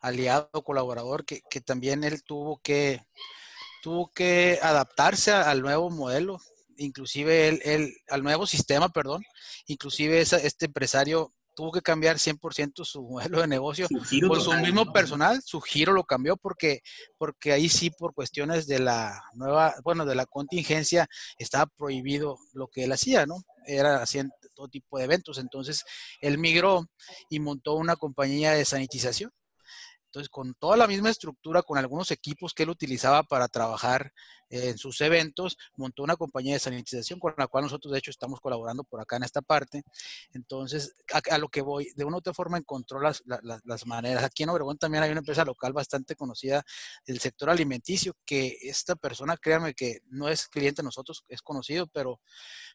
aliado 0.00 0.48
colaborador, 0.64 1.26
que, 1.26 1.42
que 1.50 1.60
también 1.60 2.04
él 2.04 2.22
tuvo 2.22 2.58
que, 2.62 3.02
tuvo 3.82 4.10
que 4.10 4.58
adaptarse 4.62 5.30
al 5.30 5.60
nuevo 5.60 5.90
modelo 5.90 6.40
inclusive 6.76 7.48
el, 7.48 7.94
al 8.08 8.22
nuevo 8.22 8.46
sistema, 8.46 8.88
perdón, 8.88 9.22
inclusive 9.66 10.20
este 10.20 10.66
empresario 10.66 11.32
tuvo 11.54 11.72
que 11.72 11.82
cambiar 11.82 12.16
100% 12.16 12.84
su 12.84 13.02
modelo 13.08 13.40
de 13.40 13.46
negocio 13.46 13.86
con 14.26 14.40
su 14.40 14.52
mismo 14.54 14.92
personal, 14.92 15.42
su 15.44 15.60
giro 15.60 15.92
lo 15.92 16.04
cambió 16.04 16.36
porque, 16.36 16.80
porque 17.18 17.52
ahí 17.52 17.68
sí 17.68 17.90
por 17.90 18.14
cuestiones 18.14 18.66
de 18.66 18.78
la 18.78 19.22
nueva, 19.34 19.74
bueno, 19.84 20.04
de 20.04 20.14
la 20.14 20.26
contingencia 20.26 21.08
estaba 21.38 21.66
prohibido 21.66 22.38
lo 22.52 22.68
que 22.68 22.84
él 22.84 22.92
hacía, 22.92 23.26
¿no? 23.26 23.36
Era 23.66 24.02
haciendo 24.02 24.34
todo 24.54 24.68
tipo 24.68 24.98
de 24.98 25.04
eventos, 25.04 25.38
entonces 25.38 25.84
él 26.20 26.38
migró 26.38 26.86
y 27.28 27.40
montó 27.40 27.74
una 27.74 27.96
compañía 27.96 28.52
de 28.52 28.64
sanitización 28.64 29.30
entonces, 30.12 30.28
con 30.28 30.52
toda 30.52 30.76
la 30.76 30.86
misma 30.86 31.08
estructura, 31.08 31.62
con 31.62 31.78
algunos 31.78 32.10
equipos 32.10 32.52
que 32.52 32.64
él 32.64 32.68
utilizaba 32.68 33.22
para 33.22 33.48
trabajar 33.48 34.12
en 34.50 34.76
sus 34.76 35.00
eventos, 35.00 35.56
montó 35.74 36.02
una 36.02 36.16
compañía 36.16 36.52
de 36.52 36.58
sanitización 36.58 37.18
con 37.18 37.32
la 37.38 37.46
cual 37.46 37.64
nosotros, 37.64 37.90
de 37.90 37.98
hecho, 37.98 38.10
estamos 38.10 38.38
colaborando 38.38 38.84
por 38.84 39.00
acá 39.00 39.16
en 39.16 39.22
esta 39.22 39.40
parte. 39.40 39.84
Entonces, 40.34 40.94
a, 41.30 41.38
lo 41.38 41.48
que 41.48 41.62
voy, 41.62 41.88
de 41.96 42.04
una 42.04 42.16
u 42.16 42.18
otra 42.18 42.34
forma 42.34 42.58
encontró 42.58 43.00
las, 43.00 43.22
las, 43.24 43.86
maneras. 43.86 44.22
Aquí 44.22 44.42
en 44.42 44.50
Obregón 44.50 44.76
también 44.76 45.02
hay 45.02 45.10
una 45.10 45.20
empresa 45.20 45.46
local 45.46 45.72
bastante 45.72 46.14
conocida 46.14 46.62
del 47.06 47.18
sector 47.18 47.48
alimenticio, 47.48 48.14
que 48.26 48.58
esta 48.60 48.96
persona, 48.96 49.38
créanme 49.38 49.72
que 49.72 50.00
no 50.10 50.28
es 50.28 50.46
cliente 50.46 50.82
de 50.82 50.86
nosotros, 50.86 51.24
es 51.26 51.40
conocido, 51.40 51.86
pero, 51.86 52.20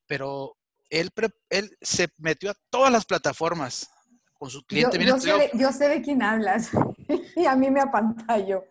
pero 0.08 0.58
él, 0.90 1.12
él 1.52 1.78
se 1.82 2.08
metió 2.18 2.50
a 2.50 2.58
todas 2.72 2.92
las 2.92 3.06
plataformas 3.06 3.92
con 4.38 4.50
su 4.50 4.64
cliente. 4.64 4.98
Yo, 5.04 5.18
yo, 5.54 5.72
sé, 5.72 5.90
de, 5.90 6.02
quién 6.02 6.22
hablas 6.22 6.70
y 7.36 7.46
a 7.46 7.56
mí 7.56 7.70
me 7.70 7.82
apantalló. 7.82 8.64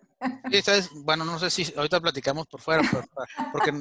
Sí, 0.50 0.62
bueno, 1.04 1.24
no 1.24 1.38
sé 1.38 1.50
si 1.50 1.72
ahorita 1.76 2.00
platicamos 2.00 2.46
por 2.46 2.60
fuera, 2.60 2.82
porque, 3.52 3.72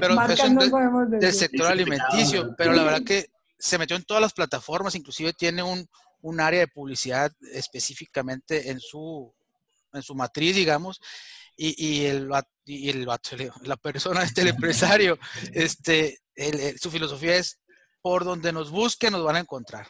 pero 0.00 0.20
es 0.22 1.20
del 1.20 1.32
sector 1.32 1.66
alimenticio, 1.66 2.54
pero 2.56 2.72
la 2.72 2.84
verdad 2.84 3.02
que 3.04 3.30
se 3.58 3.76
metió 3.78 3.96
en 3.96 4.04
todas 4.04 4.22
las 4.22 4.32
plataformas, 4.32 4.94
inclusive 4.94 5.34
tiene 5.34 5.62
un, 5.62 5.86
un 6.22 6.40
área 6.40 6.60
de 6.60 6.68
publicidad 6.68 7.30
específicamente 7.52 8.70
en 8.70 8.80
su, 8.80 9.32
en 9.92 10.02
su 10.02 10.14
matriz, 10.14 10.56
digamos, 10.56 11.00
y, 11.54 11.74
y 11.86 12.06
el, 12.06 12.30
y 12.64 12.88
el 12.88 13.04
la 13.04 13.76
persona, 13.76 14.22
este, 14.22 14.40
el 14.40 14.48
empresario, 14.48 15.18
este, 15.52 16.18
su 16.80 16.90
filosofía 16.90 17.36
es 17.36 17.58
por 18.00 18.24
donde 18.24 18.52
nos 18.52 18.70
busquen 18.70 19.12
nos 19.12 19.22
van 19.22 19.36
a 19.36 19.40
encontrar 19.40 19.86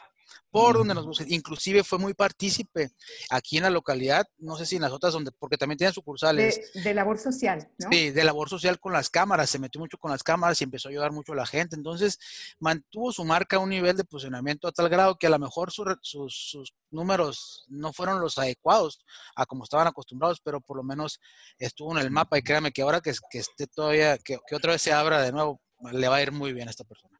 por 0.53 0.77
donde 0.77 0.93
nos 0.93 1.07
busquen. 1.07 1.33
Inclusive 1.33 1.83
fue 1.83 1.97
muy 1.97 2.13
partícipe 2.13 2.91
aquí 3.31 3.57
en 3.57 3.63
la 3.63 3.71
localidad, 3.71 4.23
no 4.37 4.55
sé 4.55 4.67
si 4.67 4.75
en 4.75 4.83
las 4.83 4.91
otras, 4.91 5.11
donde, 5.11 5.31
porque 5.31 5.57
también 5.57 5.79
tienen 5.79 5.95
sucursales. 5.95 6.71
De, 6.75 6.93
labor 6.93 7.17
social, 7.17 7.71
¿no? 7.79 7.89
Sí, 7.91 8.11
de 8.11 8.23
labor 8.23 8.49
social 8.49 8.79
con 8.79 8.93
las 8.93 9.09
cámaras, 9.09 9.49
se 9.49 9.57
metió 9.57 9.81
mucho 9.81 9.97
con 9.97 10.11
las 10.11 10.21
cámaras 10.21 10.61
y 10.61 10.65
empezó 10.65 10.87
a 10.87 10.91
ayudar 10.91 11.11
mucho 11.11 11.33
a 11.33 11.35
la 11.35 11.47
gente. 11.47 11.75
Entonces, 11.75 12.19
mantuvo 12.59 13.11
su 13.11 13.25
marca 13.25 13.55
a 13.55 13.59
un 13.61 13.69
nivel 13.69 13.97
de 13.97 14.03
posicionamiento 14.03 14.67
a 14.67 14.71
tal 14.71 14.89
grado 14.89 15.17
que 15.17 15.25
a 15.25 15.31
lo 15.31 15.39
mejor 15.39 15.71
sus, 15.71 15.97
números 16.91 17.65
no 17.69 17.91
fueron 17.91 18.21
los 18.21 18.37
adecuados 18.37 18.99
a 19.35 19.47
como 19.47 19.63
estaban 19.63 19.87
acostumbrados, 19.87 20.39
pero 20.39 20.61
por 20.61 20.77
lo 20.77 20.83
menos 20.83 21.19
estuvo 21.57 21.97
en 21.97 21.97
el 21.97 22.11
mapa 22.11 22.37
y 22.37 22.43
créame 22.43 22.71
que 22.71 22.83
ahora 22.83 23.01
que, 23.01 23.11
que 23.31 23.39
esté 23.39 23.65
todavía, 23.65 24.19
que, 24.19 24.37
que 24.45 24.55
otra 24.55 24.73
vez 24.73 24.83
se 24.83 24.93
abra 24.93 25.19
de 25.23 25.31
nuevo, 25.31 25.59
le 25.91 26.07
va 26.07 26.17
a 26.17 26.21
ir 26.21 26.31
muy 26.31 26.53
bien 26.53 26.67
a 26.67 26.71
esta 26.71 26.83
persona. 26.83 27.12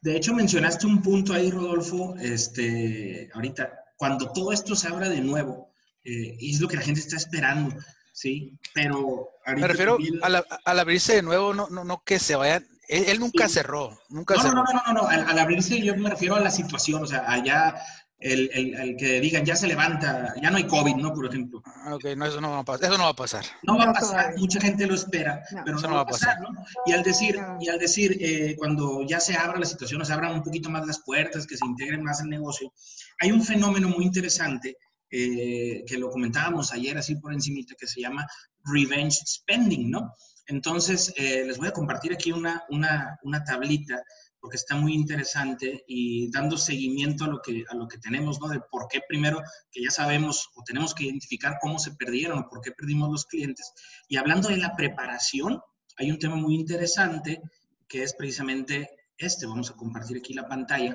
De 0.00 0.16
hecho, 0.16 0.34
mencionaste 0.34 0.86
un 0.86 1.00
punto 1.00 1.32
ahí, 1.32 1.50
Rodolfo, 1.50 2.14
este, 2.20 3.30
ahorita, 3.34 3.72
cuando 3.96 4.30
todo 4.32 4.52
esto 4.52 4.74
se 4.74 4.88
abra 4.88 5.08
de 5.08 5.20
nuevo, 5.20 5.72
eh, 6.04 6.36
y 6.38 6.54
es 6.54 6.60
lo 6.60 6.68
que 6.68 6.76
la 6.76 6.82
gente 6.82 7.00
está 7.00 7.16
esperando, 7.16 7.74
¿sí? 8.12 8.58
Pero... 8.74 9.30
Me 9.46 9.66
refiero 9.66 9.98
al 10.22 10.78
abrirse 10.78 11.16
de 11.16 11.22
nuevo, 11.22 11.54
no, 11.54 11.68
no, 11.68 11.84
no 11.84 12.02
que 12.04 12.18
se 12.18 12.36
vayan, 12.36 12.66
él, 12.88 13.18
nunca 13.18 13.48
cerró, 13.48 13.98
nunca 14.10 14.34
no, 14.34 14.42
cerró. 14.42 14.54
No, 14.56 14.64
no, 14.64 14.82
no, 14.86 14.92
no, 14.92 15.08
al, 15.08 15.26
al, 15.26 15.38
abrirse 15.38 15.80
yo 15.80 15.96
me 15.96 16.10
refiero 16.10 16.34
a 16.34 16.40
la 16.40 16.50
situación, 16.50 17.02
o 17.02 17.06
sea, 17.06 17.24
allá 17.30 17.76
el, 18.18 18.50
el, 18.54 18.96
que 18.96 19.20
digan 19.20 19.44
ya 19.44 19.56
se 19.56 19.66
levanta, 19.66 20.34
ya 20.40 20.50
no 20.50 20.56
hay 20.56 20.66
COVID, 20.66 20.96
¿no? 20.96 21.12
Por 21.12 21.26
ejemplo. 21.26 21.62
Ah, 21.64 21.94
ok, 21.94 22.04
no, 22.16 22.26
eso 22.26 22.40
no 22.40 22.50
va 22.50 22.60
a 22.60 22.64
pasar. 22.64 22.88
Eso 22.88 22.98
no 22.98 23.04
va 23.04 23.10
a 23.10 23.16
pasar. 23.16 23.44
No 23.62 23.76
va 23.76 23.84
a 23.84 23.92
pasar, 23.92 24.34
mucha 24.38 24.60
gente 24.60 24.86
lo 24.86 24.94
espera, 24.94 25.42
pero 25.64 25.78
no, 25.78 25.94
va 25.94 26.00
a 26.00 26.06
pasar, 26.06 26.40
¿no? 26.40 26.48
Y 26.86 26.92
al 26.92 27.02
decir, 27.02 27.38
y 27.60 27.68
al 27.68 27.78
decir 27.78 28.16
eh, 28.20 28.56
cuando 28.56 29.02
ya 29.06 29.20
se 29.20 29.36
abra 29.36 29.58
la 29.58 29.66
situación, 29.66 30.04
se 30.04 30.12
abran 30.12 30.34
un 30.34 30.42
poquito 30.42 30.70
más 30.70 30.86
las 30.86 31.02
puertas, 31.02 31.46
que 31.46 31.56
se 31.56 31.66
integren 31.66 32.02
más 32.02 32.20
el 32.20 32.28
negocio, 32.28 32.72
hay 33.20 33.30
un 33.30 33.42
fenómeno 33.42 33.88
muy 33.88 34.04
interesante 34.04 34.76
eh, 35.10 35.84
que 35.86 35.98
lo 35.98 36.10
comentábamos 36.10 36.72
ayer 36.72 36.96
así 36.96 37.16
por 37.16 37.32
encimita, 37.32 37.74
que 37.78 37.86
se 37.86 38.00
llama 38.00 38.26
revenge 38.64 39.18
spending, 39.26 39.90
¿no? 39.90 40.14
Entonces, 40.46 41.12
eh, 41.16 41.44
les 41.46 41.58
voy 41.58 41.68
a 41.68 41.72
compartir 41.72 42.12
aquí 42.12 42.32
una, 42.32 42.64
una, 42.68 43.18
una 43.22 43.42
tablita 43.44 44.02
porque 44.44 44.58
está 44.58 44.76
muy 44.76 44.92
interesante 44.92 45.84
y 45.88 46.30
dando 46.30 46.58
seguimiento 46.58 47.24
a 47.24 47.28
lo 47.28 47.40
que, 47.40 47.64
a 47.66 47.74
lo 47.74 47.88
que 47.88 47.96
tenemos, 47.96 48.38
¿no? 48.42 48.48
De 48.48 48.60
por 48.60 48.88
qué 48.88 49.00
primero, 49.08 49.40
que 49.70 49.82
ya 49.82 49.90
sabemos 49.90 50.50
o 50.54 50.62
tenemos 50.62 50.94
que 50.94 51.04
identificar 51.04 51.56
cómo 51.62 51.78
se 51.78 51.92
perdieron 51.92 52.40
o 52.40 52.48
por 52.50 52.60
qué 52.60 52.70
perdimos 52.72 53.10
los 53.10 53.24
clientes. 53.24 53.72
Y 54.06 54.18
hablando 54.18 54.50
de 54.50 54.58
la 54.58 54.76
preparación, 54.76 55.62
hay 55.96 56.10
un 56.10 56.18
tema 56.18 56.36
muy 56.36 56.56
interesante 56.56 57.40
que 57.88 58.02
es 58.02 58.12
precisamente 58.12 58.90
este. 59.16 59.46
Vamos 59.46 59.70
a 59.70 59.76
compartir 59.76 60.18
aquí 60.18 60.34
la 60.34 60.46
pantalla. 60.46 60.94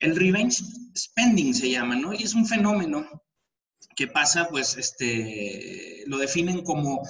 El 0.00 0.16
revenge 0.16 0.64
spending 0.96 1.52
se 1.52 1.68
llama, 1.68 1.96
¿no? 1.96 2.14
Y 2.14 2.22
es 2.22 2.32
un 2.32 2.46
fenómeno 2.46 3.06
que 3.94 4.06
pasa, 4.06 4.48
pues, 4.48 4.78
este, 4.78 6.04
lo 6.06 6.16
definen 6.16 6.64
como 6.64 7.02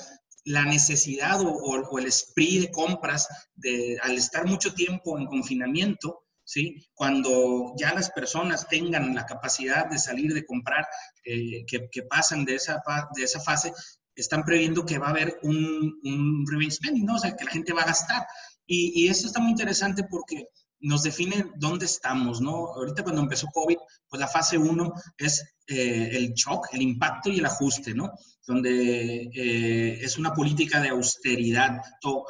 la 0.44 0.64
necesidad 0.64 1.40
o, 1.40 1.98
el 1.98 2.12
spree 2.12 2.60
de 2.60 2.70
compras 2.70 3.28
de, 3.54 3.98
al 4.02 4.16
estar 4.16 4.46
mucho 4.46 4.74
tiempo 4.74 5.18
en 5.18 5.26
confinamiento, 5.26 6.24
¿sí? 6.44 6.86
Cuando 6.94 7.72
ya 7.78 7.94
las 7.94 8.10
personas 8.10 8.68
tengan 8.68 9.14
la 9.14 9.24
capacidad 9.24 9.88
de 9.88 9.98
salir 9.98 10.34
de 10.34 10.44
comprar, 10.44 10.86
eh, 11.24 11.64
que, 11.66 12.02
pasan 12.02 12.44
de 12.44 12.56
esa, 12.56 12.82
de 13.16 13.24
esa 13.24 13.40
fase, 13.40 13.72
están 14.14 14.44
previendo 14.44 14.84
que 14.84 14.98
va 14.98 15.08
a 15.08 15.10
haber 15.10 15.38
un, 15.42 15.98
un 16.04 16.44
revenge 16.46 16.76
spending, 16.76 17.06
¿no? 17.06 17.16
O 17.16 17.18
sea, 17.18 17.34
que 17.34 17.44
la 17.44 17.50
gente 17.50 17.72
va 17.72 17.82
a 17.82 17.86
gastar. 17.86 18.26
Y, 18.66 19.02
y 19.02 19.08
eso 19.08 19.26
está 19.26 19.40
muy 19.40 19.50
interesante 19.50 20.04
porque 20.04 20.48
nos 20.84 21.02
define 21.02 21.46
dónde 21.56 21.86
estamos, 21.86 22.40
¿no? 22.40 22.74
Ahorita 22.74 23.02
cuando 23.02 23.22
empezó 23.22 23.46
COVID, 23.48 23.76
pues 24.08 24.20
la 24.20 24.28
fase 24.28 24.58
1 24.58 24.92
es 25.16 25.42
eh, 25.66 26.10
el 26.12 26.34
shock, 26.34 26.68
el 26.72 26.82
impacto 26.82 27.30
y 27.30 27.38
el 27.38 27.46
ajuste, 27.46 27.94
¿no? 27.94 28.12
Donde 28.46 29.30
eh, 29.34 29.98
es 30.02 30.18
una 30.18 30.34
política 30.34 30.80
de 30.80 30.90
austeridad, 30.90 31.80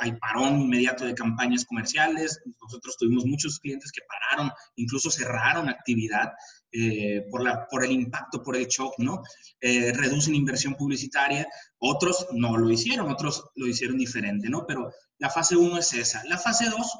hay 0.00 0.12
parón 0.12 0.60
inmediato 0.60 1.04
de 1.04 1.14
campañas 1.14 1.64
comerciales, 1.64 2.40
nosotros 2.62 2.96
tuvimos 2.96 3.26
muchos 3.26 3.58
clientes 3.58 3.90
que 3.90 4.02
pararon, 4.06 4.52
incluso 4.76 5.10
cerraron 5.10 5.68
actividad 5.68 6.32
eh, 6.70 7.26
por, 7.30 7.42
la, 7.42 7.66
por 7.68 7.84
el 7.84 7.90
impacto, 7.90 8.42
por 8.42 8.56
el 8.56 8.66
shock, 8.66 8.94
¿no? 8.98 9.22
reducen 9.60 10.34
inversión 10.34 10.74
publicitaria, 10.74 11.46
otros 11.78 12.26
no 12.32 12.56
lo 12.56 12.70
hicieron, 12.70 13.10
otros 13.10 13.44
lo 13.54 13.66
hicieron 13.66 13.98
diferente, 13.98 14.48
¿no? 14.48 14.66
Pero 14.66 14.92
la 15.18 15.30
fase 15.30 15.56
1 15.56 15.78
es 15.78 15.92
esa. 15.94 16.22
La 16.26 16.38
fase 16.38 16.68
2 16.68 16.98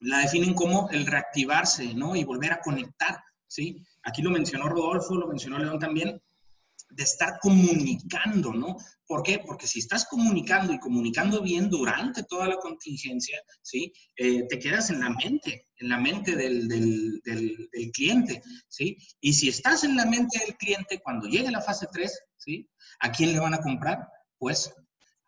la 0.00 0.18
definen 0.18 0.54
como 0.54 0.88
el 0.90 1.06
reactivarse, 1.06 1.94
¿no? 1.94 2.16
Y 2.16 2.24
volver 2.24 2.52
a 2.52 2.60
conectar, 2.60 3.18
¿sí? 3.46 3.82
Aquí 4.02 4.22
lo 4.22 4.30
mencionó 4.30 4.68
Rodolfo, 4.68 5.14
lo 5.14 5.28
mencionó 5.28 5.58
León 5.58 5.78
también, 5.78 6.20
de 6.94 7.02
estar 7.02 7.38
comunicando, 7.40 8.52
¿no? 8.52 8.76
¿Por 9.06 9.22
qué? 9.22 9.40
Porque 9.44 9.66
si 9.66 9.80
estás 9.80 10.06
comunicando 10.06 10.72
y 10.72 10.78
comunicando 10.78 11.42
bien 11.42 11.68
durante 11.68 12.22
toda 12.24 12.48
la 12.48 12.56
contingencia, 12.56 13.40
¿sí? 13.62 13.92
Eh, 14.16 14.44
te 14.48 14.58
quedas 14.58 14.90
en 14.90 15.00
la 15.00 15.10
mente, 15.10 15.68
en 15.76 15.88
la 15.88 15.98
mente 15.98 16.36
del, 16.36 16.68
del, 16.68 17.20
del, 17.24 17.90
cliente, 17.92 18.42
¿sí? 18.68 18.96
Y 19.20 19.32
si 19.32 19.48
estás 19.48 19.84
en 19.84 19.96
la 19.96 20.06
mente 20.06 20.38
del 20.38 20.56
cliente 20.56 21.00
cuando 21.02 21.28
llegue 21.28 21.50
la 21.50 21.60
fase 21.60 21.86
3, 21.92 22.12
¿sí? 22.36 22.68
¿A 23.00 23.10
quién 23.10 23.32
le 23.32 23.40
van 23.40 23.54
a 23.54 23.60
comprar? 23.60 24.06
Pues 24.38 24.72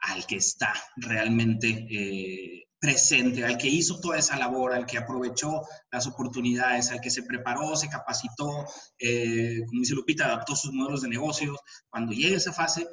al 0.00 0.26
que 0.26 0.36
está 0.36 0.72
realmente 0.96 1.68
eh, 1.90 2.65
presente, 2.78 3.44
al 3.44 3.56
que 3.56 3.68
hizo 3.68 4.00
toda 4.00 4.18
esa 4.18 4.36
labor, 4.36 4.72
al 4.72 4.86
que 4.86 4.98
aprovechó 4.98 5.62
las 5.90 6.06
oportunidades, 6.06 6.90
al 6.90 7.00
que 7.00 7.10
se 7.10 7.22
preparó, 7.22 7.74
se 7.76 7.88
capacitó, 7.88 8.66
eh, 8.98 9.62
como 9.66 9.80
dice 9.80 9.94
Lupita, 9.94 10.26
adaptó 10.26 10.54
sus 10.54 10.72
modelos 10.72 11.02
de 11.02 11.08
negocios. 11.08 11.58
Cuando 11.88 12.12
llegue 12.12 12.36
esa 12.36 12.52
fase, 12.52 12.86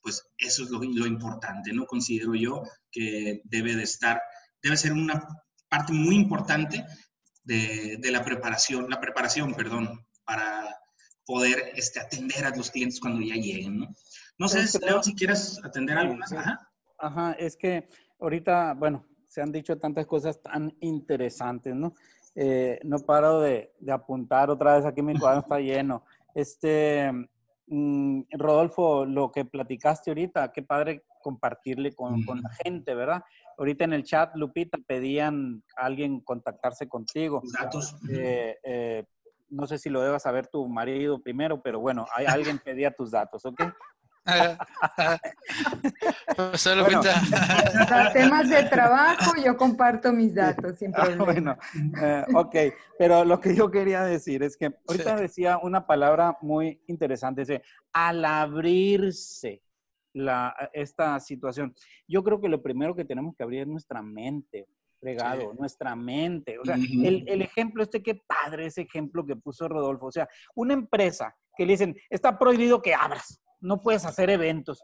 pues 0.00 0.22
eso 0.38 0.64
es 0.64 0.70
lo, 0.70 1.06
importante, 1.06 1.72
¿no? 1.72 1.84
Considero 1.86 2.34
yo 2.34 2.62
que 2.90 3.40
debe 3.44 3.74
de 3.74 3.82
estar, 3.82 4.20
debe 4.62 4.76
ser 4.76 4.92
una 4.92 5.26
parte 5.68 5.92
muy 5.92 6.14
importante 6.14 6.86
de, 7.42 7.98
la 8.10 8.24
preparación, 8.24 8.88
la 8.88 9.00
preparación, 9.00 9.54
perdón, 9.54 10.06
para 10.24 10.76
poder 11.24 11.72
este, 11.74 12.00
atender 12.00 12.44
a 12.44 12.54
los 12.54 12.70
clientes 12.70 13.00
cuando 13.00 13.20
ya 13.20 13.34
lleguen, 13.34 13.80
¿no? 13.80 13.88
No 14.38 14.48
sé, 14.48 14.64
Leo, 14.80 15.02
si 15.02 15.14
quieres 15.14 15.58
atender 15.64 15.98
algo 15.98 16.14
más. 16.14 16.32
Ajá. 16.32 16.70
Ajá, 16.98 17.32
es 17.32 17.56
que 17.56 17.88
ahorita, 18.20 18.74
bueno, 18.74 19.04
se 19.36 19.42
han 19.42 19.52
dicho 19.52 19.76
tantas 19.76 20.06
cosas 20.06 20.40
tan 20.40 20.74
interesantes, 20.80 21.74
¿no? 21.74 21.92
Eh, 22.34 22.80
no 22.84 23.00
paro 23.00 23.42
de, 23.42 23.70
apuntar 23.92 24.48
otra 24.48 24.76
vez, 24.76 24.86
aquí 24.86 25.02
mi 25.02 25.18
cuadro 25.18 25.40
está 25.40 25.60
lleno. 25.60 26.04
Este, 26.34 27.12
mm, 27.66 28.22
Rodolfo, 28.30 29.04
lo 29.04 29.30
que 29.30 29.44
platicaste 29.44 30.10
ahorita, 30.10 30.52
qué 30.52 30.62
padre 30.62 31.04
compartirle 31.20 31.92
con, 31.92 32.24
la 32.24 32.48
gente, 32.64 32.94
¿verdad? 32.94 33.22
Ahorita 33.58 33.84
en 33.84 33.92
el 33.92 34.04
chat, 34.04 34.34
Lupita, 34.36 34.78
pedían 34.86 35.62
a 35.76 35.84
alguien 35.84 36.20
contactarse 36.20 36.88
contigo. 36.88 37.42
Datos. 37.60 37.94
Eh, 38.08 38.56
eh, 38.64 39.04
no 39.50 39.66
sé 39.66 39.76
si 39.76 39.90
lo 39.90 40.00
debas 40.00 40.22
saber 40.22 40.46
tu 40.46 40.66
marido 40.66 41.20
primero, 41.20 41.60
pero 41.60 41.78
bueno, 41.78 42.06
hay, 42.16 42.24
alguien 42.24 42.58
pedía 42.58 42.90
tus 42.90 43.10
datos, 43.10 43.44
¿ok? 43.44 43.64
Solo 46.54 46.86
temas 48.12 48.48
de 48.48 48.64
trabajo, 48.64 49.32
yo 49.42 49.56
comparto 49.56 50.12
mis 50.12 50.34
datos 50.34 50.78
sin 50.78 50.92
ah, 50.94 51.14
bueno, 51.16 51.56
eh, 52.02 52.24
ok, 52.34 52.56
pero 52.98 53.24
lo 53.24 53.40
que 53.40 53.54
yo 53.54 53.70
quería 53.70 54.02
decir 54.04 54.42
es 54.42 54.56
que 54.56 54.74
ahorita 54.88 55.16
decía 55.16 55.58
una 55.58 55.86
palabra 55.86 56.36
muy 56.40 56.82
interesante, 56.88 57.42
dice, 57.42 57.62
al 57.92 58.24
abrirse 58.24 59.62
la, 60.12 60.54
esta 60.72 61.20
situación, 61.20 61.74
yo 62.08 62.24
creo 62.24 62.40
que 62.40 62.48
lo 62.48 62.62
primero 62.62 62.96
que 62.96 63.04
tenemos 63.04 63.36
que 63.36 63.44
abrir 63.44 63.60
es 63.62 63.68
nuestra 63.68 64.02
mente, 64.02 64.66
fregado, 64.98 65.54
nuestra 65.54 65.94
mente. 65.94 66.58
O 66.58 66.64
sea, 66.64 66.74
el, 66.74 67.24
el, 67.28 67.42
ejemplo 67.42 67.82
este, 67.82 68.02
qué 68.02 68.14
padre 68.26 68.66
ese 68.66 68.82
ejemplo 68.82 69.24
que 69.24 69.36
puso 69.36 69.68
Rodolfo. 69.68 70.06
O 70.06 70.12
sea, 70.12 70.28
una 70.54 70.74
empresa 70.74 71.36
que 71.56 71.64
le 71.64 71.74
dicen, 71.74 71.96
está 72.10 72.38
prohibido 72.38 72.82
que 72.82 72.94
abras 72.94 73.40
no 73.60 73.80
puedes 73.80 74.04
hacer 74.04 74.30
eventos. 74.30 74.82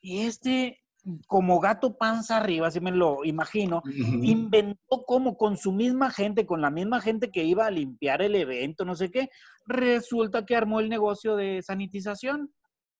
Y 0.00 0.22
este, 0.22 0.78
como 1.26 1.60
gato 1.60 1.96
panza 1.96 2.38
arriba, 2.38 2.68
así 2.68 2.80
me 2.80 2.90
lo 2.90 3.24
imagino, 3.24 3.82
inventó 4.22 5.04
como 5.06 5.36
con 5.36 5.56
su 5.56 5.72
misma 5.72 6.10
gente, 6.10 6.46
con 6.46 6.60
la 6.60 6.70
misma 6.70 7.00
gente 7.00 7.30
que 7.30 7.44
iba 7.44 7.66
a 7.66 7.70
limpiar 7.70 8.22
el 8.22 8.34
evento, 8.34 8.84
no 8.84 8.94
sé 8.94 9.10
qué, 9.10 9.28
resulta 9.66 10.44
que 10.44 10.56
armó 10.56 10.80
el 10.80 10.88
negocio 10.88 11.36
de 11.36 11.62
sanitización. 11.62 12.52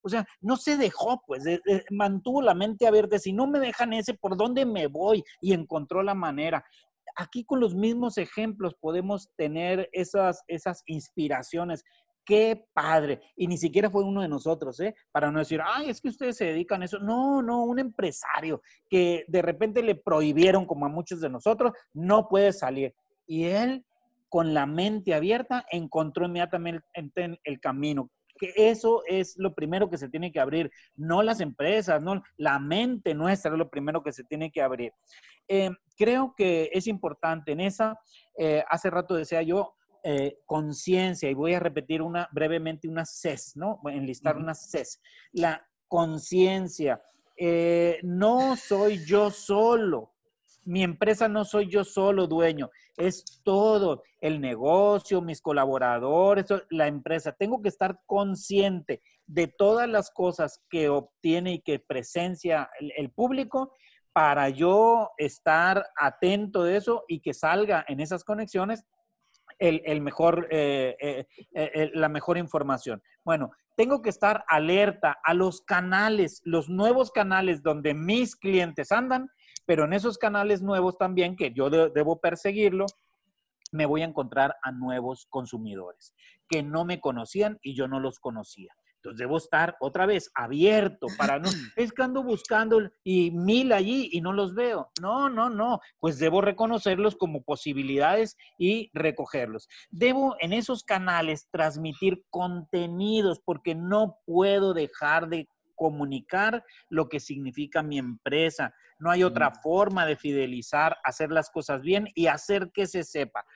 O 0.02 0.08
sea, 0.08 0.26
no 0.40 0.56
se 0.56 0.78
dejó, 0.78 1.22
pues, 1.26 1.44
mantuvo 1.90 2.40
la 2.40 2.54
mente 2.54 2.86
abierta. 2.86 3.18
Si 3.18 3.34
no 3.34 3.46
me 3.46 3.60
dejan 3.60 3.92
ese, 3.92 4.14
¿por 4.14 4.34
dónde 4.34 4.64
me 4.64 4.86
voy? 4.86 5.22
Y 5.42 5.52
encontró 5.52 6.02
la 6.02 6.14
manera. 6.14 6.64
Aquí 7.16 7.44
con 7.44 7.60
los 7.60 7.74
mismos 7.74 8.16
ejemplos 8.16 8.74
podemos 8.80 9.28
tener 9.36 9.90
esas, 9.92 10.42
esas 10.46 10.82
inspiraciones 10.86 11.84
qué 12.30 12.64
padre. 12.72 13.20
Y 13.34 13.48
ni 13.48 13.58
siquiera 13.58 13.90
fue 13.90 14.04
uno 14.04 14.22
de 14.22 14.28
nosotros, 14.28 14.78
¿eh? 14.78 14.94
Para 15.10 15.32
no 15.32 15.40
decir, 15.40 15.60
ay, 15.64 15.90
es 15.90 16.00
que 16.00 16.10
ustedes 16.10 16.36
se 16.36 16.44
dedican 16.44 16.80
a 16.80 16.84
eso. 16.84 17.00
No, 17.00 17.42
no, 17.42 17.64
un 17.64 17.80
empresario 17.80 18.62
que 18.88 19.24
de 19.26 19.42
repente 19.42 19.82
le 19.82 19.96
prohibieron, 19.96 20.64
como 20.64 20.86
a 20.86 20.88
muchos 20.88 21.20
de 21.20 21.28
nosotros, 21.28 21.72
no 21.92 22.28
puede 22.28 22.52
salir. 22.52 22.94
Y 23.26 23.46
él, 23.46 23.84
con 24.28 24.54
la 24.54 24.64
mente 24.64 25.12
abierta, 25.12 25.66
encontró 25.72 26.26
inmediatamente 26.26 26.84
el 27.42 27.58
camino. 27.58 28.12
Que 28.38 28.52
eso 28.54 29.02
es 29.06 29.34
lo 29.36 29.52
primero 29.52 29.90
que 29.90 29.98
se 29.98 30.08
tiene 30.08 30.30
que 30.30 30.38
abrir, 30.38 30.70
no 30.94 31.24
las 31.24 31.40
empresas, 31.40 32.00
no 32.00 32.22
la 32.36 32.60
mente 32.60 33.12
nuestra 33.12 33.50
es 33.50 33.58
lo 33.58 33.68
primero 33.68 34.04
que 34.04 34.12
se 34.12 34.22
tiene 34.22 34.52
que 34.52 34.62
abrir. 34.62 34.92
Eh, 35.48 35.70
creo 35.98 36.32
que 36.36 36.70
es 36.72 36.86
importante 36.86 37.50
en 37.50 37.60
esa, 37.60 37.98
eh, 38.38 38.62
hace 38.70 38.88
rato 38.88 39.16
decía 39.16 39.42
yo, 39.42 39.74
eh, 40.02 40.38
conciencia, 40.46 41.30
y 41.30 41.34
voy 41.34 41.54
a 41.54 41.60
repetir 41.60 42.02
una, 42.02 42.28
brevemente 42.32 42.88
una 42.88 43.04
CES, 43.04 43.56
¿no? 43.56 43.78
Voy 43.82 43.94
a 43.94 43.96
enlistar 43.96 44.36
una 44.36 44.54
CES. 44.54 45.00
La 45.32 45.66
conciencia. 45.88 47.02
Eh, 47.36 47.98
no 48.02 48.56
soy 48.56 49.04
yo 49.04 49.30
solo. 49.30 50.14
Mi 50.64 50.82
empresa 50.82 51.26
no 51.26 51.44
soy 51.44 51.68
yo 51.68 51.84
solo 51.84 52.26
dueño, 52.26 52.70
es 52.98 53.40
todo 53.42 54.02
el 54.20 54.40
negocio, 54.40 55.22
mis 55.22 55.40
colaboradores, 55.40 56.46
la 56.68 56.86
empresa. 56.86 57.32
Tengo 57.32 57.62
que 57.62 57.70
estar 57.70 57.98
consciente 58.06 59.02
de 59.26 59.48
todas 59.48 59.88
las 59.88 60.10
cosas 60.10 60.62
que 60.68 60.90
obtiene 60.90 61.54
y 61.54 61.60
que 61.60 61.78
presencia 61.78 62.68
el 62.78 63.10
público 63.10 63.72
para 64.12 64.48
yo 64.48 65.10
estar 65.16 65.86
atento 65.96 66.64
de 66.64 66.76
eso 66.76 67.04
y 67.08 67.20
que 67.20 67.32
salga 67.32 67.84
en 67.88 68.00
esas 68.00 68.22
conexiones 68.22 68.84
el, 69.60 70.00
mejor, 70.00 70.48
eh, 70.50 70.96
eh, 71.00 71.26
eh, 71.54 71.90
la 71.94 72.08
mejor 72.08 72.38
información. 72.38 73.02
Bueno, 73.24 73.50
tengo 73.76 74.02
que 74.02 74.08
estar 74.08 74.44
alerta 74.48 75.18
a 75.22 75.34
los 75.34 75.60
canales, 75.60 76.40
los 76.44 76.68
nuevos 76.68 77.10
canales 77.10 77.62
donde 77.62 77.94
mis 77.94 78.34
clientes 78.34 78.90
andan, 78.90 79.28
pero 79.66 79.84
en 79.84 79.92
esos 79.92 80.18
canales 80.18 80.62
nuevos 80.62 80.96
también, 80.98 81.36
que 81.36 81.52
yo 81.52 81.70
debo 81.70 82.20
perseguirlo, 82.20 82.86
me 83.72 83.86
voy 83.86 84.02
a 84.02 84.06
encontrar 84.06 84.56
a 84.62 84.72
nuevos 84.72 85.26
consumidores 85.30 86.14
que 86.48 86.62
no 86.62 86.84
me 86.84 87.00
conocían 87.00 87.58
y 87.62 87.76
yo 87.76 87.86
no 87.86 88.00
los 88.00 88.18
conocía. 88.18 88.74
Entonces 89.00 89.18
debo 89.18 89.38
estar 89.38 89.76
otra 89.80 90.04
vez 90.04 90.30
abierto 90.34 91.06
para 91.16 91.38
no, 91.38 91.48
es 91.76 91.90
que 91.90 92.02
ando 92.02 92.22
buscando 92.22 92.78
y 93.02 93.30
mil 93.30 93.72
allí 93.72 94.10
y 94.12 94.20
no 94.20 94.34
los 94.34 94.54
veo. 94.54 94.90
No, 95.00 95.30
no, 95.30 95.48
no, 95.48 95.80
pues 95.98 96.18
debo 96.18 96.42
reconocerlos 96.42 97.16
como 97.16 97.42
posibilidades 97.42 98.36
y 98.58 98.90
recogerlos. 98.92 99.68
Debo 99.90 100.36
en 100.40 100.52
esos 100.52 100.84
canales 100.84 101.48
transmitir 101.50 102.24
contenidos 102.28 103.40
porque 103.40 103.74
no 103.74 104.18
puedo 104.26 104.74
dejar 104.74 105.28
de 105.28 105.48
comunicar 105.74 106.62
lo 106.90 107.08
que 107.08 107.20
significa 107.20 107.82
mi 107.82 107.96
empresa. 107.96 108.74
No 108.98 109.10
hay 109.10 109.22
otra 109.22 109.50
forma 109.50 110.04
de 110.04 110.16
fidelizar, 110.16 110.98
hacer 111.04 111.30
las 111.30 111.48
cosas 111.48 111.80
bien 111.80 112.06
y 112.14 112.26
hacer 112.26 112.70
que 112.70 112.86
se 112.86 113.02
sepa. 113.02 113.46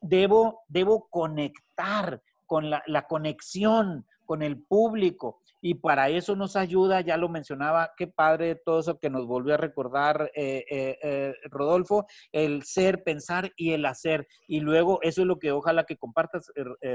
Debo, 0.00 0.60
debo 0.68 1.08
conectar 1.10 2.22
con 2.46 2.70
la, 2.70 2.84
la 2.86 3.08
conexión 3.08 4.06
con 4.24 4.42
el 4.42 4.62
público. 4.62 5.40
Y 5.64 5.74
para 5.74 6.08
eso 6.08 6.34
nos 6.34 6.56
ayuda, 6.56 7.02
ya 7.02 7.16
lo 7.16 7.28
mencionaba, 7.28 7.92
qué 7.96 8.08
padre 8.08 8.56
todo 8.56 8.80
eso 8.80 8.98
que 8.98 9.08
nos 9.08 9.28
volvió 9.28 9.54
a 9.54 9.58
recordar 9.58 10.32
eh, 10.34 10.64
eh, 10.68 10.98
eh, 11.00 11.34
Rodolfo, 11.44 12.04
el 12.32 12.64
ser, 12.64 13.04
pensar 13.04 13.52
y 13.56 13.70
el 13.70 13.86
hacer. 13.86 14.26
Y 14.48 14.58
luego 14.58 14.98
eso 15.02 15.20
es 15.20 15.26
lo 15.28 15.38
que 15.38 15.52
ojalá 15.52 15.84
que 15.84 15.96
compartas, 15.96 16.50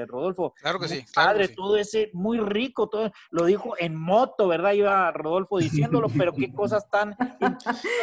Rodolfo. 0.08 0.54
Claro 0.58 0.80
que 0.80 0.90
sí. 0.90 1.06
padre, 1.16 1.48
todo 1.48 1.78
ese, 1.78 2.10
muy 2.12 2.40
rico, 2.42 2.90
todo, 2.90 3.10
lo 3.32 3.46
dijo 3.46 3.74
en 3.80 3.96
moto, 3.96 4.50
¿verdad? 4.50 4.74
Iba 4.74 5.12
Rodolfo 5.14 5.60
diciéndolo, 5.60 6.10
pero 6.10 6.34
qué 6.34 6.52
cosas 6.52 6.90
tan... 6.90 7.16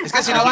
es 0.02 0.12
que 0.14 0.22
si 0.22 0.32
no, 0.32 0.44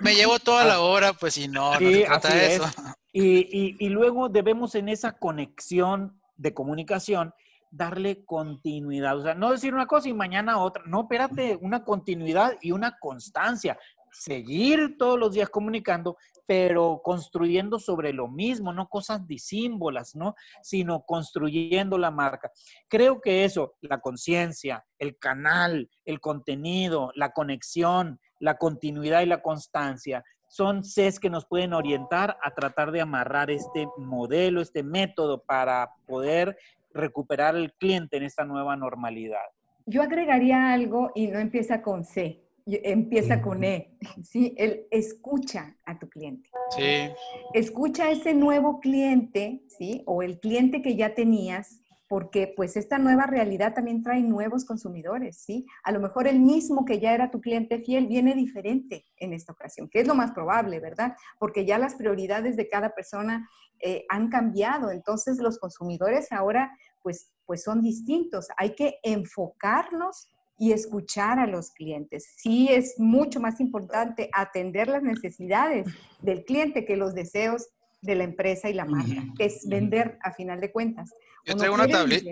me 0.00 0.14
llevo 0.14 0.38
toda 0.38 0.64
la 0.64 0.78
hora, 0.78 1.12
pues 1.12 1.34
si 1.34 1.48
no, 1.48 1.72
no 1.72 1.78
se 1.80 2.04
trata 2.04 2.42
eso. 2.44 2.66
y 3.12 3.88
luego 3.88 4.28
debemos 4.28 4.76
en 4.76 4.88
esa 4.88 5.18
conexión 5.18 6.19
de 6.40 6.54
comunicación, 6.54 7.34
darle 7.70 8.24
continuidad. 8.24 9.18
O 9.18 9.22
sea, 9.22 9.34
no 9.34 9.52
decir 9.52 9.74
una 9.74 9.86
cosa 9.86 10.08
y 10.08 10.14
mañana 10.14 10.58
otra. 10.58 10.82
No, 10.86 11.02
espérate, 11.02 11.58
una 11.60 11.84
continuidad 11.84 12.54
y 12.62 12.72
una 12.72 12.98
constancia. 12.98 13.78
Seguir 14.12 14.96
todos 14.98 15.18
los 15.18 15.34
días 15.34 15.50
comunicando, 15.50 16.16
pero 16.46 17.00
construyendo 17.04 17.78
sobre 17.78 18.12
lo 18.12 18.26
mismo, 18.26 18.72
no 18.72 18.88
cosas 18.88 19.24
disímbolas, 19.24 20.16
¿no? 20.16 20.34
Sino 20.62 21.02
construyendo 21.02 21.96
la 21.96 22.10
marca. 22.10 22.50
Creo 22.88 23.20
que 23.20 23.44
eso, 23.44 23.74
la 23.82 24.00
conciencia, 24.00 24.84
el 24.98 25.16
canal, 25.18 25.88
el 26.04 26.20
contenido, 26.20 27.12
la 27.14 27.30
conexión, 27.30 28.18
la 28.40 28.56
continuidad 28.56 29.20
y 29.20 29.26
la 29.26 29.42
constancia 29.42 30.24
son 30.50 30.82
Cs 30.82 31.20
que 31.20 31.30
nos 31.30 31.46
pueden 31.46 31.72
orientar 31.72 32.36
a 32.42 32.50
tratar 32.50 32.90
de 32.90 33.00
amarrar 33.00 33.52
este 33.52 33.86
modelo, 33.96 34.60
este 34.60 34.82
método 34.82 35.38
para 35.38 35.92
poder 36.06 36.58
recuperar 36.92 37.54
el 37.54 37.72
cliente 37.72 38.16
en 38.16 38.24
esta 38.24 38.44
nueva 38.44 38.74
normalidad. 38.74 39.46
Yo 39.86 40.02
agregaría 40.02 40.72
algo 40.72 41.12
y 41.14 41.28
no 41.28 41.38
empieza 41.38 41.82
con 41.82 42.04
C, 42.04 42.42
empieza 42.66 43.40
con 43.40 43.62
E, 43.62 43.96
¿sí? 44.24 44.52
El 44.58 44.88
escucha 44.90 45.76
a 45.84 46.00
tu 46.00 46.08
cliente. 46.08 46.50
Sí. 46.76 47.12
Escucha 47.54 48.06
a 48.06 48.10
ese 48.10 48.34
nuevo 48.34 48.80
cliente, 48.80 49.62
¿sí? 49.68 50.02
O 50.04 50.20
el 50.20 50.40
cliente 50.40 50.82
que 50.82 50.96
ya 50.96 51.14
tenías 51.14 51.80
porque 52.10 52.52
pues 52.56 52.76
esta 52.76 52.98
nueva 52.98 53.26
realidad 53.26 53.72
también 53.72 54.02
trae 54.02 54.20
nuevos 54.20 54.64
consumidores, 54.64 55.36
¿sí? 55.36 55.64
A 55.84 55.92
lo 55.92 56.00
mejor 56.00 56.26
el 56.26 56.40
mismo 56.40 56.84
que 56.84 56.98
ya 56.98 57.14
era 57.14 57.30
tu 57.30 57.40
cliente 57.40 57.78
fiel 57.78 58.08
viene 58.08 58.34
diferente 58.34 59.04
en 59.16 59.32
esta 59.32 59.52
ocasión, 59.52 59.88
que 59.88 60.00
es 60.00 60.08
lo 60.08 60.16
más 60.16 60.32
probable, 60.32 60.80
¿verdad? 60.80 61.14
Porque 61.38 61.64
ya 61.64 61.78
las 61.78 61.94
prioridades 61.94 62.56
de 62.56 62.68
cada 62.68 62.96
persona 62.96 63.48
eh, 63.78 64.06
han 64.08 64.28
cambiado, 64.28 64.90
entonces 64.90 65.38
los 65.38 65.60
consumidores 65.60 66.32
ahora 66.32 66.76
pues, 67.00 67.30
pues 67.46 67.62
son 67.62 67.80
distintos. 67.80 68.48
Hay 68.56 68.74
que 68.74 68.96
enfocarnos 69.04 70.26
y 70.58 70.72
escuchar 70.72 71.38
a 71.38 71.46
los 71.46 71.70
clientes. 71.70 72.26
Sí 72.36 72.66
es 72.72 72.98
mucho 72.98 73.38
más 73.38 73.60
importante 73.60 74.30
atender 74.32 74.88
las 74.88 75.04
necesidades 75.04 75.86
del 76.22 76.44
cliente 76.44 76.84
que 76.84 76.96
los 76.96 77.14
deseos 77.14 77.68
de 78.02 78.14
la 78.14 78.24
empresa 78.24 78.68
y 78.68 78.74
la 78.74 78.84
marca, 78.84 79.22
que 79.36 79.44
es 79.44 79.68
vender 79.68 80.18
a 80.22 80.32
final 80.32 80.60
de 80.60 80.72
cuentas. 80.72 81.14
Yo 81.44 81.56
traigo, 81.56 81.74
una 81.74 81.88
tablita, 81.88 82.30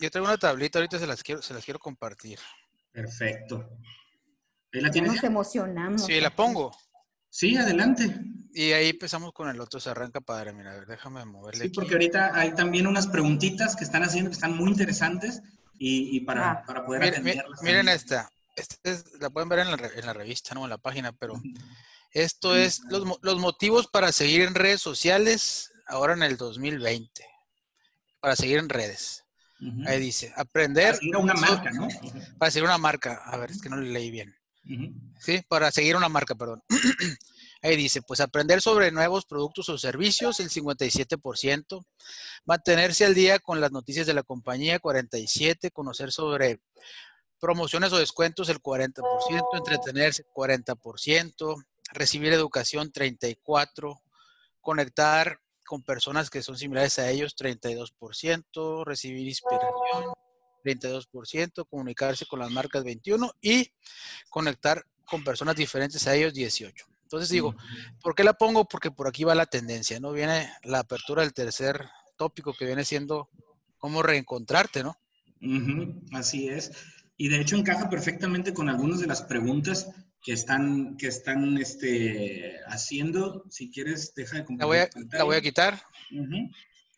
yo 0.00 0.10
traigo 0.10 0.28
una 0.28 0.38
tablita, 0.38 0.78
ahorita 0.78 0.98
se 0.98 1.06
las 1.06 1.22
quiero, 1.22 1.42
se 1.42 1.54
las 1.54 1.64
quiero 1.64 1.78
compartir. 1.78 2.38
Perfecto. 2.92 3.68
¿Ahí 4.72 4.80
la 4.80 4.90
tienes? 4.90 5.12
Nos 5.14 5.24
emocionamos. 5.24 6.06
Sí, 6.06 6.20
la 6.20 6.34
pongo. 6.34 6.76
Sí, 7.28 7.56
adelante. 7.56 8.18
Y 8.52 8.72
ahí 8.72 8.88
empezamos 8.88 9.32
con 9.32 9.48
el 9.50 9.60
otro, 9.60 9.78
se 9.78 9.90
arranca 9.90 10.20
padre. 10.20 10.52
Mira, 10.54 10.72
a 10.72 10.76
ver, 10.76 10.86
déjame 10.86 11.24
moverle. 11.26 11.64
Sí, 11.64 11.68
porque 11.70 11.92
ahorita 11.92 12.34
hay 12.34 12.54
también 12.54 12.86
unas 12.86 13.06
preguntitas 13.06 13.76
que 13.76 13.84
están 13.84 14.02
haciendo 14.02 14.30
que 14.30 14.34
están 14.34 14.56
muy 14.56 14.70
interesantes 14.70 15.42
y, 15.78 16.20
para, 16.20 16.50
ah. 16.50 16.64
para, 16.66 16.86
poder 16.86 17.02
atenderlas. 17.02 17.62
Miren 17.62 17.88
esta. 17.90 18.30
esta 18.56 18.90
la 19.20 19.28
pueden 19.28 19.50
ver 19.50 19.58
en 19.58 19.70
la, 19.70 19.90
en 19.94 20.06
la, 20.06 20.14
revista, 20.14 20.54
no 20.54 20.64
en 20.64 20.70
la 20.70 20.78
página, 20.78 21.12
pero 21.12 21.34
esto 22.12 22.56
es 22.56 22.80
los, 22.88 23.04
los 23.20 23.38
motivos 23.38 23.88
para 23.88 24.10
seguir 24.12 24.40
en 24.40 24.54
redes 24.54 24.80
sociales 24.80 25.70
ahora 25.86 26.14
en 26.14 26.22
el 26.22 26.38
2020 26.38 27.35
para 28.26 28.34
seguir 28.34 28.58
en 28.58 28.68
redes. 28.68 29.24
Ahí 29.86 30.00
dice, 30.00 30.32
aprender. 30.36 30.86
Para 30.86 30.98
seguir 30.98 31.16
una 31.16 31.34
marca, 31.34 31.70
¿no? 31.70 31.88
Para 32.38 32.50
seguir 32.50 32.64
una 32.64 32.76
marca. 32.76 33.22
A 33.24 33.36
ver, 33.36 33.52
es 33.52 33.62
que 33.62 33.68
no 33.68 33.76
le 33.76 33.88
leí 33.88 34.10
bien. 34.10 34.34
Sí, 35.20 35.44
para 35.46 35.70
seguir 35.70 35.94
una 35.94 36.08
marca, 36.08 36.34
perdón. 36.34 36.60
Ahí 37.62 37.76
dice, 37.76 38.02
pues 38.02 38.18
aprender 38.18 38.60
sobre 38.60 38.90
nuevos 38.90 39.26
productos 39.26 39.68
o 39.68 39.78
servicios, 39.78 40.40
el 40.40 40.50
57%, 40.50 41.86
mantenerse 42.46 43.04
al 43.04 43.14
día 43.14 43.38
con 43.38 43.60
las 43.60 43.70
noticias 43.70 44.08
de 44.08 44.14
la 44.14 44.24
compañía, 44.24 44.80
47%, 44.80 45.70
conocer 45.70 46.10
sobre 46.10 46.58
promociones 47.38 47.92
o 47.92 47.98
descuentos, 47.98 48.48
el 48.48 48.60
40%, 48.60 49.04
entretenerse, 49.56 50.24
40%, 50.34 51.64
recibir 51.92 52.32
educación, 52.32 52.90
34%, 52.90 54.00
conectar 54.60 55.38
con 55.66 55.82
personas 55.82 56.30
que 56.30 56.42
son 56.42 56.56
similares 56.56 56.98
a 56.98 57.10
ellos, 57.10 57.36
32%, 57.36 58.84
recibir 58.84 59.26
inspiración, 59.26 60.14
32%, 60.64 61.66
comunicarse 61.68 62.26
con 62.26 62.38
las 62.38 62.50
marcas 62.50 62.84
21% 62.84 63.32
y 63.42 63.70
conectar 64.30 64.84
con 65.04 65.22
personas 65.22 65.56
diferentes 65.56 66.06
a 66.06 66.14
ellos 66.14 66.32
18%. 66.32 66.72
Entonces 67.02 67.28
digo, 67.28 67.54
¿por 68.02 68.14
qué 68.14 68.24
la 68.24 68.32
pongo? 68.32 68.64
Porque 68.64 68.90
por 68.90 69.06
aquí 69.06 69.22
va 69.22 69.34
la 69.34 69.46
tendencia, 69.46 70.00
¿no? 70.00 70.12
Viene 70.12 70.50
la 70.64 70.80
apertura 70.80 71.22
del 71.22 71.32
tercer 71.32 71.88
tópico 72.16 72.52
que 72.52 72.64
viene 72.64 72.84
siendo 72.84 73.28
cómo 73.78 74.02
reencontrarte, 74.02 74.82
¿no? 74.82 74.96
así 76.12 76.48
es. 76.48 76.72
Y 77.16 77.28
de 77.28 77.40
hecho 77.40 77.56
encaja 77.56 77.88
perfectamente 77.88 78.52
con 78.52 78.68
algunas 78.68 78.98
de 78.98 79.06
las 79.06 79.22
preguntas 79.22 79.88
que 80.26 80.32
están, 80.32 80.96
que 80.96 81.06
están 81.06 81.56
este, 81.56 82.58
haciendo. 82.66 83.44
Si 83.48 83.70
quieres, 83.70 84.12
deja 84.12 84.38
de 84.38 84.44
compartir. 84.44 84.90
La 85.12 85.22
voy 85.22 85.36
a, 85.36 85.40
quitar. 85.40 85.80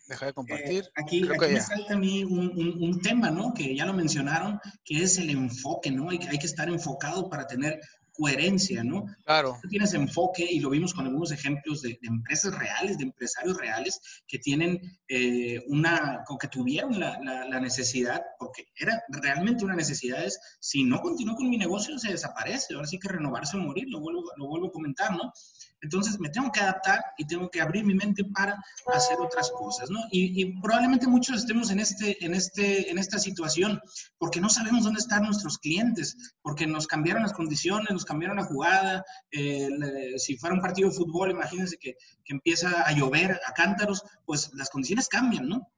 Deja 0.09 0.27
de 0.27 0.33
compartir. 0.33 0.85
Eh, 0.85 0.91
aquí, 0.95 1.23
me 1.23 1.61
salta 1.61 1.93
a 1.93 1.99
mí 1.99 2.25
un, 2.25 2.79
un, 2.81 3.01
tema, 3.03 3.31
¿no? 3.31 3.53
Que 3.53 3.77
ya 3.77 3.85
lo 3.85 3.93
mencionaron, 3.93 4.59
que 4.83 5.03
es 5.03 5.19
el 5.19 5.29
enfoque, 5.29 5.91
¿no? 5.91 6.09
Hay, 6.09 6.21
hay 6.27 6.39
que 6.39 6.47
estar 6.47 6.71
enfocado 6.71 7.29
para 7.29 7.47
tener 7.47 7.79
coherencia, 8.19 8.83
¿no? 8.83 9.07
Claro. 9.25 9.57
Tú 9.63 9.69
tienes 9.69 9.95
enfoque 9.95 10.45
y 10.45 10.59
lo 10.59 10.71
vimos 10.71 10.93
con 10.93 11.07
algunos 11.07 11.31
ejemplos 11.31 11.83
de, 11.83 11.99
empresas 12.03 12.53
reales, 12.59 12.99
de 12.99 13.05
empresarios 13.05 13.57
reales 13.57 14.01
que 14.27 14.39
tienen 14.39 14.81
eh, 15.07 15.63
una, 15.69 16.25
que 16.41 16.49
tuvieron 16.49 16.99
la, 16.99 17.19
la, 17.21 17.61
necesidad, 17.61 18.23
porque 18.39 18.67
era 18.77 19.01
realmente 19.09 19.65
una 19.65 19.77
necesidad, 19.77 20.25
es, 20.25 20.39
si 20.59 20.85
no 20.85 21.01
continúo 21.01 21.37
con 21.37 21.49
mi 21.49 21.57
negocio 21.57 21.99
se 21.99 22.11
desaparece, 22.11 22.75
ahora 22.75 22.89
sí 22.89 22.99
que 22.99 23.09
renovarse 23.09 23.57
o 23.57 23.61
morir, 23.61 23.87
lo 23.89 24.01
vuelvo, 24.01 24.25
lo 24.37 24.47
vuelvo 24.47 24.67
a 24.67 24.73
comentar, 24.73 25.13
¿no? 25.13 25.33
Entonces 25.81 26.19
me 26.19 26.29
tengo 26.29 26.51
que 26.51 26.61
adaptar 26.61 27.01
y 27.17 27.27
tengo 27.27 27.49
que 27.51 27.61
abrir 27.61 27.85
mi 27.85 27.95
mente 27.95 28.25
para 28.25 28.57
hacer 28.93 29.19
otras 29.21 29.51
cosas, 29.51 29.91
¿no? 29.91 30.01
Y, 30.11 30.61
probablemente 30.61 31.07
muchos 31.07 31.39
estemos 31.39 31.71
en, 31.71 31.81
este, 31.81 32.25
en, 32.25 32.35
este, 32.35 32.91
en 32.91 32.99
esta 32.99 33.19
situación 33.19 33.81
porque 34.19 34.41
no 34.41 34.49
sabemos 34.49 34.85
dónde 34.85 35.01
están 35.01 35.25
nuestros 35.25 35.59
clientes, 35.59 36.35
porque 36.43 36.67
nos 36.67 36.87
cambiaron 36.87 37.23
las 37.23 37.33
condiciones, 37.33 37.91
nos 37.91 38.05
cambiaron 38.05 38.39
la 38.39 38.45
jugada. 38.45 39.05
Eh, 39.31 39.69
si 40.17 40.37
fuera 40.37 40.55
un 40.55 40.63
partido 40.63 40.89
de 40.89 40.97
fútbol, 40.97 41.31
imagínense 41.31 41.79
que, 41.79 41.97
que 42.25 42.35
empieza 42.35 42.83
a 42.83 42.93
llover 42.93 43.41
a 43.47 43.53
cántaros, 43.53 44.03
pues 44.25 44.51
las 44.55 44.71
condiciones 44.71 45.09
cambian, 45.09 45.49
¿no? 45.49 45.71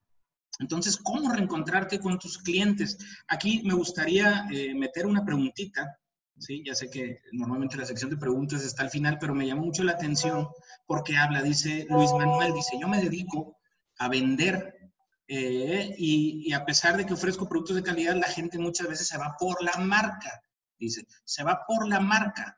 Entonces, 0.61 0.99
¿cómo 0.99 1.33
reencontrarte 1.33 1.99
con 1.99 2.19
tus 2.19 2.39
clientes? 2.39 2.99
Aquí 3.29 3.63
me 3.65 3.75
gustaría 3.75 4.47
eh, 4.53 4.75
meter 4.75 5.07
una 5.07 5.25
preguntita 5.25 5.99
¿sí? 6.41 6.63
Ya 6.67 6.75
sé 6.75 6.91
que 6.91 7.21
normalmente 7.33 7.77
la 7.77 7.85
sección 7.85 8.11
de 8.11 8.17
preguntas 8.17 8.65
está 8.65 8.83
al 8.83 8.91
final, 8.91 9.19
pero 9.21 9.35
me 9.35 9.47
llama 9.47 9.63
mucho 9.63 9.85
la 9.85 9.93
atención 9.93 10.49
porque 10.87 11.17
habla, 11.17 11.43
dice 11.43 11.87
Luis 11.89 12.11
Manuel, 12.13 12.55
dice, 12.55 12.77
yo 12.81 12.89
me 12.89 13.01
dedico 13.01 13.57
a 13.99 14.09
vender 14.09 14.81
eh, 15.29 15.95
y, 15.97 16.53
a 16.53 16.65
pesar 16.65 16.97
de 16.97 17.07
que 17.07 17.15
ofrezco 17.15 17.49
productos 17.49 17.77
de 17.77 17.83
calidad, 17.83 18.17
la 18.17 18.27
gente 18.27 18.59
muchas 18.59 18.89
veces 18.89 19.07
se 19.07 19.19
va 19.19 19.37
por 19.39 19.63
la 19.63 19.77
marca, 19.79 20.43
dice, 20.77 21.07
se 21.25 21.45
va 21.45 21.61
por 21.69 21.87
la 21.87 22.01
marca. 22.01 22.57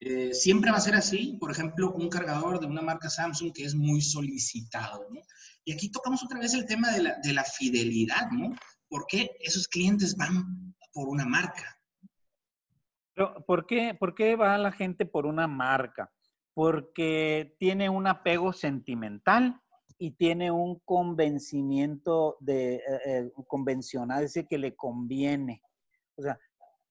Eh, 0.00 0.34
siempre 0.34 0.70
va 0.70 0.78
a 0.78 0.82
ser 0.82 0.94
así, 0.94 1.36
por 1.38 1.50
ejemplo, 1.50 1.92
un 1.92 2.08
cargador 2.08 2.58
de 2.58 2.66
una 2.66 2.82
marca 2.82 3.08
Samsung 3.10 3.52
que 3.52 3.64
es 3.64 3.74
muy 3.74 4.00
solicitado, 4.00 5.06
¿no? 5.10 5.20
Y 5.64 5.72
aquí 5.72 5.90
tocamos 5.90 6.22
otra 6.22 6.38
vez 6.38 6.54
el 6.54 6.64
tema 6.64 6.90
de 6.90 7.02
la, 7.02 7.16
de 7.22 7.32
la 7.34 7.44
fidelidad, 7.44 8.30
¿no? 8.30 8.54
¿Por 8.88 9.06
qué 9.06 9.30
esos 9.40 9.68
clientes 9.68 10.16
van 10.16 10.74
por 10.92 11.08
una 11.08 11.26
marca? 11.26 11.79
¿Por 13.46 13.66
qué, 13.66 13.94
¿por 13.98 14.14
qué 14.14 14.36
va 14.36 14.56
la 14.58 14.72
gente 14.72 15.06
por 15.06 15.26
una 15.26 15.46
marca? 15.46 16.10
Porque 16.54 17.54
tiene 17.58 17.88
un 17.88 18.06
apego 18.06 18.52
sentimental 18.52 19.60
y 19.98 20.12
tiene 20.12 20.50
un 20.50 20.80
convencimiento 20.80 22.36
de, 22.40 22.76
eh, 22.76 22.82
eh, 23.06 23.32
convencional, 23.46 24.24
ese 24.24 24.46
que 24.46 24.58
le 24.58 24.74
conviene. 24.74 25.62
O 26.16 26.22
sea, 26.22 26.38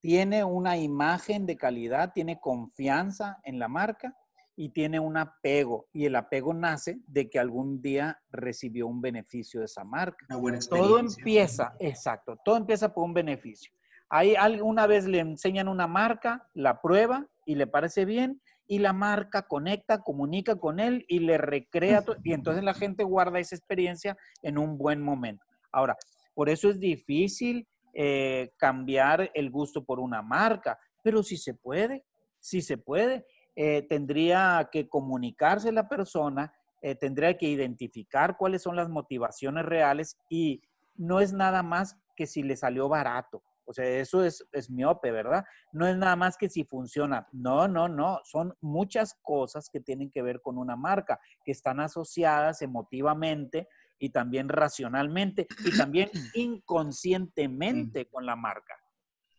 tiene 0.02 0.44
una 0.44 0.78
imagen 0.78 1.46
de 1.46 1.58
calidad, 1.58 2.14
tiene 2.14 2.40
confianza 2.40 3.40
en 3.44 3.60
la 3.60 3.68
marca 3.68 4.16
y 4.56 4.70
tiene 4.70 5.00
un 5.00 5.18
apego. 5.18 5.88
Y 5.92 6.06
el 6.06 6.16
apego 6.16 6.54
nace 6.54 7.00
de 7.08 7.30
que 7.30 7.40
algún 7.40 7.82
día 7.82 8.22
recibió 8.30 8.88
un 8.88 9.02
beneficio 9.02 9.62
de 9.62 9.66
esa 9.66 9.84
marca. 9.84 10.26
todo 10.70 11.00
empieza, 11.00 11.74
exacto, 11.80 12.38
todo 12.44 12.58
empieza 12.58 12.94
por 12.94 13.06
un 13.06 13.14
beneficio. 13.14 13.72
Ahí 14.10 14.36
alguna 14.36 14.88
vez 14.88 15.06
le 15.06 15.20
enseñan 15.20 15.68
una 15.68 15.88
marca, 15.88 16.48
la 16.54 16.82
prueba 16.82 17.28
y 17.46 17.56
le 17.56 17.68
parece 17.68 18.06
bien 18.06 18.42
y 18.68 18.80
la 18.80 18.94
marca 18.94 19.44
conecta, 19.44 20.02
comunica 20.02 20.56
con 20.56 20.80
él 20.80 21.06
y 21.08 21.20
le 21.20 21.38
recrea 21.38 22.04
y 22.24 22.34
entonces 22.34 22.64
la 22.64 22.76
gente 22.76 23.04
guarda 23.04 23.40
esa 23.40 23.56
experiencia 23.56 24.16
en 24.44 24.58
un 24.58 24.78
buen 24.78 25.02
momento. 25.02 25.44
Ahora, 25.72 25.96
por 26.36 26.50
eso 26.50 26.70
es 26.70 26.80
difícil 26.80 27.68
eh, 27.94 28.52
cambiar 28.58 29.32
el 29.34 29.50
gusto 29.50 29.84
por 29.84 30.00
una 30.00 30.22
marca, 30.22 30.80
pero 31.04 31.24
si 31.24 31.38
se 31.38 31.56
puede, 31.56 32.06
si 32.40 32.62
se 32.62 32.78
puede, 32.78 33.26
eh, 33.56 33.82
tendría 33.90 34.70
que 34.72 34.88
comunicarse 34.88 35.72
la 35.72 35.90
persona, 35.90 36.54
eh, 36.82 36.96
tendría 36.96 37.38
que 37.38 37.48
identificar 37.48 38.38
cuáles 38.38 38.62
son 38.62 38.76
las 38.76 38.88
motivaciones 38.88 39.66
reales 39.66 40.18
y 40.30 40.62
no 40.96 41.20
es 41.20 41.34
nada 41.34 41.64
más 41.64 41.98
que 42.16 42.28
si 42.28 42.44
le 42.44 42.56
salió 42.56 42.88
barato. 42.88 43.42
O 43.70 43.74
sea, 43.74 43.86
eso 43.86 44.24
es, 44.24 44.44
es 44.52 44.68
miope, 44.72 45.12
¿verdad? 45.12 45.46
No 45.74 45.86
es 45.86 45.96
nada 45.96 46.16
más 46.16 46.38
que 46.38 46.50
si 46.50 46.64
funciona. 46.64 47.28
No, 47.32 47.68
no, 47.68 47.88
no. 47.88 48.20
Son 48.24 48.52
muchas 48.62 49.14
cosas 49.22 49.70
que 49.72 49.80
tienen 49.80 50.10
que 50.10 50.24
ver 50.24 50.42
con 50.42 50.58
una 50.58 50.76
marca, 50.76 51.20
que 51.46 51.52
están 51.52 51.80
asociadas 51.80 52.64
emotivamente 52.64 53.68
y 54.00 54.10
también 54.10 54.50
racionalmente 54.50 55.46
y 55.64 55.78
también 55.78 56.10
inconscientemente 56.34 58.08
con 58.10 58.26
la 58.26 58.36
marca. 58.36 58.74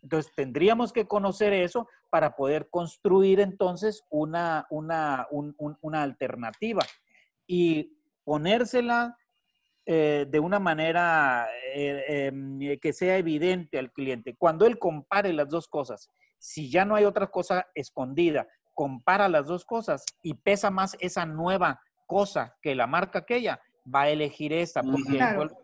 Entonces, 0.00 0.32
tendríamos 0.36 0.92
que 0.92 1.08
conocer 1.08 1.52
eso 1.52 1.88
para 2.08 2.36
poder 2.36 2.68
construir 2.70 3.40
entonces 3.40 4.04
una, 4.10 4.64
una, 4.70 5.26
una 5.32 6.02
alternativa 6.04 6.82
y 7.48 7.98
ponérsela 8.22 9.18
eh, 9.86 10.26
de 10.28 10.40
una 10.40 10.58
manera 10.58 11.48
eh, 11.74 12.26
em, 12.26 12.78
que 12.78 12.92
sea 12.92 13.16
evidente 13.16 13.78
al 13.78 13.92
cliente. 13.92 14.36
Cuando 14.36 14.66
él 14.66 14.78
compare 14.78 15.32
las 15.32 15.48
dos 15.48 15.68
cosas, 15.68 16.08
si 16.38 16.70
ya 16.70 16.84
no 16.84 16.94
hay 16.94 17.04
otra 17.04 17.28
cosa 17.28 17.66
escondida, 17.74 18.46
compara 18.74 19.28
las 19.28 19.46
dos 19.46 19.64
cosas 19.64 20.04
y 20.22 20.34
pesa 20.34 20.70
más 20.70 20.96
esa 21.00 21.26
nueva 21.26 21.80
cosa 22.06 22.56
que 22.62 22.74
la 22.74 22.86
marca 22.86 23.20
aquella, 23.20 23.60
va 23.92 24.02
a 24.02 24.10
elegir 24.10 24.52
esta, 24.52 24.82
porque 24.82 25.58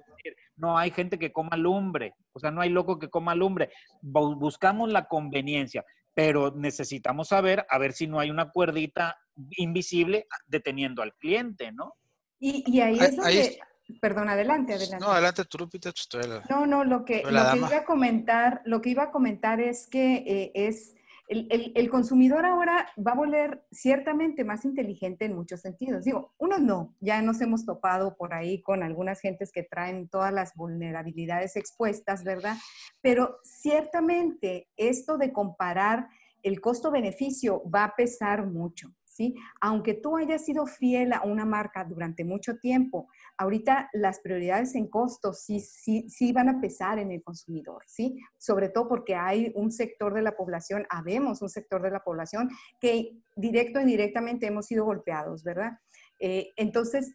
no 0.56 0.78
hay 0.78 0.90
gente 0.90 1.18
que 1.18 1.32
coma 1.32 1.56
lumbre, 1.56 2.14
o 2.32 2.40
sea, 2.40 2.50
no 2.50 2.60
hay 2.60 2.70
loco 2.70 2.98
que 2.98 3.08
coma 3.08 3.34
lumbre. 3.34 3.70
Buscamos 4.00 4.90
la 4.90 5.06
conveniencia, 5.06 5.84
pero 6.14 6.50
necesitamos 6.50 7.28
saber, 7.28 7.66
a 7.68 7.78
ver 7.78 7.92
si 7.92 8.06
no 8.06 8.18
hay 8.18 8.30
una 8.30 8.50
cuerdita 8.50 9.16
invisible 9.56 10.26
deteniendo 10.46 11.02
al 11.02 11.14
cliente, 11.14 11.72
¿no? 11.72 11.94
Y, 12.38 12.80
ahí 12.80 12.98
es 12.98 13.16
donde... 13.16 13.58
Perdón, 14.00 14.28
adelante, 14.28 14.74
adelante. 14.74 15.04
No, 15.04 15.12
adelante, 15.12 15.44
tú, 15.44 15.68
No, 16.50 16.66
no, 16.66 16.84
lo 16.84 17.04
que, 17.04 17.22
lo 17.22 17.52
que 17.52 17.58
iba 17.58 17.76
a 17.76 17.84
comentar, 17.84 18.62
lo 18.64 18.80
que 18.80 18.90
iba 18.90 19.04
a 19.04 19.10
comentar 19.10 19.60
es 19.60 19.86
que 19.86 20.24
eh, 20.26 20.52
es 20.54 20.94
el, 21.28 21.90
consumidor 21.90 22.46
ahora 22.46 22.88
va 23.04 23.12
a 23.12 23.16
volver 23.16 23.64
ciertamente 23.72 24.44
más 24.44 24.64
inteligente 24.64 25.24
en 25.24 25.34
muchos 25.34 25.60
sentidos. 25.60 26.04
Digo, 26.04 26.32
uno 26.38 26.58
no, 26.58 26.94
ya 27.00 27.20
nos 27.20 27.40
hemos 27.40 27.66
topado 27.66 28.16
por 28.16 28.32
ahí 28.32 28.62
con 28.62 28.82
algunas 28.82 29.20
gentes 29.20 29.50
que 29.50 29.64
traen 29.64 30.08
todas 30.08 30.32
las 30.32 30.54
vulnerabilidades 30.54 31.56
expuestas, 31.56 32.22
¿verdad? 32.22 32.56
Pero 33.00 33.38
ciertamente 33.42 34.68
esto 34.76 35.18
de 35.18 35.32
comparar 35.32 36.08
el 36.42 36.60
costo-beneficio 36.60 37.62
va 37.68 37.84
a 37.84 37.96
pesar 37.96 38.46
mucho. 38.46 38.94
¿Sí? 39.16 39.34
Aunque 39.62 39.94
tú 39.94 40.18
hayas 40.18 40.44
sido 40.44 40.66
fiel 40.66 41.14
a 41.14 41.22
una 41.22 41.46
marca 41.46 41.84
durante 41.84 42.22
mucho 42.22 42.58
tiempo, 42.58 43.08
ahorita 43.38 43.88
las 43.94 44.20
prioridades 44.20 44.74
en 44.74 44.88
costos 44.88 45.40
sí, 45.40 45.60
sí, 45.60 46.06
sí 46.10 46.34
van 46.34 46.50
a 46.50 46.60
pesar 46.60 46.98
en 46.98 47.10
el 47.10 47.22
consumidor, 47.22 47.82
¿sí? 47.86 48.18
Sobre 48.36 48.68
todo 48.68 48.88
porque 48.88 49.14
hay 49.14 49.52
un 49.54 49.72
sector 49.72 50.12
de 50.12 50.20
la 50.20 50.36
población, 50.36 50.86
habemos 50.90 51.40
un 51.40 51.48
sector 51.48 51.80
de 51.80 51.92
la 51.92 52.04
población 52.04 52.50
que 52.78 53.16
directo 53.36 53.78
e 53.78 53.84
indirectamente 53.84 54.48
hemos 54.48 54.66
sido 54.66 54.84
golpeados, 54.84 55.42
¿verdad? 55.42 55.78
Eh, 56.18 56.52
entonces, 56.56 57.14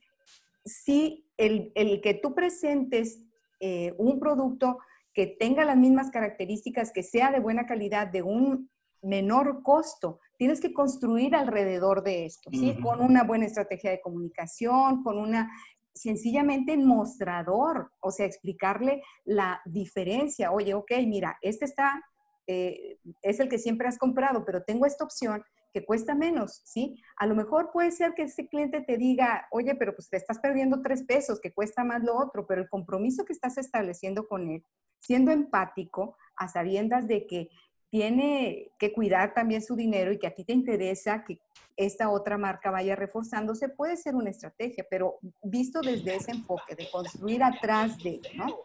sí, 0.65 1.29
el, 1.37 1.71
que 2.01 2.19
tú 2.19 2.33
presentes 2.33 3.19
eh, 3.59 3.93
un 3.99 4.19
producto 4.19 4.79
que 5.13 5.27
tenga 5.27 5.65
las 5.65 5.77
mismas 5.77 6.09
características, 6.09 6.91
que 6.91 7.03
sea 7.03 7.31
de 7.31 7.39
buena 7.39 7.67
calidad, 7.67 8.07
de 8.07 8.23
un 8.23 8.71
menor 9.01 9.61
costo, 9.63 10.19
tienes 10.41 10.59
que 10.59 10.73
construir 10.73 11.35
alrededor 11.35 12.01
de 12.01 12.25
esto, 12.25 12.49
¿sí? 12.49 12.75
Con 12.81 12.99
una 12.99 13.23
buena 13.23 13.45
estrategia 13.45 13.91
de 13.91 14.01
comunicación, 14.01 15.03
con 15.03 15.19
una 15.19 15.51
sencillamente 15.93 16.73
en 16.73 16.83
mostrador, 16.83 17.91
o 17.99 18.09
sea, 18.09 18.25
explicarle 18.25 19.03
la 19.23 19.61
diferencia. 19.65 20.51
Oye, 20.51 20.73
ok, 20.73 20.93
mira, 21.05 21.37
este 21.43 21.65
está, 21.65 22.03
eh, 22.47 22.97
es 23.21 23.39
el 23.39 23.49
que 23.49 23.59
siempre 23.59 23.87
has 23.87 23.99
comprado, 23.99 24.43
pero 24.43 24.63
tengo 24.63 24.87
esta 24.87 25.03
opción 25.03 25.43
que 25.71 25.85
cuesta 25.85 26.15
menos, 26.15 26.63
¿sí? 26.65 26.99
A 27.17 27.27
lo 27.27 27.35
mejor 27.35 27.69
puede 27.71 27.91
ser 27.91 28.15
que 28.15 28.23
ese 28.23 28.47
cliente 28.47 28.81
te 28.81 28.97
diga, 28.97 29.45
oye, 29.51 29.75
pero 29.75 29.93
pues 29.93 30.09
te 30.09 30.17
estás 30.17 30.39
perdiendo 30.39 30.81
tres 30.81 31.03
pesos, 31.03 31.39
que 31.39 31.53
cuesta 31.53 31.83
más 31.83 32.01
lo 32.03 32.17
otro, 32.17 32.47
pero 32.47 32.61
el 32.63 32.69
compromiso 32.69 33.25
que 33.25 33.33
estás 33.33 33.59
estableciendo 33.59 34.27
con 34.27 34.49
él, 34.49 34.65
siendo 34.97 35.29
empático, 35.29 36.17
a 36.35 36.47
sabiendas 36.47 37.07
de 37.07 37.27
que 37.27 37.49
tiene 37.91 38.71
que 38.79 38.93
cuidar 38.93 39.33
también 39.33 39.61
su 39.61 39.75
dinero 39.75 40.13
y 40.13 40.17
que 40.17 40.25
a 40.25 40.33
ti 40.33 40.45
te 40.45 40.53
interesa 40.53 41.25
que 41.25 41.41
esta 41.75 42.09
otra 42.09 42.37
marca 42.37 42.71
vaya 42.71 42.95
reforzándose, 42.95 43.67
puede 43.67 43.97
ser 43.97 44.15
una 44.15 44.29
estrategia, 44.29 44.85
pero 44.89 45.19
visto 45.43 45.81
desde 45.81 46.15
ese 46.15 46.31
enfoque 46.31 46.73
de 46.75 46.89
construir 46.89 47.43
atrás 47.43 47.97
de, 47.97 48.21
¿no? 48.35 48.61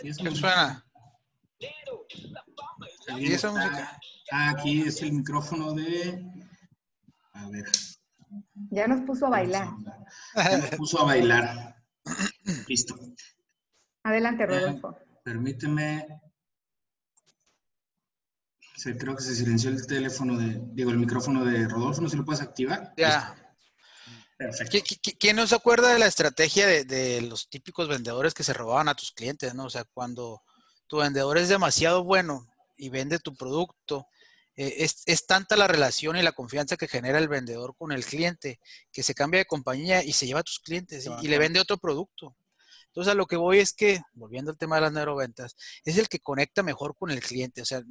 ¿Qué 0.00 0.12
suena? 0.12 0.84
¿Y 3.16 3.32
esa 3.32 3.52
música? 3.52 3.96
Ah, 4.32 4.50
aquí 4.50 4.82
es 4.82 5.00
el 5.02 5.12
micrófono 5.12 5.72
de... 5.72 6.26
A 7.32 7.48
ver. 7.48 7.64
Ya 8.70 8.88
nos 8.88 9.02
puso 9.02 9.26
a 9.26 9.30
bailar. 9.30 9.68
Ya 10.34 10.58
nos 10.58 10.70
puso 10.70 11.00
a 11.00 11.04
bailar. 11.04 11.76
Listo. 12.66 12.96
Adelante, 14.02 14.42
eh, 14.42 14.46
Rodolfo. 14.46 14.98
Permíteme 18.76 18.98
creo 18.98 19.16
que 19.16 19.22
se 19.22 19.34
silenció 19.34 19.70
el 19.70 19.86
teléfono 19.86 20.36
de, 20.36 20.60
digo, 20.72 20.90
el 20.90 20.98
micrófono 20.98 21.44
de 21.44 21.66
Rodolfo, 21.68 22.00
¿no 22.00 22.08
se 22.08 22.16
lo 22.16 22.24
puedes 22.24 22.42
activar? 22.42 22.92
Ya. 22.96 23.34
Perfecto. 24.36 24.78
¿Quién 25.18 25.36
no 25.36 25.46
se 25.46 25.54
acuerda 25.54 25.92
de 25.92 25.98
la 25.98 26.06
estrategia 26.06 26.66
de, 26.66 27.22
los 27.22 27.48
típicos 27.48 27.88
vendedores 27.88 28.34
que 28.34 28.44
se 28.44 28.52
robaban 28.52 28.88
a 28.88 28.94
tus 28.94 29.12
clientes, 29.12 29.54
no? 29.54 29.64
O 29.64 29.70
sea, 29.70 29.84
cuando 29.84 30.42
tu 30.86 30.98
vendedor 30.98 31.38
es 31.38 31.48
demasiado 31.48 32.04
bueno 32.04 32.46
y 32.76 32.90
vende 32.90 33.18
tu 33.18 33.34
producto, 33.34 34.06
eh, 34.54 34.86
es, 35.06 35.26
tanta 35.26 35.56
la 35.56 35.66
relación 35.66 36.16
y 36.16 36.22
la 36.22 36.32
confianza 36.32 36.76
que 36.76 36.86
genera 36.86 37.18
el 37.18 37.28
vendedor 37.28 37.74
con 37.78 37.92
el 37.92 38.04
cliente 38.04 38.60
que 38.92 39.02
se 39.02 39.14
cambia 39.14 39.38
de 39.38 39.46
compañía 39.46 40.04
y 40.04 40.12
se 40.12 40.26
lleva 40.26 40.40
a 40.40 40.44
tus 40.44 40.60
clientes 40.60 41.08
y 41.22 41.28
le 41.28 41.38
vende 41.38 41.60
otro 41.60 41.78
producto. 41.78 42.36
Entonces, 42.96 43.12
a 43.12 43.14
lo 43.14 43.26
que 43.26 43.36
voy 43.36 43.58
es 43.58 43.74
que, 43.74 44.00
volviendo 44.14 44.50
al 44.50 44.56
tema 44.56 44.76
de 44.76 44.80
las 44.80 44.92
neuroventas, 44.92 45.54
es 45.84 45.98
el 45.98 46.08
que 46.08 46.18
conecta 46.18 46.62
mejor 46.62 46.96
con 46.96 47.10
el 47.10 47.20
cliente. 47.20 47.60
O 47.60 47.66
sea, 47.66 47.82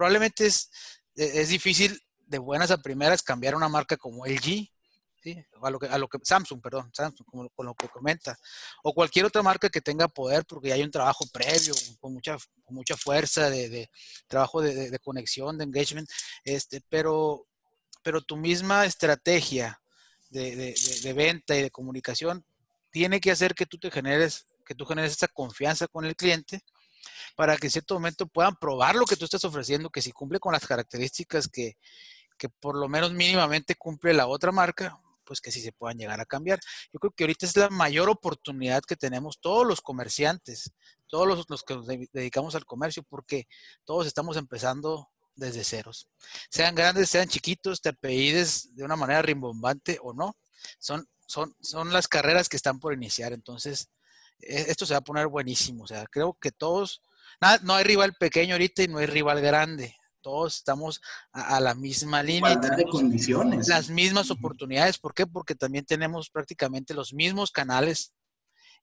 probablemente 0.00 0.46
es, 0.46 0.70
e, 1.14 1.42
es 1.42 1.50
difícil 1.50 2.00
de 2.26 2.38
buenas 2.38 2.70
a 2.70 2.78
primeras 2.78 3.22
cambiar 3.22 3.54
una 3.54 3.68
marca 3.68 3.98
como 3.98 4.24
LG, 4.24 4.66
¿sí? 5.22 5.44
a, 5.60 5.68
lo 5.68 5.78
que, 5.78 5.88
a 5.88 5.98
lo 5.98 6.08
que, 6.08 6.16
Samsung, 6.22 6.62
perdón, 6.62 6.90
Samsung, 6.94 7.26
como, 7.26 7.50
con 7.50 7.66
lo 7.66 7.74
que 7.74 7.86
comenta, 7.90 8.34
o 8.82 8.94
cualquier 8.94 9.26
otra 9.26 9.42
marca 9.42 9.68
que 9.68 9.82
tenga 9.82 10.08
poder 10.08 10.46
porque 10.46 10.72
hay 10.72 10.82
un 10.82 10.90
trabajo 10.90 11.26
previo, 11.30 11.74
con 12.00 12.14
mucha, 12.14 12.38
con 12.64 12.76
mucha 12.76 12.96
fuerza 12.96 13.50
de, 13.50 13.90
trabajo 14.26 14.62
de, 14.62 14.98
conexión, 15.00 15.58
de 15.58 15.64
engagement, 15.64 16.08
este, 16.44 16.80
pero, 16.88 17.46
pero 18.02 18.22
tu 18.22 18.38
misma 18.38 18.86
estrategia 18.86 19.82
de, 20.30 20.74
de, 21.02 21.12
venta 21.12 21.54
y 21.56 21.60
de 21.60 21.70
comunicación 21.70 22.42
tiene 22.90 23.20
que 23.20 23.32
hacer 23.32 23.54
que 23.54 23.66
tú 23.66 23.76
te 23.76 23.90
generes, 23.90 24.46
que 24.64 24.74
tú 24.74 24.86
generes 24.86 25.12
esa 25.12 25.28
confianza 25.28 25.88
con 25.88 26.06
el 26.06 26.16
cliente 26.16 26.62
para 27.36 27.56
que 27.56 27.66
en 27.66 27.70
cierto 27.70 27.94
momento 27.94 28.26
puedan 28.26 28.56
probar 28.56 28.94
lo 28.94 29.04
que 29.04 29.16
tú 29.16 29.24
estás 29.24 29.44
ofreciendo, 29.44 29.90
que 29.90 30.02
si 30.02 30.12
cumple 30.12 30.40
con 30.40 30.52
las 30.52 30.66
características 30.66 31.48
que, 31.48 31.76
que 32.38 32.48
por 32.48 32.76
lo 32.76 32.88
menos 32.88 33.12
mínimamente 33.12 33.74
cumple 33.74 34.14
la 34.14 34.26
otra 34.26 34.52
marca, 34.52 35.00
pues 35.24 35.40
que 35.40 35.52
sí 35.52 35.60
se 35.60 35.72
puedan 35.72 35.98
llegar 35.98 36.20
a 36.20 36.26
cambiar. 36.26 36.58
Yo 36.92 36.98
creo 36.98 37.12
que 37.12 37.24
ahorita 37.24 37.46
es 37.46 37.56
la 37.56 37.70
mayor 37.70 38.08
oportunidad 38.08 38.82
que 38.82 38.96
tenemos 38.96 39.38
todos 39.40 39.66
los 39.66 39.80
comerciantes, 39.80 40.72
todos 41.06 41.26
los, 41.26 41.44
los 41.48 41.62
que 41.62 41.74
nos 41.74 41.86
dedicamos 41.86 42.54
al 42.54 42.64
comercio, 42.64 43.02
porque 43.02 43.46
todos 43.84 44.06
estamos 44.06 44.36
empezando 44.36 45.08
desde 45.36 45.64
ceros. 45.64 46.08
Sean 46.50 46.74
grandes, 46.74 47.10
sean 47.10 47.28
chiquitos, 47.28 47.80
te 47.80 47.90
apellides 47.90 48.74
de 48.74 48.84
una 48.84 48.96
manera 48.96 49.22
rimbombante 49.22 49.98
o 50.02 50.12
no, 50.12 50.36
son 50.78 51.08
son, 51.30 51.54
son 51.60 51.92
las 51.92 52.08
carreras 52.08 52.48
que 52.48 52.56
están 52.56 52.80
por 52.80 52.92
iniciar. 52.92 53.32
Entonces, 53.32 53.88
esto 54.42 54.86
se 54.86 54.94
va 54.94 54.98
a 54.98 55.04
poner 55.04 55.26
buenísimo. 55.28 55.84
O 55.84 55.86
sea, 55.86 56.04
creo 56.06 56.36
que 56.40 56.50
todos 56.50 57.02
Nada, 57.40 57.58
no 57.62 57.74
hay 57.74 57.84
rival 57.84 58.14
pequeño 58.14 58.54
ahorita 58.54 58.82
y 58.82 58.88
no 58.88 58.98
hay 58.98 59.06
rival 59.06 59.40
grande. 59.40 59.96
Todos 60.20 60.56
estamos 60.56 61.00
a, 61.32 61.58
la 61.60 61.74
misma 61.74 62.22
línea. 62.22 62.56
de 62.56 62.84
condiciones. 62.84 63.68
Las 63.68 63.88
mismas 63.88 64.30
oportunidades. 64.30 64.98
¿Por 64.98 65.14
qué? 65.14 65.26
Porque 65.26 65.54
también 65.54 65.86
tenemos 65.86 66.28
prácticamente 66.28 66.92
los 66.92 67.14
mismos 67.14 67.50
canales 67.50 68.12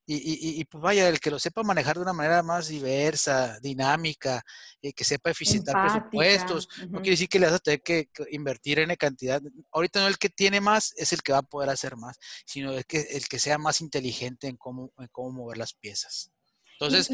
y, 0.09 0.63
pues 0.65 0.81
vaya, 0.81 1.09
el 1.09 1.19
que 1.19 1.29
lo 1.29 1.37
sepa 1.37 1.63
manejar 1.63 1.97
de 1.97 2.03
una 2.03 2.13
manera 2.13 2.41
más 2.41 2.69
diversa, 2.69 3.59
dinámica, 3.59 4.41
y 4.81 4.93
que 4.93 5.03
sepa 5.03 5.31
eficientar 5.31 5.75
presupuestos, 5.85 6.69
no 6.89 7.01
quiere 7.01 7.11
decir 7.11 7.27
que 7.27 7.39
le 7.39 7.47
vas 7.47 7.55
a 7.55 7.59
tener 7.59 7.81
que, 7.81 8.09
invertir 8.31 8.79
en 8.79 8.95
cantidad. 8.95 9.41
Ahorita 9.71 9.99
no 9.99 10.07
el 10.07 10.17
que 10.17 10.29
tiene 10.29 10.61
más 10.61 10.93
es 10.95 11.11
el 11.11 11.21
que 11.21 11.33
va 11.33 11.39
a 11.39 11.43
poder 11.43 11.69
hacer 11.69 11.97
más, 11.97 12.17
sino 12.45 12.71
el 12.71 12.85
que, 12.85 13.01
el 13.01 13.27
que 13.27 13.37
sea 13.37 13.57
más 13.57 13.81
inteligente 13.81 14.47
en 14.47 14.55
cómo, 14.55 14.93
cómo 15.11 15.31
mover 15.31 15.57
las 15.57 15.73
piezas. 15.73 16.31
Entonces, 16.79 17.09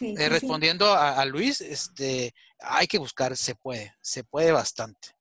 eh, 0.00 0.28
respondiendo 0.28 0.86
a, 0.86 1.20
a, 1.20 1.24
Luis, 1.26 1.60
este, 1.60 2.34
hay 2.58 2.88
que 2.88 2.98
buscar, 2.98 3.36
se 3.36 3.54
puede, 3.54 3.94
se 4.00 4.24
puede 4.24 4.50
bastante. 4.50 5.15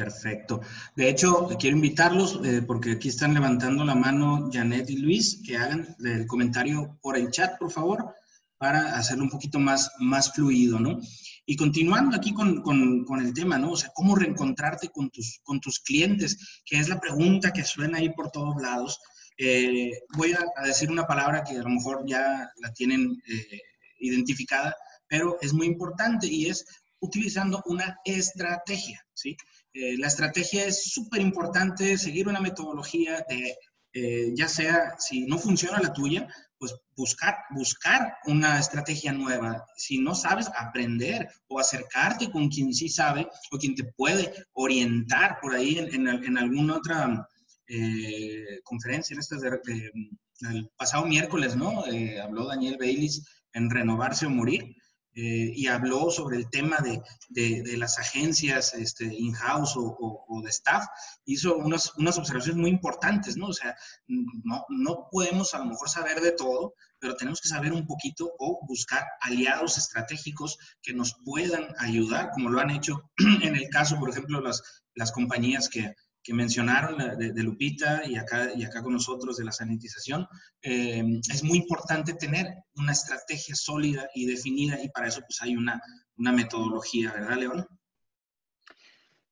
Perfecto. 0.00 0.62
De 0.96 1.10
hecho, 1.10 1.46
quiero 1.58 1.76
invitarlos, 1.76 2.40
eh, 2.42 2.62
porque 2.66 2.92
aquí 2.92 3.08
están 3.08 3.34
levantando 3.34 3.84
la 3.84 3.94
mano 3.94 4.48
Janet 4.50 4.88
y 4.88 4.96
Luis, 4.96 5.42
que 5.44 5.58
hagan 5.58 5.94
el 6.02 6.26
comentario 6.26 6.98
por 7.02 7.18
el 7.18 7.30
chat, 7.30 7.58
por 7.58 7.70
favor, 7.70 8.14
para 8.56 8.96
hacerlo 8.96 9.24
un 9.24 9.30
poquito 9.30 9.58
más, 9.58 9.90
más 9.98 10.32
fluido, 10.32 10.80
¿no? 10.80 10.98
Y 11.44 11.54
continuando 11.54 12.16
aquí 12.16 12.32
con, 12.32 12.62
con, 12.62 13.20
el 13.20 13.34
tema, 13.34 13.58
¿no? 13.58 13.72
O 13.72 13.76
sea, 13.76 13.90
cómo 13.94 14.16
reencontrarte 14.16 14.88
con 14.88 15.10
tus, 15.10 15.40
con 15.42 15.60
tus 15.60 15.80
clientes, 15.80 16.62
que 16.64 16.78
es 16.78 16.88
la 16.88 16.98
pregunta 16.98 17.52
que 17.52 17.64
suena 17.64 17.98
ahí 17.98 18.08
por 18.08 18.30
todos 18.30 18.56
lados. 18.62 18.98
Eh, 19.36 19.92
voy 20.16 20.32
a, 20.32 20.66
decir 20.66 20.90
una 20.90 21.06
palabra 21.06 21.44
que 21.44 21.58
a 21.58 21.62
lo 21.62 21.68
mejor 21.68 22.04
ya 22.06 22.50
la 22.62 22.72
tienen 22.72 23.22
eh, 23.28 23.60
identificada, 23.98 24.74
pero 25.06 25.36
es 25.42 25.52
muy 25.52 25.66
importante 25.66 26.26
y 26.26 26.46
es 26.46 26.64
utilizando 27.00 27.62
una 27.66 27.98
estrategia, 28.04 29.04
¿sí? 29.14 29.36
Eh, 29.72 29.96
la 29.98 30.08
estrategia 30.08 30.64
es 30.66 30.90
súper 30.92 31.20
importante, 31.20 31.96
seguir 31.96 32.26
una 32.28 32.40
metodología 32.40 33.24
de, 33.28 33.56
eh, 33.92 34.32
ya 34.34 34.48
sea, 34.48 34.96
si 34.98 35.26
no 35.26 35.38
funciona 35.38 35.80
la 35.80 35.92
tuya, 35.92 36.26
pues 36.58 36.74
buscar, 36.96 37.36
buscar 37.50 38.16
una 38.26 38.58
estrategia 38.58 39.12
nueva. 39.12 39.64
Si 39.76 39.98
no 39.98 40.14
sabes, 40.14 40.50
aprender 40.58 41.28
o 41.48 41.60
acercarte 41.60 42.30
con 42.30 42.48
quien 42.48 42.74
sí 42.74 42.88
sabe 42.88 43.28
o 43.52 43.58
quien 43.58 43.74
te 43.74 43.84
puede 43.84 44.32
orientar 44.52 45.38
por 45.40 45.54
ahí 45.54 45.78
en, 45.78 46.08
en, 46.08 46.36
alguna 46.36 46.76
otra 46.76 47.26
eh, 47.68 48.60
conferencia, 48.64 49.14
en 49.14 49.20
estas 49.20 49.40
de, 49.40 49.90
el 50.50 50.68
pasado 50.76 51.06
miércoles, 51.06 51.54
¿no? 51.54 51.84
habló 52.22 52.46
Daniel 52.46 52.76
Baylis 52.78 53.24
en 53.52 53.70
Renovarse 53.70 54.26
o 54.26 54.30
Morir. 54.30 54.74
Eh, 55.16 55.52
y 55.56 55.66
habló 55.66 56.08
sobre 56.08 56.36
el 56.36 56.48
tema 56.50 56.78
de, 56.78 57.02
de, 57.30 57.76
las 57.76 57.98
agencias 57.98 58.74
este, 58.74 59.06
in-house 59.06 59.76
o, 59.76 59.96
o, 60.28 60.42
de 60.42 60.50
staff, 60.50 60.86
hizo 61.24 61.56
unas, 61.56 61.92
unas, 61.96 62.16
observaciones 62.16 62.60
muy 62.60 62.70
importantes, 62.70 63.36
¿no? 63.36 63.48
O 63.48 63.52
sea, 63.52 63.74
no, 64.06 64.64
no 64.68 65.08
podemos 65.10 65.52
a 65.52 65.58
lo 65.58 65.64
mejor 65.64 65.88
saber 65.88 66.20
de 66.20 66.30
todo, 66.30 66.74
pero 67.00 67.16
tenemos 67.16 67.40
que 67.40 67.48
saber 67.48 67.72
un 67.72 67.86
poquito 67.86 68.30
o 68.38 68.60
buscar 68.68 69.04
aliados 69.22 69.78
estratégicos 69.78 70.56
que 70.80 70.94
nos 70.94 71.16
puedan 71.24 71.74
ayudar, 71.78 72.30
como 72.30 72.48
lo 72.48 72.60
han 72.60 72.70
hecho 72.70 73.10
en 73.42 73.56
el 73.56 73.68
caso, 73.68 73.98
por 73.98 74.10
ejemplo, 74.10 74.40
las, 74.40 74.62
las 74.94 75.10
compañías 75.10 75.68
que, 75.68 75.92
que 76.22 76.34
mencionaron 76.34 76.98
de, 77.18 77.42
Lupita 77.42 78.06
y 78.06 78.16
acá, 78.16 78.50
y 78.54 78.64
acá 78.64 78.82
con 78.82 78.92
nosotros 78.92 79.36
de 79.36 79.44
la 79.44 79.52
sanitización, 79.52 80.26
eh, 80.62 81.02
es 81.30 81.42
muy 81.42 81.58
importante 81.58 82.14
tener 82.14 82.46
una 82.76 82.92
estrategia 82.92 83.54
sólida 83.54 84.08
y 84.14 84.26
definida 84.26 84.82
y 84.82 84.90
para 84.90 85.08
eso 85.08 85.20
pues 85.20 85.40
hay 85.40 85.56
una, 85.56 85.80
una 86.16 86.32
metodología, 86.32 87.12
¿verdad, 87.12 87.36
León? 87.36 87.66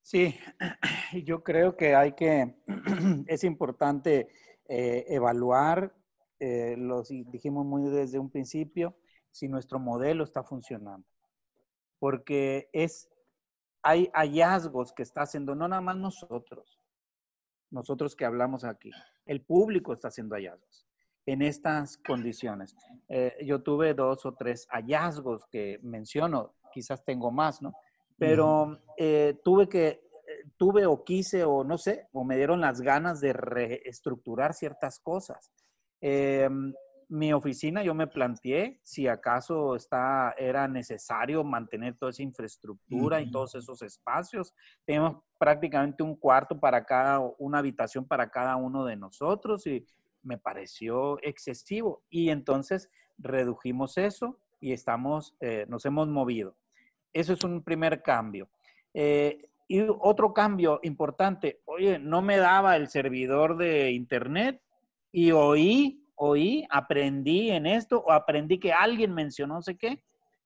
Sí, 0.01 0.34
yo 1.24 1.43
creo 1.43 1.76
que 1.76 1.95
hay 1.95 2.12
que, 2.12 2.57
es 3.26 3.45
importante 3.45 4.28
eh, 4.66 5.05
evaluar, 5.09 5.95
eh, 6.41 6.74
lo 6.78 7.03
dijimos 7.03 7.66
muy 7.66 7.91
desde 7.91 8.18
un 8.18 8.30
principio, 8.30 8.97
si 9.30 9.49
nuestro 9.49 9.78
modelo 9.78 10.24
está 10.24 10.43
funcionando. 10.43 11.07
Porque 11.99 12.70
es 12.72 13.09
hay 13.82 14.11
hallazgos 14.12 14.93
que 14.93 15.03
está 15.03 15.22
haciendo 15.22 15.55
no 15.55 15.68
nada 15.68 15.80
más 15.80 15.97
nosotros, 15.97 16.78
nosotros 17.71 18.16
que 18.16 18.25
hablamos 18.25 18.64
aquí, 18.64 18.91
el 19.27 19.43
público 19.43 19.93
está 19.93 20.09
haciendo 20.09 20.35
hallazgos 20.35 20.87
en 21.27 21.43
estas 21.43 21.99
condiciones. 21.99 22.75
Eh, 23.09 23.37
yo 23.45 23.61
tuve 23.62 23.93
dos 23.93 24.25
o 24.25 24.33
tres 24.33 24.66
hallazgos 24.71 25.47
que 25.51 25.79
menciono, 25.83 26.55
quizás 26.73 27.05
tengo 27.05 27.31
más, 27.31 27.61
¿no? 27.61 27.75
Pero 28.16 28.81
eh, 28.97 29.39
tuve 29.45 29.69
que, 29.69 29.87
eh, 29.89 30.01
tuve 30.57 30.87
o 30.87 31.05
quise 31.05 31.45
o 31.45 31.64
no 31.64 31.77
sé, 31.77 32.09
o 32.12 32.25
me 32.25 32.37
dieron 32.37 32.62
las 32.62 32.81
ganas 32.81 33.21
de 33.21 33.35
reestructurar 33.35 34.55
ciertas 34.55 35.01
cosas. 35.01 35.53
Em, 36.01 36.73
mi 37.09 37.32
oficina 37.32 37.82
yo 37.82 37.94
me 37.94 38.06
planteé 38.06 38.80
si 38.82 39.09
acaso 39.09 39.74
está, 39.74 40.34
era 40.36 40.68
necesario 40.68 41.42
mantener 41.42 41.96
toda 41.96 42.11
esa 42.11 42.22
infraestructura 42.22 43.20
y 43.20 43.30
todos 43.30 43.54
esos 43.54 43.80
espacios. 43.80 44.54
Tenemos 44.84 45.16
prácticamente 45.38 46.02
un 46.02 46.16
cuarto 46.16 46.61
para 46.61 46.84
cada, 46.84 47.20
una 47.38 47.59
habitación 47.59 48.04
para 48.04 48.30
cada 48.30 48.56
uno 48.56 48.84
de 48.84 48.96
nosotros 48.96 49.66
y 49.66 49.86
me 50.22 50.36
pareció 50.36 51.18
excesivo. 51.22 52.02
Y 52.11 52.28
entonces 52.28 52.90
redujimos 53.16 53.96
eso 53.96 54.38
y 54.61 54.72
estamos, 54.72 55.34
eh, 55.40 55.64
nos 55.68 55.86
hemos 55.86 56.09
movido. 56.09 56.56
Eso 57.14 57.32
es 57.32 57.42
un 57.42 57.62
primer 57.62 58.02
cambio. 58.02 58.50
Eh, 58.92 59.48
y 59.66 59.80
otro 60.00 60.34
cambio 60.34 60.80
importante, 60.82 61.61
oye, 61.64 61.98
no 61.98 62.20
me 62.20 62.36
daba 62.36 62.76
el 62.76 62.88
servidor 62.88 63.56
de 63.56 63.92
internet 63.92 64.62
y 65.11 65.30
oí 65.30 66.07
oí, 66.19 66.66
aprendí 66.71 67.51
en 67.51 67.66
esto 67.66 68.01
o 68.01 68.12
aprendí 68.12 68.59
que 68.59 68.73
alguien 68.73 69.14
mencionó 69.14 69.55
no 69.55 69.62
sé 69.62 69.77
qué, 69.77 70.03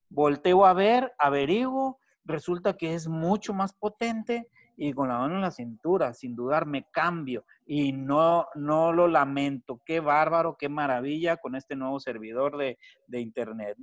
volteo 0.09 0.65
a 0.65 0.73
ver, 0.73 1.13
averiguo, 1.17 1.99
resulta 2.23 2.77
que 2.77 2.93
es 2.93 3.07
mucho 3.07 3.53
más 3.53 3.73
potente 3.73 4.47
y 4.75 4.93
con 4.93 5.07
la 5.07 5.17
mano 5.17 5.35
en 5.35 5.41
la 5.41 5.51
cintura, 5.51 6.13
sin 6.13 6.35
dudar, 6.35 6.65
me 6.65 6.85
cambio 6.89 7.45
y 7.65 7.91
no, 7.91 8.47
no 8.55 8.91
lo 8.91 9.07
lamento. 9.07 9.81
Qué 9.85 9.99
bárbaro, 9.99 10.57
qué 10.57 10.69
maravilla 10.69 11.37
con 11.37 11.55
este 11.55 11.75
nuevo 11.75 11.99
servidor 11.99 12.57
de, 12.57 12.77
Internet. 13.19 13.77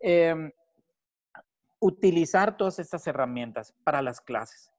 Em, 0.00 0.50
utilizar 1.78 2.56
todas 2.56 2.78
estas 2.78 3.06
herramientas 3.06 3.74
para 3.84 4.02
las 4.02 4.20
clases. 4.20 4.72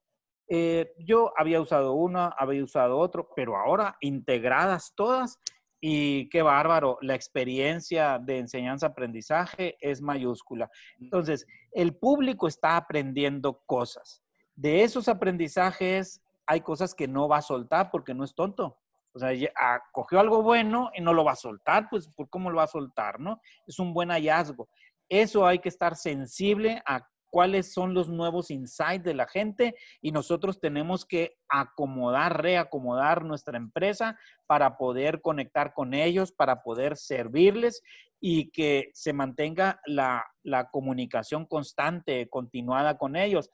Eh, 0.48 0.92
yo 0.98 1.32
había 1.36 1.60
usado 1.60 1.94
una, 1.94 2.28
había 2.28 2.62
usado 2.62 2.98
otro, 2.98 3.30
pero 3.34 3.56
ahora 3.56 3.96
integradas 4.00 4.92
todas, 4.94 5.40
y 5.88 6.28
qué 6.30 6.42
bárbaro, 6.42 6.98
la 7.00 7.14
experiencia 7.14 8.18
de 8.18 8.38
enseñanza-aprendizaje 8.38 9.76
es 9.80 10.02
mayúscula. 10.02 10.68
Entonces, 10.98 11.46
el 11.70 11.94
público 11.94 12.48
está 12.48 12.76
aprendiendo 12.76 13.62
cosas. 13.66 14.20
De 14.56 14.82
esos 14.82 15.06
aprendizajes 15.06 16.20
hay 16.44 16.62
cosas 16.62 16.92
que 16.92 17.06
no 17.06 17.28
va 17.28 17.36
a 17.36 17.42
soltar 17.42 17.92
porque 17.92 18.14
no 18.14 18.24
es 18.24 18.34
tonto. 18.34 18.76
O 19.12 19.20
sea, 19.20 19.30
ah, 19.60 19.80
cogió 19.92 20.18
algo 20.18 20.42
bueno 20.42 20.90
y 20.92 21.02
no 21.02 21.14
lo 21.14 21.22
va 21.22 21.32
a 21.32 21.36
soltar, 21.36 21.86
pues 21.88 22.08
¿por 22.08 22.28
cómo 22.30 22.50
lo 22.50 22.56
va 22.56 22.64
a 22.64 22.66
soltar, 22.66 23.20
no? 23.20 23.40
Es 23.64 23.78
un 23.78 23.94
buen 23.94 24.08
hallazgo. 24.08 24.68
Eso 25.08 25.46
hay 25.46 25.60
que 25.60 25.68
estar 25.68 25.94
sensible 25.94 26.82
a 26.84 27.06
cuáles 27.36 27.70
son 27.70 27.92
los 27.92 28.08
nuevos 28.08 28.50
insights 28.50 29.04
de 29.04 29.12
la 29.12 29.26
gente 29.26 29.74
y 30.00 30.10
nosotros 30.10 30.58
tenemos 30.58 31.04
que 31.04 31.36
acomodar, 31.50 32.40
reacomodar 32.40 33.26
nuestra 33.26 33.58
empresa 33.58 34.18
para 34.46 34.78
poder 34.78 35.20
conectar 35.20 35.74
con 35.74 35.92
ellos, 35.92 36.32
para 36.32 36.62
poder 36.62 36.96
servirles 36.96 37.82
y 38.22 38.50
que 38.52 38.88
se 38.94 39.12
mantenga 39.12 39.82
la, 39.84 40.24
comunicación 40.72 41.44
constante, 41.44 42.26
continuada 42.30 42.96
con 42.96 43.16
ellos. 43.16 43.50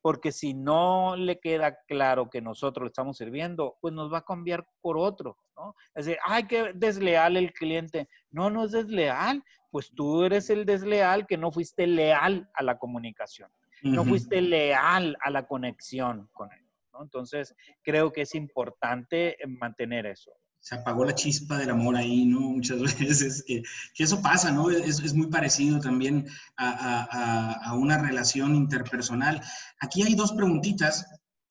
Porque 0.00 0.30
si 0.30 0.54
no 0.54 1.16
le 1.16 1.40
queda 1.40 1.78
claro 1.88 2.30
que 2.30 2.40
nosotros 2.40 2.84
le 2.84 2.90
estamos 2.90 3.16
sirviendo, 3.16 3.76
pues 3.80 3.92
nos 3.92 4.12
va 4.12 4.18
a 4.18 4.24
cambiar 4.24 4.68
por 4.80 4.96
otro, 4.96 5.36
¿no? 5.56 5.74
Es 5.96 6.06
decir, 6.06 6.20
ay, 6.24 6.46
qué 6.46 6.72
desleal 6.76 7.36
el 7.36 7.52
cliente. 7.52 8.08
No, 8.30 8.50
no 8.50 8.66
es 8.66 8.70
desleal 8.70 9.42
pues 9.76 9.92
tú 9.94 10.22
eres 10.22 10.48
el 10.48 10.64
desleal 10.64 11.26
que 11.26 11.36
no 11.36 11.52
fuiste 11.52 11.86
leal 11.86 12.48
a 12.54 12.62
la 12.62 12.78
comunicación, 12.78 13.50
no 13.82 14.06
fuiste 14.06 14.40
leal 14.40 15.18
a 15.20 15.28
la 15.28 15.46
conexión 15.46 16.30
con 16.32 16.50
él. 16.50 16.64
Entonces, 16.98 17.54
creo 17.82 18.10
que 18.10 18.22
es 18.22 18.34
importante 18.34 19.32
eh, 19.32 19.46
mantener 19.46 20.06
eso. 20.06 20.30
Se 20.60 20.76
apagó 20.76 21.04
la 21.04 21.14
chispa 21.14 21.58
del 21.58 21.68
amor 21.68 21.94
ahí, 21.94 22.24
¿no? 22.24 22.40
Muchas 22.56 22.80
veces, 22.80 23.44
que, 23.46 23.62
eso 23.98 24.22
pasa, 24.22 24.50
¿no? 24.50 24.70
Es, 24.70 25.12
muy 25.12 25.26
parecido 25.26 25.78
también 25.78 26.26
a, 26.56 27.58
a 27.62 27.74
una 27.74 27.98
relación 27.98 28.54
interpersonal. 28.54 29.42
Aquí 29.80 30.04
hay 30.04 30.14
dos 30.14 30.32
preguntitas 30.32 31.04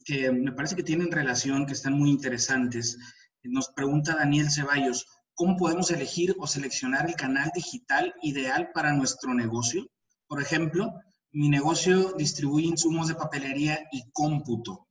que 0.03 0.31
me 0.31 0.51
parece 0.51 0.75
que 0.75 0.81
tienen 0.81 1.11
relación, 1.11 1.67
que 1.67 1.73
están 1.73 1.93
muy 1.93 2.09
interesantes. 2.09 2.97
Nos 3.43 3.69
pregunta 3.69 4.15
Daniel 4.15 4.49
Ceballos, 4.49 5.05
¿Cómo 5.35 5.57
podemos 5.57 5.91
elegir 5.91 6.33
o 6.39 6.47
seleccionar 6.47 7.07
el 7.07 7.15
canal 7.15 7.51
digital 7.53 8.13
ideal 8.21 8.71
para 8.73 8.93
nuestro 8.93 9.33
negocio? 9.33 9.85
Por 10.27 10.41
ejemplo, 10.41 10.93
mi 11.31 11.49
negocio 11.49 12.13
distribuye 12.13 12.67
insumos 12.67 13.09
de 13.09 13.15
papelería 13.15 13.85
y 13.91 14.09
cómputo. 14.13 14.87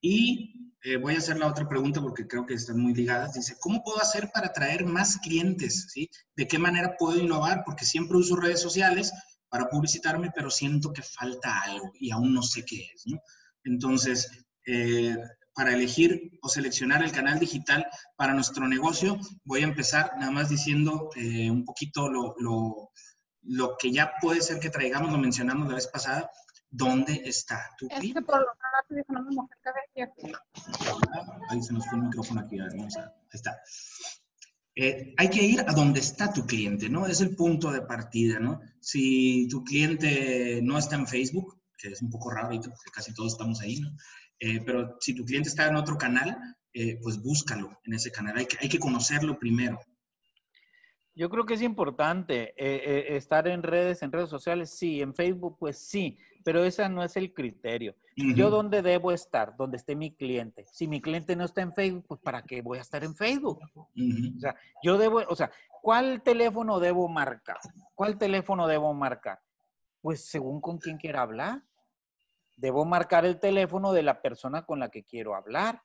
Y 0.00 0.72
eh, 0.82 0.96
voy 0.96 1.14
a 1.14 1.18
hacer 1.18 1.38
la 1.38 1.46
otra 1.46 1.68
pregunta 1.68 2.00
porque 2.00 2.26
creo 2.26 2.46
que 2.46 2.54
están 2.54 2.80
muy 2.80 2.94
ligadas. 2.94 3.34
Dice, 3.34 3.56
¿cómo 3.60 3.84
puedo 3.84 4.00
hacer 4.00 4.30
para 4.32 4.48
atraer 4.48 4.86
más 4.86 5.18
clientes? 5.18 5.88
¿Sí? 5.92 6.08
¿De 6.34 6.48
qué 6.48 6.58
manera 6.58 6.96
puedo 6.98 7.20
innovar? 7.20 7.62
Porque 7.64 7.84
siempre 7.84 8.16
uso 8.16 8.34
redes 8.36 8.60
sociales 8.60 9.12
para 9.50 9.68
publicitarme, 9.68 10.30
pero 10.34 10.50
siento 10.50 10.92
que 10.92 11.02
falta 11.02 11.60
algo 11.60 11.92
y 12.00 12.10
aún 12.10 12.32
no 12.32 12.42
sé 12.42 12.64
qué 12.64 12.88
es. 12.94 13.06
¿no? 13.06 13.20
Entonces, 13.64 14.30
eh, 14.66 15.16
para 15.54 15.72
elegir 15.72 16.38
o 16.42 16.48
seleccionar 16.48 17.02
el 17.02 17.12
canal 17.12 17.38
digital 17.38 17.86
para 18.16 18.34
nuestro 18.34 18.66
negocio, 18.66 19.18
voy 19.44 19.60
a 19.60 19.64
empezar 19.64 20.12
nada 20.18 20.30
más 20.30 20.48
diciendo 20.48 21.10
eh, 21.16 21.50
un 21.50 21.64
poquito 21.64 22.08
lo, 22.08 22.34
lo, 22.38 22.90
lo, 23.42 23.76
que 23.76 23.92
ya 23.92 24.12
puede 24.20 24.40
ser 24.40 24.58
que 24.58 24.70
traigamos, 24.70 25.12
lo 25.12 25.18
mencionamos 25.18 25.68
la 25.68 25.74
vez 25.74 25.86
pasada, 25.88 26.30
¿dónde 26.70 27.22
está 27.24 27.70
tu 27.78 27.86
cliente? 27.88 28.08
Es 28.08 28.14
que 28.14 28.22
por 28.22 28.40
lo 28.40 28.46
ah, 28.48 28.82
Ahí 31.50 31.62
se 31.62 31.72
nos 31.72 31.86
fue 31.86 31.98
el 31.98 32.04
micrófono 32.04 32.40
aquí, 32.40 32.58
ahí 32.58 32.86
está. 33.30 33.60
Eh, 34.74 35.14
hay 35.18 35.28
que 35.28 35.42
ir 35.42 35.60
a 35.60 35.72
donde 35.72 36.00
está 36.00 36.32
tu 36.32 36.46
cliente, 36.46 36.88
¿no? 36.88 37.06
Es 37.06 37.20
el 37.20 37.36
punto 37.36 37.70
de 37.70 37.82
partida, 37.82 38.40
¿no? 38.40 38.60
Si 38.80 39.46
tu 39.48 39.62
cliente 39.64 40.60
no 40.62 40.78
está 40.78 40.96
en 40.96 41.06
Facebook, 41.06 41.60
que 41.76 41.88
es 41.88 42.00
un 42.00 42.10
poco 42.10 42.30
raro 42.30 42.48
porque 42.48 42.90
casi 42.94 43.12
todos 43.12 43.32
estamos 43.32 43.60
ahí, 43.60 43.80
¿no? 43.80 43.90
Eh, 44.44 44.60
pero 44.66 44.96
si 44.98 45.14
tu 45.14 45.24
cliente 45.24 45.48
está 45.48 45.68
en 45.68 45.76
otro 45.76 45.96
canal, 45.96 46.36
eh, 46.72 46.98
pues 47.00 47.22
búscalo 47.22 47.78
en 47.84 47.94
ese 47.94 48.10
canal. 48.10 48.36
Hay 48.36 48.46
que, 48.46 48.56
hay 48.60 48.68
que 48.68 48.80
conocerlo 48.80 49.38
primero. 49.38 49.78
Yo 51.14 51.30
creo 51.30 51.46
que 51.46 51.54
es 51.54 51.62
importante 51.62 52.52
eh, 52.56 53.16
estar 53.16 53.46
en 53.46 53.62
redes, 53.62 54.02
en 54.02 54.10
redes 54.10 54.30
sociales, 54.30 54.70
sí, 54.76 55.00
en 55.00 55.14
Facebook, 55.14 55.58
pues 55.60 55.78
sí, 55.78 56.18
pero 56.44 56.64
ese 56.64 56.88
no 56.88 57.04
es 57.04 57.16
el 57.16 57.32
criterio. 57.32 57.94
Yo 58.16 58.50
dónde 58.50 58.82
debo 58.82 59.12
estar, 59.12 59.56
donde 59.56 59.76
esté 59.76 59.94
mi 59.94 60.12
cliente. 60.16 60.66
Si 60.72 60.88
mi 60.88 61.00
cliente 61.00 61.36
no 61.36 61.44
está 61.44 61.62
en 61.62 61.72
Facebook, 61.72 62.06
pues 62.08 62.20
¿para 62.20 62.42
qué 62.42 62.62
voy 62.62 62.78
a 62.78 62.82
estar 62.82 63.04
en 63.04 63.14
Facebook? 63.14 63.60
O 63.76 64.40
sea, 64.40 64.56
yo 64.82 64.98
debo, 64.98 65.22
o 65.28 65.36
sea, 65.36 65.52
¿cuál 65.80 66.20
teléfono 66.22 66.80
debo 66.80 67.08
marcar? 67.08 67.58
¿Cuál 67.94 68.18
teléfono 68.18 68.66
debo 68.66 68.92
marcar? 68.92 69.38
Pues 70.00 70.24
según 70.24 70.60
con 70.60 70.78
quién 70.78 70.98
quiera 70.98 71.22
hablar. 71.22 71.62
Debo 72.56 72.84
marcar 72.84 73.24
el 73.24 73.40
teléfono 73.40 73.92
de 73.92 74.02
la 74.02 74.22
persona 74.22 74.64
con 74.64 74.78
la 74.78 74.90
que 74.90 75.04
quiero 75.04 75.34
hablar. 75.34 75.82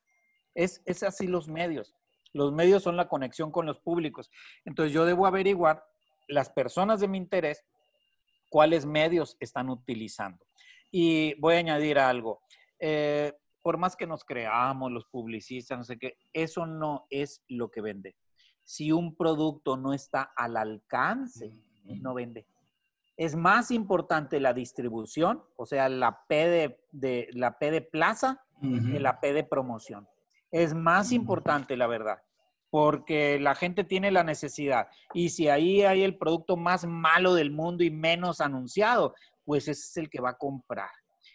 Es, 0.53 0.81
es 0.85 1.03
así 1.03 1.27
los 1.27 1.47
medios. 1.47 1.95
Los 2.33 2.51
medios 2.51 2.83
son 2.83 2.97
la 2.97 3.07
conexión 3.07 3.51
con 3.51 3.65
los 3.65 3.79
públicos. 3.79 4.29
Entonces 4.65 4.93
yo 4.93 5.05
debo 5.05 5.25
averiguar 5.25 5.83
las 6.27 6.49
personas 6.49 6.99
de 6.99 7.07
mi 7.07 7.17
interés 7.17 7.63
cuáles 8.49 8.85
medios 8.85 9.37
están 9.39 9.69
utilizando. 9.69 10.45
Y 10.91 11.39
voy 11.39 11.55
a 11.55 11.59
añadir 11.59 11.99
algo. 11.99 12.41
Eh, 12.79 13.33
por 13.61 13.77
más 13.77 13.95
que 13.95 14.07
nos 14.07 14.23
creamos 14.23 14.91
los 14.91 15.05
publicistas, 15.05 15.77
no 15.77 15.83
sé 15.83 15.97
qué, 15.97 16.17
eso 16.31 16.65
no 16.65 17.05
es 17.09 17.43
lo 17.47 17.69
que 17.69 17.81
vende. 17.81 18.15
Si 18.63 18.91
un 18.91 19.15
producto 19.15 19.77
no 19.77 19.93
está 19.93 20.31
al 20.35 20.57
alcance, 20.57 21.53
no 21.83 22.13
vende 22.13 22.45
es 23.17 23.35
más 23.35 23.71
importante 23.71 24.39
la 24.39 24.53
distribución, 24.53 25.43
o 25.55 25.65
sea, 25.65 25.89
la 25.89 26.23
P 26.27 26.77
de, 26.91 27.27
la 27.33 27.57
P 27.57 27.71
de 27.71 27.81
plaza 27.81 28.43
que 28.61 28.99
la 28.99 29.19
P 29.19 29.33
de 29.33 29.43
promoción. 29.43 30.07
Es 30.51 30.73
más 30.73 31.11
importante, 31.11 31.75
la 31.75 31.87
verdad, 31.87 32.19
porque 32.69 33.39
la 33.39 33.55
gente 33.55 33.83
tiene 33.83 34.11
la 34.11 34.23
necesidad. 34.23 34.87
Y 35.13 35.29
si 35.29 35.49
ahí 35.49 35.81
hay 35.81 36.03
el 36.03 36.17
producto 36.17 36.57
más 36.57 36.85
malo 36.85 37.33
del 37.33 37.51
mundo 37.51 37.83
y 37.83 37.89
menos 37.89 38.39
anunciado, 38.39 39.15
pues 39.45 39.67
ese 39.67 39.81
es 39.81 39.97
el 39.97 40.09
que 40.09 40.21
va 40.21 40.31
a 40.31 40.37
comprar. 40.37 40.89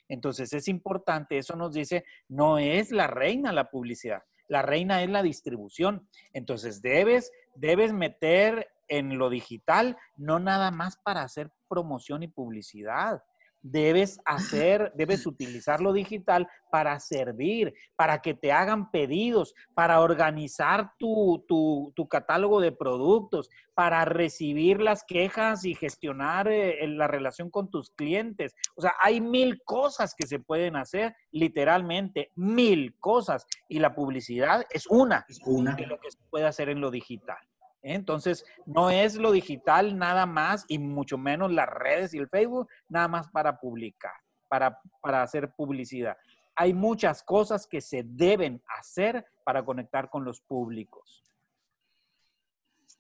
Entonces 0.09 0.53
es 0.53 0.69
importante, 0.69 1.39
eso 1.39 1.57
nos 1.57 1.73
dice, 1.73 2.05
no 2.29 2.59
es 2.59 2.93
la 2.93 3.07
reina 3.09 3.53
la 3.53 3.71
publicidad, 3.71 4.23
la 4.47 4.63
reina 4.63 5.03
es 5.03 5.11
la 5.11 5.23
distribución. 5.23 6.07
Entonces 6.33 6.81
debes, 6.81 7.33
debes 7.55 7.93
meter 7.93 8.69
en 8.93 9.17
lo 9.17 9.31
digital, 9.31 9.97
no 10.17 10.39
nada 10.39 10.71
más 10.71 10.99
para 10.99 11.23
hacer 11.23 11.51
promoción 11.67 12.23
y 12.23 12.29
publicidad. 12.29 13.23
Debes 13.63 14.21
hacer, 14.27 14.93
debes 14.97 15.25
utilizar 15.25 15.81
lo 15.81 15.93
digital 15.93 16.49
para 16.71 16.99
servir, 17.01 17.73
para 17.97 18.21
que 18.21 18.35
te 18.35 18.53
hagan 18.53 18.91
pedidos, 18.91 19.55
para 19.73 20.01
organizar 20.01 20.93
tu, 20.99 21.45
tu, 21.49 22.09
catálogo 22.09 22.61
de 22.61 22.73
productos, 22.73 23.49
para 23.73 24.05
recibir 24.05 24.83
las 24.83 25.05
quejas 25.05 25.65
y 25.65 25.75
gestionar 25.75 26.49
eh, 26.49 26.87
la 26.89 27.07
relación 27.07 27.51
con 27.51 27.71
tus 27.71 27.91
clientes. 27.93 28.55
O 28.75 28.83
sea, 28.83 28.95
hay 29.01 29.21
mil 29.21 29.63
cosas 29.65 30.15
que 30.15 30.27
se 30.27 30.41
pueden 30.41 30.77
hacer, 30.77 31.15
literalmente, 31.31 32.31
mil 32.35 32.99
cosas. 32.99 33.47
Y 33.69 33.79
la 33.79 33.95
publicidad 33.95 34.67
es 34.71 34.87
una, 34.89 35.25
es 35.29 35.39
una. 35.47 35.77
de 35.77 35.87
lo 35.87 35.99
que 36.01 36.11
se 36.11 36.19
puede 36.29 36.47
hacer 36.47 36.69
en 36.69 36.81
lo 36.81 36.91
digital. 36.91 37.39
Entonces, 37.83 38.45
no 38.65 38.91
es 38.91 39.17
lo 39.17 39.33
digital 39.33 39.99
nada 39.99 40.25
más 40.25 40.65
y 40.69 40.79
mucho 40.79 41.19
menos 41.19 41.53
las 41.53 41.69
redes 41.69 42.15
y 42.15 42.19
el 42.19 42.29
Facebook 42.29 42.69
nada 42.89 43.09
más 43.09 43.29
para 43.29 43.59
publicar, 43.59 44.15
para, 44.49 44.81
para 45.01 45.23
hacer 45.23 45.53
publicidad. 45.53 46.17
Hay 46.55 46.73
muchas 46.75 47.23
cosas 47.23 47.67
que 47.67 47.81
se 47.81 48.03
deben 48.05 48.63
hacer 48.79 49.27
para 49.45 49.65
conectar 49.65 50.09
con 50.09 50.25
los 50.25 50.41
públicos. 50.41 51.25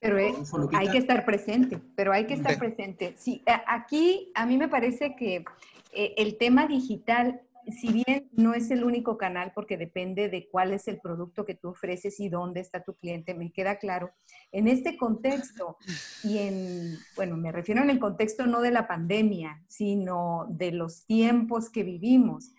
Pero 0.01 0.16
hay 0.74 0.91
que 0.91 0.99
estar 0.99 1.24
presente, 1.24 1.80
pero 1.95 2.12
hay 2.12 2.26
que 2.26 2.35
estar 2.35 2.59
presente. 2.59 3.14
Sí, 3.16 3.41
aquí 3.68 4.33
a 4.35 4.47
mí 4.47 4.59
me 4.59 4.66
parece 4.66 5.14
que 5.14 5.45
eh, 5.93 6.14
el 6.16 6.39
tema 6.39 6.66
digital 6.66 7.41
si 7.70 7.92
bien 7.92 8.28
no 8.32 8.54
es 8.54 8.70
el 8.70 8.84
único 8.84 9.16
canal 9.16 9.52
porque 9.54 9.76
depende 9.76 10.28
de 10.28 10.48
cuál 10.48 10.72
es 10.72 10.88
el 10.88 11.00
producto 11.00 11.44
que 11.44 11.54
tú 11.54 11.68
ofreces 11.68 12.18
y 12.20 12.28
dónde 12.28 12.60
está 12.60 12.82
tu 12.82 12.94
cliente, 12.94 13.34
me 13.34 13.52
queda 13.52 13.76
claro. 13.76 14.10
En 14.50 14.68
este 14.68 14.96
contexto 14.96 15.76
y 16.24 16.38
en, 16.38 16.98
bueno, 17.16 17.36
me 17.36 17.52
refiero 17.52 17.82
en 17.82 17.90
el 17.90 17.98
contexto 17.98 18.46
no 18.46 18.60
de 18.60 18.70
la 18.70 18.88
pandemia, 18.88 19.62
sino 19.68 20.46
de 20.50 20.72
los 20.72 21.06
tiempos 21.06 21.70
que 21.70 21.84
vivimos. 21.84 22.52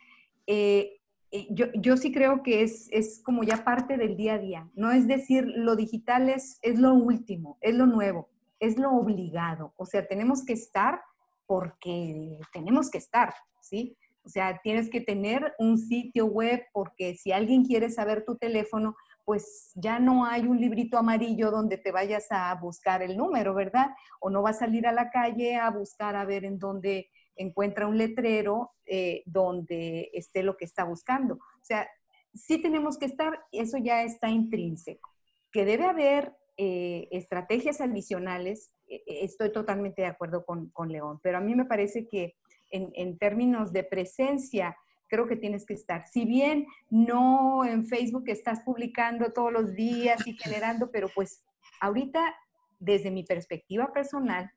Eh, 0.47 1.01
eh, 1.31 1.47
yo, 1.49 1.65
yo, 1.73 1.97
sí 1.97 2.11
creo 2.11 2.43
que 2.43 2.61
es, 2.61 2.87
es, 2.91 3.21
como 3.23 3.43
ya 3.43 3.63
parte 3.63 3.97
del 3.97 4.15
día 4.15 4.35
a 4.35 4.39
día. 4.39 4.69
No 4.75 4.91
es 4.91 5.07
decir, 5.07 5.45
lo 5.47 5.75
digital 5.75 6.29
es, 6.29 6.59
es 6.61 6.77
lo 6.77 6.93
último, 6.93 7.57
es 7.61 7.75
lo 7.75 7.87
nuevo, 7.87 8.29
es 8.59 8.77
lo 8.77 8.91
obligado. 8.91 9.73
O 9.77 9.85
sea, 9.85 10.07
tenemos 10.07 10.45
que 10.45 10.53
estar 10.53 11.01
porque 11.45 12.39
tenemos 12.51 12.89
que 12.89 12.99
estar, 12.99 13.33
¿sí? 13.61 13.97
O 14.25 14.29
sea, 14.29 14.59
tienes 14.63 14.89
que 14.89 15.01
tener 15.01 15.53
un 15.59 15.77
sitio 15.77 16.25
web 16.25 16.65
porque 16.71 17.15
si 17.15 17.31
alguien 17.31 17.65
quiere 17.65 17.89
saber 17.89 18.23
tu 18.25 18.37
teléfono, 18.37 18.95
pues 19.25 19.71
ya 19.75 19.99
no 19.99 20.25
hay 20.25 20.43
un 20.43 20.59
librito 20.59 20.97
amarillo 20.97 21.51
donde 21.51 21.77
te 21.77 21.91
vayas 21.91 22.27
a 22.29 22.53
buscar 22.55 23.01
el 23.01 23.17
número, 23.17 23.53
¿verdad? 23.53 23.87
O 24.19 24.29
no 24.29 24.41
vas 24.41 24.57
a 24.57 24.59
salir 24.65 24.87
a 24.87 24.91
la 24.91 25.09
calle 25.09 25.55
a 25.55 25.69
buscar 25.69 26.15
a 26.15 26.25
ver 26.25 26.45
en 26.45 26.59
dónde 26.59 27.09
encuentra 27.35 27.87
un 27.87 27.97
letrero 27.97 28.71
eh, 28.85 29.23
donde 29.25 30.09
esté 30.13 30.43
lo 30.43 30.57
que 30.57 30.65
está 30.65 30.83
buscando. 30.83 31.35
O 31.35 31.65
sea, 31.65 31.87
sí 32.33 32.61
tenemos 32.61 32.97
que 32.97 33.05
estar, 33.05 33.39
eso 33.51 33.77
ya 33.77 34.03
está 34.03 34.29
intrínseco. 34.29 35.09
Que 35.51 35.65
debe 35.65 35.85
haber 35.85 36.35
eh, 36.57 37.07
estrategias 37.11 37.81
adicionales, 37.81 38.73
eh, 38.87 39.03
estoy 39.07 39.51
totalmente 39.51 40.01
de 40.01 40.09
acuerdo 40.09 40.45
con, 40.45 40.69
con 40.69 40.89
León, 40.89 41.19
pero 41.23 41.37
a 41.37 41.41
mí 41.41 41.55
me 41.55 41.65
parece 41.65 42.07
que 42.07 42.35
en, 42.73 43.17
términos 43.17 43.71
de 43.71 43.83
presencia, 43.83 44.75
creo 45.07 45.27
que 45.27 45.35
tienes 45.35 45.65
que 45.65 45.75
estar. 45.75 46.07
Si 46.07 46.25
bien 46.25 46.65
no 46.89 47.63
en 47.65 47.85
Facebook 47.85 48.23
estás 48.27 48.61
publicando 48.61 49.31
todos 49.31 49.51
los 49.53 49.73
días 49.75 50.25
y 50.25 50.33
generando, 50.33 50.89
pero 50.91 51.07
pues 51.13 51.43
ahorita, 51.79 52.35
desde 52.79 53.11
mi 53.11 53.23
perspectiva 53.23 53.93
personal, 53.93 54.51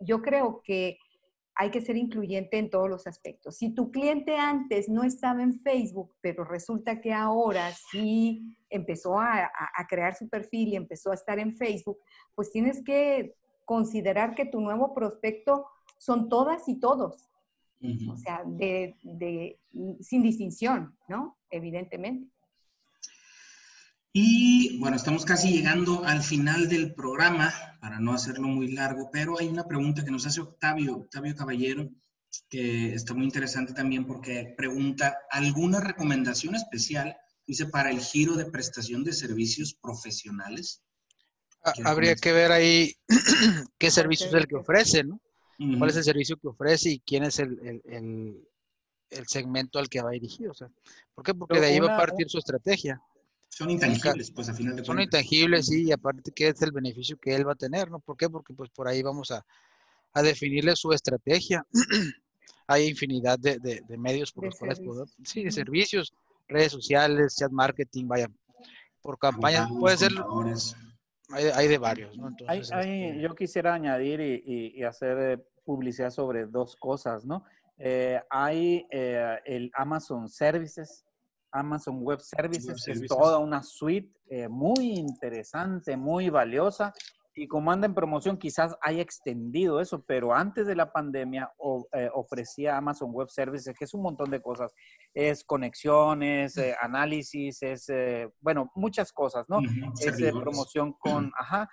yo 0.00 0.22
creo 0.22 0.62
que 0.64 0.98
hay 1.56 1.70
que 1.70 1.80
ser 1.80 1.96
incluyente 1.96 2.58
en 2.58 2.68
todos 2.68 2.88
los 2.90 3.06
aspectos. 3.06 3.58
Si 3.58 3.74
tu 3.74 3.92
cliente 3.92 4.36
antes 4.36 4.88
no 4.88 5.04
estaba 5.04 5.42
en 5.42 5.60
Facebook, 5.60 6.16
pero 6.20 6.44
resulta 6.44 7.00
que 7.00 7.12
ahora 7.12 7.70
sí 7.92 8.56
empezó 8.70 9.20
a, 9.20 9.44
a, 9.44 9.86
crear 9.86 10.16
su 10.16 10.28
perfil 10.28 10.70
y 10.70 10.76
empezó 10.76 11.12
a 11.12 11.14
estar 11.14 11.38
en 11.38 11.56
Facebook, 11.56 11.98
pues 12.34 12.50
tienes 12.50 12.82
que 12.82 13.36
considerar 13.64 14.34
que 14.34 14.46
tu 14.46 14.60
nuevo 14.60 14.94
prospecto 14.94 15.66
son 15.98 16.28
todas 16.28 16.68
y 16.68 16.80
todos. 16.80 17.30
O 18.08 18.16
sea, 18.16 18.42
de, 18.46 18.96
sin 20.00 20.22
distinción, 20.22 20.96
¿no? 21.08 21.38
Evidentemente. 21.50 22.30
Y 24.12 24.78
bueno, 24.78 24.96
estamos 24.96 25.24
casi 25.24 25.52
llegando 25.52 26.04
al 26.04 26.22
final 26.22 26.68
del 26.68 26.94
programa, 26.94 27.52
para 27.80 27.98
no 27.98 28.12
hacerlo 28.12 28.46
muy 28.46 28.72
largo, 28.72 29.10
pero 29.12 29.38
hay 29.38 29.48
una 29.48 29.66
pregunta 29.66 30.04
que 30.04 30.12
nos 30.12 30.24
hace 30.26 30.40
Octavio, 30.40 30.96
Octavio 30.96 31.34
Caballero, 31.34 31.90
que 32.48 32.94
está 32.94 33.12
muy 33.12 33.24
interesante 33.24 33.72
también 33.72 34.06
porque 34.06 34.54
pregunta, 34.56 35.18
¿alguna 35.30 35.80
recomendación 35.80 36.54
especial, 36.54 37.16
dice, 37.46 37.66
para 37.66 37.90
el 37.90 38.00
giro 38.00 38.34
de 38.36 38.46
prestación 38.46 39.02
de 39.04 39.12
servicios 39.12 39.74
profesionales? 39.74 40.82
Habría 41.84 42.14
que 42.14 42.32
ver 42.32 42.52
ahí 42.52 42.94
qué 43.78 43.90
servicio 43.90 44.28
es 44.28 44.34
el 44.34 44.46
que 44.46 44.56
ofrece, 44.56 45.02
¿no? 45.02 45.20
Cuál 45.78 45.90
es 45.90 45.96
el 45.96 46.04
servicio 46.04 46.36
que 46.36 46.48
ofrece 46.48 46.90
y 46.90 47.00
quién 47.00 47.24
es 47.24 47.38
el, 47.38 48.46
segmento 49.26 49.78
al 49.78 49.88
que 49.88 50.02
va 50.02 50.10
dirigido. 50.10 50.52
O 50.52 50.54
sea, 50.54 50.68
¿Por 51.14 51.24
qué? 51.24 51.34
Porque 51.34 51.60
de 51.60 51.66
ahí 51.66 51.80
va 51.80 51.94
a 51.94 51.98
partir 51.98 52.28
su 52.28 52.38
estrategia. 52.38 53.00
Son 53.48 53.70
intangibles, 53.70 54.32
pues 54.32 54.48
a 54.48 54.54
final 54.54 54.74
de 54.74 54.84
Son 54.84 55.00
intangibles, 55.00 55.66
sí, 55.66 55.84
y 55.84 55.92
aparte, 55.92 56.32
¿qué 56.32 56.48
es 56.48 56.60
el 56.62 56.72
beneficio 56.72 57.16
que 57.16 57.36
él 57.36 57.46
va 57.46 57.52
a 57.52 57.56
tener? 57.56 57.88
¿no? 57.88 58.00
¿Por 58.00 58.16
qué? 58.16 58.28
Porque 58.28 58.52
pues 58.52 58.68
por 58.70 58.88
ahí 58.88 59.00
vamos 59.00 59.30
a, 59.30 59.44
definirle 60.22 60.74
su 60.74 60.92
estrategia. 60.92 61.64
Hay 62.66 62.88
infinidad 62.88 63.38
de, 63.38 63.82
medios 63.96 64.32
por 64.32 64.46
los 64.46 64.58
cuales 64.58 64.80
poder, 64.80 65.06
sí, 65.22 65.44
de 65.44 65.52
servicios, 65.52 66.14
redes 66.48 66.72
sociales, 66.72 67.36
chat 67.36 67.52
marketing, 67.52 68.08
vaya, 68.08 68.28
por 69.02 69.18
campaña, 69.18 69.68
puede 69.68 69.98
ser, 69.98 70.12
hay, 71.30 71.68
de 71.68 71.78
varios, 71.78 72.16
¿no? 72.16 72.28
Entonces, 72.28 72.70
este 72.70 73.20
yo 73.20 73.34
quisiera 73.34 73.74
añadir 73.74 74.20
y, 74.20 74.82
hacer 74.82 75.18
eh, 75.18 75.44
publicidad 75.64 76.10
sobre 76.10 76.46
dos 76.46 76.76
cosas, 76.76 77.24
¿no? 77.24 77.44
Eh, 77.78 78.20
hay 78.30 78.86
eh, 78.90 79.38
el 79.44 79.70
Amazon 79.74 80.28
Services, 80.28 81.04
Amazon 81.50 82.02
Web 82.02 82.20
Services, 82.20 82.84
que 82.84 82.92
es 82.92 83.06
toda 83.06 83.38
una 83.38 83.62
suite 83.62 84.12
muy 84.48 84.94
interesante, 84.94 85.96
muy 85.96 86.28
valiosa 86.28 86.92
y 87.34 87.48
como 87.48 87.72
anda 87.72 87.86
en 87.86 87.94
promoción, 87.94 88.38
quizás 88.38 88.76
haya 88.80 89.02
extendido 89.02 89.80
eso, 89.80 90.04
pero 90.06 90.34
antes 90.34 90.66
de 90.66 90.76
la 90.76 90.92
pandemia 90.92 91.50
eh, 91.92 92.08
ofrecía 92.14 92.76
Amazon 92.76 93.10
Web 93.12 93.28
Services, 93.28 93.74
que 93.76 93.84
es 93.84 93.94
un 93.94 94.02
montón 94.02 94.30
de 94.30 94.40
cosas. 94.40 94.72
Es 95.12 95.44
conexiones, 95.44 96.56
eh, 96.56 96.76
análisis, 96.80 97.62
es, 97.62 97.88
eh, 97.88 98.30
bueno, 98.40 98.70
muchas 98.74 99.12
cosas, 99.12 99.46
¿no? 99.48 99.58
Es 100.00 100.16
promoción 100.32 100.92
con, 101.00 101.32
ajá, 101.36 101.68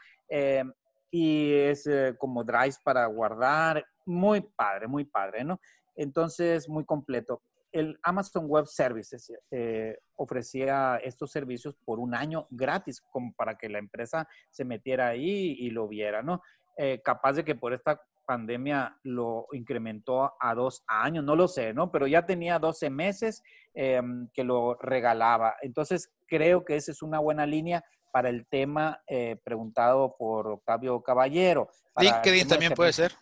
y 1.12 1.54
es 1.54 1.88
como 2.18 2.44
drives 2.44 2.80
para 2.84 3.06
guardar. 3.06 3.86
Muy 4.06 4.42
padre, 4.42 4.88
muy 4.88 5.06
padre, 5.06 5.44
¿no? 5.44 5.60
Entonces, 5.96 6.68
muy 6.68 6.86
completo 6.86 7.42
el 7.72 8.00
Amazon 8.04 8.46
Web 8.48 8.68
Services 8.68 9.32
eh, 9.50 9.98
ofrecía 10.16 11.00
estos 11.04 11.32
servicios 11.32 11.76
por 11.86 12.00
un 12.00 12.14
año 12.14 12.48
gratis, 12.50 13.02
como 13.02 13.34
para 13.34 13.58
que 13.58 13.70
la 13.70 13.80
empresa 13.80 14.28
se 14.50 14.66
metiera 14.66 15.08
ahí 15.08 15.56
y 15.60 15.70
lo 15.70 15.88
viera, 15.88 16.22
¿no? 16.22 16.42
Eh, 16.78 17.02
capaz 17.04 17.34
de 17.34 17.44
que 17.44 17.56
por 17.56 17.74
esta 17.74 18.02
pandemia 18.26 18.98
lo 19.04 19.48
incrementó 19.52 20.34
a 20.40 20.56
dos 20.56 20.84
años, 20.88 21.24
no 21.24 21.36
lo 21.36 21.48
sé, 21.48 21.74
¿no? 21.74 21.92
Pero 21.92 22.08
ya 22.08 22.26
tenía 22.26 22.60
12 22.60 22.90
meses 22.90 23.44
em, 23.74 24.28
que 24.34 24.44
lo 24.44 24.76
regalaba. 24.76 25.56
Entonces, 25.62 26.12
creo 26.28 26.64
que 26.64 26.76
esa 26.76 26.92
es 26.92 27.02
una 27.02 27.20
buena 27.20 27.46
línea 27.46 27.84
para 28.12 28.30
el 28.30 28.46
tema 28.46 29.02
eh, 29.08 29.38
preguntado 29.44 30.16
por 30.18 30.48
Octavio 30.48 31.02
Caballero. 31.02 31.70
LinkedIn 31.98 32.48
también 32.48 32.74
puede 32.74 32.94
ser. 32.94 33.14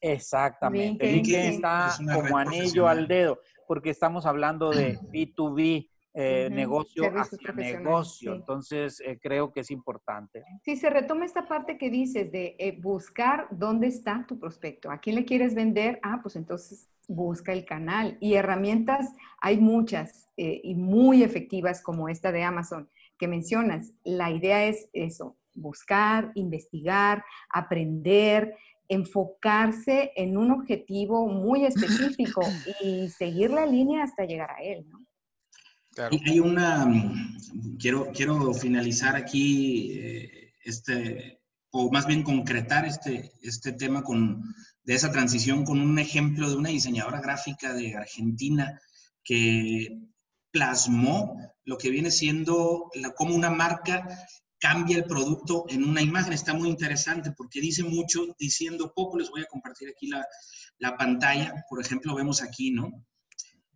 Exactamente. 0.00 1.06
LinkedIn, 1.06 1.54
está 1.54 1.96
como 2.14 2.36
anillo 2.36 2.86
al 2.86 3.06
dedo 3.08 3.38
porque 3.68 3.90
estamos 3.90 4.26
hablando 4.26 4.70
de 4.70 4.98
B2B, 4.98 5.88
eh, 6.14 6.48
negocio 6.50 7.04
hacia 7.14 7.52
negocio. 7.52 8.34
Entonces, 8.34 9.00
eh, 9.06 9.20
creo 9.22 9.52
que 9.52 9.60
es 9.60 9.70
importante. 9.70 10.42
Sí, 10.64 10.74
se 10.74 10.90
retoma 10.90 11.26
esta 11.26 11.46
parte 11.46 11.76
que 11.76 11.90
dices 11.90 12.32
de 12.32 12.56
eh, 12.58 12.76
buscar 12.80 13.46
dónde 13.50 13.86
está 13.86 14.24
tu 14.26 14.38
prospecto. 14.40 14.90
¿A 14.90 14.98
quién 14.98 15.16
le 15.16 15.24
quieres 15.26 15.54
vender? 15.54 16.00
Ah, 16.02 16.18
pues 16.22 16.34
entonces 16.34 16.88
busca 17.06 17.52
el 17.52 17.66
canal. 17.66 18.16
Y 18.20 18.34
herramientas 18.34 19.12
hay 19.40 19.58
muchas 19.58 20.28
y 20.36 20.74
muy 20.74 21.22
efectivas 21.22 21.82
como 21.82 22.08
esta 22.08 22.32
de 22.32 22.42
Amazon 22.42 22.88
que 23.18 23.28
mencionas. 23.28 23.92
La 24.02 24.30
idea 24.30 24.64
es 24.64 24.88
eso, 24.92 25.36
buscar, 25.54 26.32
investigar, 26.34 27.24
aprender, 27.50 28.54
enfocarse 28.88 30.12
en 30.16 30.36
un 30.36 30.50
objetivo 30.50 31.28
muy 31.28 31.64
específico 31.64 32.40
y 32.82 33.08
seguir 33.08 33.50
la 33.50 33.66
línea 33.66 34.04
hasta 34.04 34.24
llegar 34.24 34.50
a 34.50 34.62
él, 34.62 34.86
¿no? 34.88 35.04
Hay 36.26 36.38
una, 36.38 36.86
quiero, 37.80 38.12
quiero 38.12 38.54
finalizar 38.54 39.16
aquí 39.16 39.98
eh, 39.98 40.52
este, 40.64 41.40
o 41.70 41.90
más 41.90 42.06
bien 42.06 42.22
concretar 42.22 42.84
este, 42.84 43.32
este 43.42 43.72
tema 43.72 44.02
con, 44.02 44.42
de 44.84 44.94
esa 44.94 45.10
transición 45.10 45.64
con 45.64 45.80
un 45.80 45.98
ejemplo 45.98 46.48
de 46.48 46.56
una 46.56 46.68
diseñadora 46.68 47.20
gráfica 47.20 47.74
de 47.74 47.96
Argentina 47.96 48.80
que 49.24 49.98
plasmó 50.50 51.36
lo 51.64 51.76
que 51.76 51.90
viene 51.90 52.10
siendo 52.10 52.90
la, 52.94 53.10
como 53.10 53.34
una 53.34 53.50
marca 53.50 54.08
cambia 54.58 54.96
el 54.96 55.04
producto 55.04 55.64
en 55.68 55.84
una 55.84 56.02
imagen. 56.02 56.32
Está 56.32 56.54
muy 56.54 56.68
interesante 56.68 57.32
porque 57.32 57.60
dice 57.60 57.82
mucho, 57.84 58.34
diciendo 58.38 58.92
poco. 58.94 59.18
Les 59.18 59.30
voy 59.30 59.42
a 59.42 59.46
compartir 59.46 59.88
aquí 59.88 60.08
la, 60.08 60.26
la 60.78 60.96
pantalla. 60.96 61.64
Por 61.68 61.80
ejemplo, 61.80 62.14
vemos 62.14 62.42
aquí, 62.42 62.70
¿no? 62.70 63.06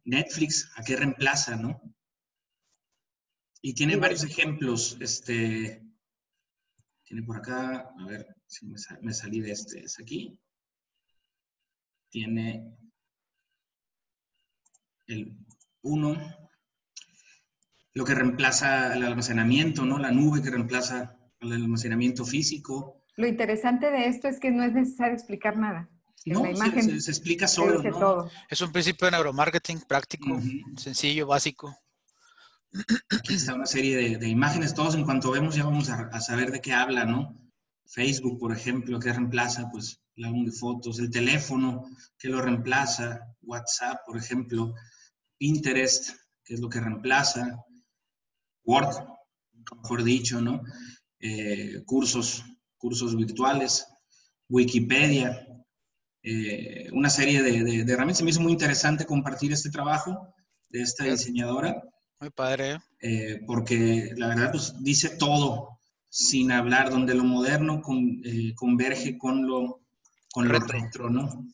Netflix, 0.04 0.70
¿a 0.76 0.82
qué 0.82 0.96
reemplaza, 0.96 1.56
no? 1.56 1.80
Y 3.60 3.74
tiene 3.74 3.96
varios 3.96 4.24
ejemplos. 4.24 4.96
Este, 5.00 5.82
tiene 7.04 7.22
por 7.22 7.36
acá, 7.36 7.92
a 7.98 8.06
ver 8.06 8.26
si 8.46 8.66
me, 8.66 8.76
me 9.00 9.12
salí 9.12 9.40
de 9.40 9.52
este, 9.52 9.84
es 9.84 9.98
aquí. 10.00 10.38
Tiene 12.10 12.76
el 15.06 15.36
1, 15.82 16.41
lo 17.94 18.04
que 18.04 18.14
reemplaza 18.14 18.94
el 18.94 19.04
almacenamiento, 19.04 19.84
¿no? 19.84 19.98
La 19.98 20.10
nube 20.10 20.42
que 20.42 20.50
reemplaza 20.50 21.16
el 21.40 21.52
almacenamiento 21.52 22.24
físico. 22.24 23.04
Lo 23.16 23.26
interesante 23.26 23.90
de 23.90 24.06
esto 24.06 24.28
es 24.28 24.40
que 24.40 24.50
no 24.50 24.62
es 24.62 24.72
necesario 24.72 25.14
explicar 25.14 25.56
nada. 25.58 25.90
No, 26.24 26.44
la 26.44 26.52
imagen 26.52 27.00
se, 27.00 27.10
explica 27.10 27.48
solo. 27.48 27.82
¿no? 27.82 28.30
Es 28.48 28.60
un 28.60 28.70
principio 28.70 29.06
de 29.06 29.12
neuromarketing 29.12 29.80
práctico, 29.80 30.40
sencillo, 30.76 31.26
básico. 31.26 31.76
Aquí 33.10 33.34
está 33.34 33.54
una 33.54 33.66
serie 33.66 34.18
de, 34.18 34.28
imágenes, 34.28 34.72
todos 34.72 34.94
en 34.94 35.04
cuanto 35.04 35.30
vemos 35.30 35.54
ya 35.54 35.64
vamos 35.64 35.90
a, 35.90 36.20
saber 36.20 36.50
de 36.52 36.60
qué 36.60 36.72
habla, 36.72 37.04
¿no? 37.04 37.36
Facebook, 37.86 38.38
por 38.38 38.52
ejemplo, 38.52 38.98
que 38.98 39.12
reemplaza 39.12 39.68
pues 39.70 40.00
el 40.16 40.24
álbum 40.24 40.46
de 40.46 40.52
fotos, 40.52 40.98
el 40.98 41.10
teléfono 41.10 41.84
que 42.16 42.28
lo 42.28 42.40
reemplaza, 42.40 43.20
WhatsApp, 43.42 43.98
por 44.06 44.16
ejemplo, 44.16 44.74
Pinterest, 45.36 46.16
que 46.44 46.54
es 46.54 46.60
lo 46.60 46.70
que 46.70 46.80
reemplaza, 46.80 47.58
Word, 48.64 48.94
mejor 49.82 50.04
dicho, 50.04 50.40
¿no? 50.40 50.62
Eh, 51.20 51.82
cursos, 51.84 52.44
cursos 52.76 53.16
virtuales, 53.16 53.86
Wikipedia, 54.48 55.46
eh, 56.22 56.88
una 56.92 57.10
serie 57.10 57.42
de, 57.42 57.80
herramientas. 57.80 58.18
Se 58.18 58.24
me 58.24 58.30
hizo 58.30 58.40
muy 58.40 58.52
interesante 58.52 59.06
compartir 59.06 59.52
este 59.52 59.70
trabajo 59.70 60.34
de 60.70 60.82
esta 60.82 61.04
diseñadora. 61.04 61.82
Muy 62.20 62.30
padre. 62.30 62.78
¿eh? 63.00 63.40
porque 63.46 64.12
la 64.16 64.28
verdad, 64.28 64.50
pues 64.52 64.74
dice 64.80 65.16
todo 65.16 65.80
sin 66.08 66.52
hablar, 66.52 66.90
donde 66.90 67.14
lo 67.14 67.24
moderno 67.24 67.82
converge 68.54 69.18
con 69.18 69.46
lo, 69.46 69.80
con 70.30 70.46
lo 70.46 70.58
retro, 70.60 71.08
¿no? 71.08 71.46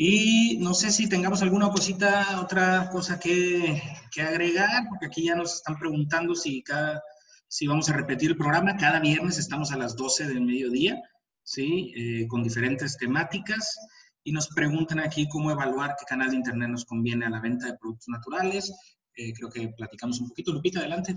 Y 0.00 0.58
no 0.60 0.74
sé 0.74 0.92
si 0.92 1.08
tengamos 1.08 1.42
alguna 1.42 1.70
cosita, 1.70 2.40
otra 2.40 2.88
cosa 2.88 3.18
que, 3.18 3.82
que, 4.12 4.22
agregar, 4.22 4.86
porque 4.88 5.06
aquí 5.06 5.24
ya 5.24 5.34
nos 5.34 5.56
están 5.56 5.76
preguntando 5.76 6.36
si, 6.36 6.62
cada, 6.62 7.02
si 7.48 7.66
vamos 7.66 7.88
a 7.88 7.94
repetir 7.94 8.30
el 8.30 8.36
programa. 8.36 8.76
Cada 8.76 9.00
viernes 9.00 9.38
estamos 9.38 9.72
a 9.72 9.76
las 9.76 9.96
12 9.96 10.28
del 10.28 10.42
mediodía, 10.42 11.02
¿sí? 11.42 11.92
Eh, 11.96 12.28
con 12.28 12.44
diferentes 12.44 12.96
temáticas. 12.96 13.76
Y 14.22 14.30
nos 14.30 14.46
preguntan 14.54 15.00
aquí 15.00 15.28
cómo 15.28 15.50
evaluar 15.50 15.96
qué 15.98 16.04
canal 16.06 16.30
de 16.30 16.36
Internet 16.36 16.68
nos 16.68 16.84
conviene 16.84 17.26
a 17.26 17.30
la 17.30 17.40
venta 17.40 17.66
de 17.66 17.76
productos 17.76 18.06
naturales. 18.06 18.72
Eh, 19.16 19.32
creo 19.32 19.50
que 19.50 19.68
platicamos 19.76 20.20
un 20.20 20.28
poquito. 20.28 20.52
Lupita, 20.52 20.78
adelante. 20.78 21.16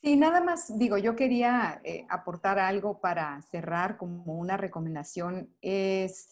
Sí, 0.00 0.16
nada 0.16 0.42
más 0.42 0.78
digo, 0.78 0.96
yo 0.96 1.14
quería 1.14 1.82
eh, 1.84 2.06
aportar 2.08 2.58
algo 2.58 3.02
para 3.02 3.42
cerrar 3.42 3.98
como 3.98 4.38
una 4.38 4.56
recomendación. 4.56 5.50
Es 5.60 6.30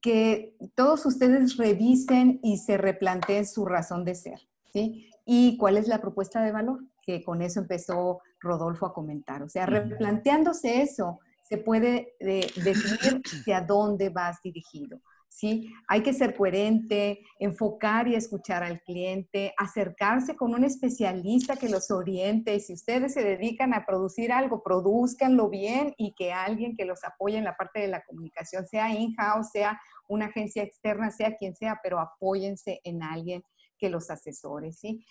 que 0.00 0.56
todos 0.74 1.04
ustedes 1.06 1.56
revisen 1.56 2.40
y 2.42 2.58
se 2.58 2.76
replanteen 2.76 3.46
su 3.46 3.64
razón 3.64 4.04
de 4.04 4.14
ser, 4.14 4.40
¿sí? 4.72 5.10
Y 5.24 5.56
cuál 5.56 5.76
es 5.76 5.88
la 5.88 6.00
propuesta 6.00 6.42
de 6.42 6.52
valor, 6.52 6.84
que 7.02 7.24
con 7.24 7.42
eso 7.42 7.60
empezó 7.60 8.20
Rodolfo 8.40 8.86
a 8.86 8.94
comentar. 8.94 9.42
O 9.42 9.48
sea, 9.48 9.66
replanteándose 9.66 10.82
eso, 10.82 11.20
se 11.42 11.58
puede 11.58 12.14
eh, 12.20 12.50
definir 12.56 13.22
hacia 13.24 13.60
dónde 13.60 14.10
vas 14.10 14.40
dirigido. 14.42 15.00
¿Sí? 15.28 15.72
Hay 15.88 16.02
que 16.02 16.12
ser 16.12 16.34
coherente, 16.34 17.20
enfocar 17.38 18.08
y 18.08 18.14
escuchar 18.14 18.62
al 18.62 18.80
cliente, 18.80 19.54
acercarse 19.58 20.34
con 20.36 20.54
un 20.54 20.64
especialista 20.64 21.56
que 21.56 21.68
los 21.68 21.90
oriente. 21.90 22.58
Si 22.60 22.72
ustedes 22.72 23.14
se 23.14 23.22
dedican 23.22 23.74
a 23.74 23.84
producir 23.84 24.32
algo, 24.32 24.62
produzcanlo 24.62 25.48
bien 25.48 25.94
y 25.96 26.14
que 26.14 26.32
alguien 26.32 26.76
que 26.76 26.84
los 26.84 27.04
apoye 27.04 27.36
en 27.36 27.44
la 27.44 27.56
parte 27.56 27.80
de 27.80 27.88
la 27.88 28.02
comunicación, 28.04 28.66
sea 28.66 28.92
in-house, 28.92 29.50
sea 29.52 29.80
una 30.08 30.26
agencia 30.26 30.62
externa, 30.62 31.10
sea 31.10 31.36
quien 31.36 31.54
sea, 31.54 31.80
pero 31.82 32.00
apóyense 32.00 32.80
en 32.84 33.02
alguien 33.02 33.42
que 33.78 33.90
los 33.90 34.10
asesore, 34.10 34.72
¿sí? 34.72 35.04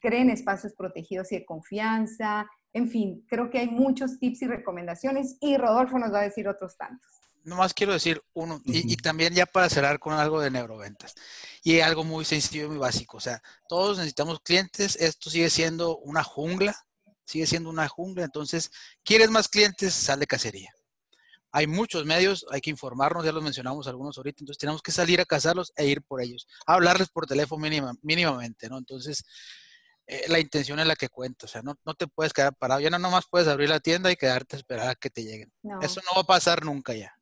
Creen 0.00 0.30
espacios 0.30 0.74
protegidos 0.74 1.30
y 1.32 1.38
de 1.38 1.46
confianza. 1.46 2.48
En 2.72 2.88
fin, 2.88 3.24
creo 3.28 3.48
que 3.48 3.58
hay 3.58 3.68
muchos 3.68 4.18
tips 4.18 4.42
y 4.42 4.46
recomendaciones 4.46 5.36
y 5.40 5.56
Rodolfo 5.56 5.98
nos 5.98 6.12
va 6.12 6.20
a 6.20 6.24
decir 6.24 6.48
otros 6.48 6.76
tantos. 6.76 7.17
Nomás 7.44 7.74
quiero 7.74 7.92
decir 7.92 8.22
uno, 8.34 8.60
y, 8.64 8.96
también 8.96 9.34
ya 9.34 9.46
para 9.46 9.68
cerrar 9.68 9.98
con 9.98 10.14
algo 10.14 10.40
de 10.40 10.50
neuroventas, 10.50 11.14
y 11.62 11.80
algo 11.80 12.04
muy 12.04 12.24
sencillo 12.24 12.64
y 12.64 12.68
muy 12.68 12.78
básico, 12.78 13.16
o 13.16 13.20
sea, 13.20 13.42
todos 13.68 13.98
necesitamos 13.98 14.40
clientes, 14.40 14.96
esto 14.96 15.30
sigue 15.30 15.50
siendo 15.50 15.98
una 15.98 16.22
jungla, 16.22 16.76
sigue 17.24 17.46
siendo 17.46 17.70
una 17.70 17.88
jungla, 17.88 18.24
entonces, 18.24 18.70
¿quieres 19.04 19.30
más 19.30 19.48
clientes? 19.48 19.94
Sal 19.94 20.20
de 20.20 20.26
cacería. 20.26 20.72
Hay 21.50 21.66
muchos 21.66 22.04
medios, 22.04 22.46
hay 22.50 22.60
que 22.60 22.70
informarnos, 22.70 23.24
ya 23.24 23.32
los 23.32 23.42
mencionamos 23.42 23.86
algunos 23.86 24.16
ahorita, 24.18 24.42
entonces 24.42 24.58
tenemos 24.58 24.82
que 24.82 24.92
salir 24.92 25.20
a 25.20 25.24
cazarlos 25.24 25.72
e 25.76 25.86
ir 25.86 26.02
por 26.02 26.20
ellos, 26.20 26.46
hablarles 26.66 27.08
por 27.08 27.26
teléfono 27.26 27.66
mínimamente, 28.02 28.68
¿no? 28.68 28.78
Entonces, 28.78 29.24
eh, 30.06 30.24
la 30.28 30.40
intención 30.40 30.78
es 30.78 30.86
la 30.86 30.96
que 30.96 31.10
cuenta, 31.10 31.44
o 31.44 31.48
sea, 31.48 31.60
no, 31.60 31.78
no, 31.84 31.94
te 31.94 32.06
puedes 32.06 32.32
quedar 32.32 32.54
parado, 32.54 32.80
ya 32.80 32.88
no 32.88 32.98
nomás 32.98 33.26
puedes 33.30 33.46
abrir 33.46 33.68
la 33.68 33.80
tienda 33.80 34.10
y 34.10 34.16
quedarte 34.16 34.56
a 34.56 34.58
esperar 34.58 34.88
a 34.88 34.94
que 34.94 35.10
te 35.10 35.22
lleguen. 35.22 35.52
Eso 35.82 36.00
no 36.06 36.16
va 36.16 36.22
a 36.22 36.24
pasar 36.24 36.64
nunca 36.64 36.94
ya. 36.94 37.17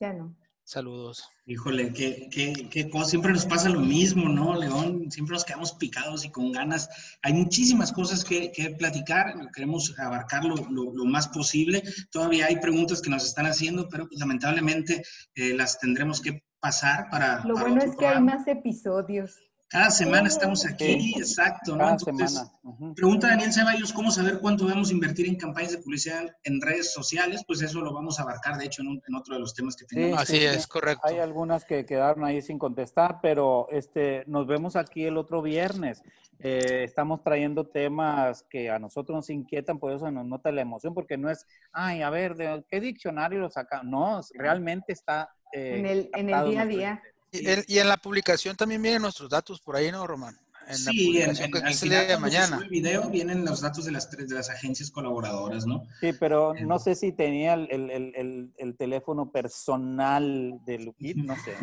Ya 0.00 0.12
no. 0.12 0.36
Saludos. 0.66 1.28
Híjole, 1.44 1.92
qué, 1.92 2.30
qué, 2.32 2.68
qué 2.70 2.88
cosa, 2.88 3.10
siempre 3.10 3.32
nos 3.32 3.44
pasa 3.44 3.68
lo 3.68 3.80
mismo, 3.80 4.30
¿no, 4.30 4.58
León? 4.58 5.10
Siempre 5.10 5.34
nos 5.34 5.44
quedamos 5.44 5.74
picados 5.74 6.24
y 6.24 6.30
con 6.30 6.52
ganas. 6.52 6.88
Hay 7.20 7.34
muchísimas 7.34 7.92
cosas 7.92 8.24
que, 8.24 8.50
que 8.50 8.70
platicar, 8.70 9.34
queremos 9.52 9.94
abarcar 9.98 10.42
lo, 10.42 10.56
lo, 10.70 11.04
más 11.04 11.28
posible. 11.28 11.82
Todavía 12.10 12.46
hay 12.46 12.60
preguntas 12.60 13.02
que 13.02 13.10
nos 13.10 13.26
están 13.26 13.44
haciendo, 13.44 13.90
pero 13.90 14.08
pues, 14.08 14.18
lamentablemente 14.18 15.02
eh, 15.34 15.52
las 15.54 15.78
tendremos 15.78 16.22
que 16.22 16.42
pasar 16.60 17.10
para... 17.10 17.44
Lo 17.44 17.56
bueno 17.56 17.82
es 17.82 17.94
que 17.94 18.06
hay 18.06 18.22
más 18.22 18.48
episodios. 18.48 19.36
Cada 19.74 19.90
semana 19.90 20.28
estamos 20.28 20.64
aquí, 20.64 21.14
exacto. 21.18 21.74
¿no? 21.74 21.98
semana. 21.98 22.48
Pregunta 22.94 23.26
Daniel 23.26 23.52
Ceballos, 23.52 23.92
¿cómo 23.92 24.12
saber 24.12 24.38
cuánto 24.38 24.66
debemos 24.66 24.92
invertir 24.92 25.26
en 25.26 25.34
campañas 25.34 25.72
de 25.72 25.78
publicidad 25.78 26.32
en 26.44 26.60
redes 26.60 26.92
sociales? 26.92 27.42
Pues 27.44 27.60
eso 27.60 27.80
lo 27.80 27.92
vamos 27.92 28.20
a 28.20 28.22
abarcar, 28.22 28.56
de 28.56 28.66
hecho, 28.66 28.82
en, 28.82 29.14
otro 29.16 29.34
de 29.34 29.40
los 29.40 29.52
temas 29.52 29.74
que 29.74 29.84
tenemos. 29.84 30.20
Así 30.20 30.44
es, 30.44 30.68
correcto. 30.68 31.08
Hay 31.08 31.18
algunas 31.18 31.64
que 31.64 31.84
quedaron 31.84 32.24
ahí 32.24 32.40
sin 32.40 32.56
contestar, 32.56 33.18
pero 33.20 33.66
este, 33.68 34.22
nos 34.28 34.46
vemos 34.46 34.76
aquí 34.76 35.06
el 35.06 35.16
otro 35.16 35.42
viernes. 35.42 36.04
Eh, 36.38 36.84
estamos 36.84 37.24
trayendo 37.24 37.66
temas 37.66 38.44
que 38.48 38.70
a 38.70 38.78
nosotros 38.78 39.16
nos 39.16 39.30
inquietan, 39.30 39.80
por 39.80 39.92
eso 39.92 40.08
nos 40.08 40.24
nota 40.24 40.52
la 40.52 40.60
emoción, 40.60 40.94
porque 40.94 41.16
no 41.18 41.28
es, 41.28 41.48
ay, 41.72 42.02
a 42.02 42.10
ver, 42.10 42.36
¿de 42.36 42.64
qué 42.70 42.78
diccionario 42.78 43.40
lo 43.40 43.50
saca? 43.50 43.82
No, 43.82 44.20
realmente 44.34 44.92
está... 44.92 45.34
Eh, 45.52 45.78
en, 45.80 45.86
el, 45.86 46.10
en 46.14 46.30
el 46.30 46.50
día 46.50 46.60
a 46.62 46.66
día. 46.66 47.02
Y, 47.34 47.78
en 47.78 47.88
la 47.88 47.96
publicación 47.96 48.56
también 48.56 48.80
vienen 48.80 49.02
nuestros 49.02 49.28
datos 49.28 49.60
por 49.60 49.74
ahí, 49.74 49.90
¿no, 49.90 50.06
Román? 50.06 50.38
En 50.68 50.76
sí, 50.76 51.20
en, 51.20 51.30
el 51.30 51.36
de 51.36 52.16
mañana. 52.18 52.60
el 52.62 52.68
video 52.70 53.10
vienen 53.10 53.44
los 53.44 53.60
datos 53.60 53.84
de 53.84 53.92
las 53.92 54.08
tres 54.08 54.30
de 54.30 54.36
las 54.36 54.48
agencias 54.48 54.90
colaboradoras, 54.90 55.66
¿no? 55.66 55.86
Sí, 56.00 56.14
pero 56.18 56.54
no 56.54 56.78
sé 56.78 56.94
si 56.94 57.12
tenía 57.12 57.52
el, 57.52 57.68
el, 57.70 58.50
el, 58.56 58.76
teléfono 58.76 59.30
personal 59.30 60.58
de 60.64 60.78
Lupit, 60.78 61.18
no 61.18 61.36
sé. 61.36 61.54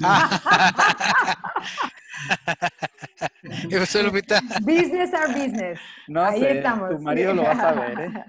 business 4.62 5.14
are 5.14 5.32
business. 5.32 5.78
No 6.08 6.24
Ahí 6.24 6.42
estamos. 6.42 6.90
Tu 6.90 6.98
marido 6.98 7.32
lo 7.34 7.44
va 7.44 7.52
a 7.52 7.56
saber, 7.56 8.00
¿eh? 8.00 8.10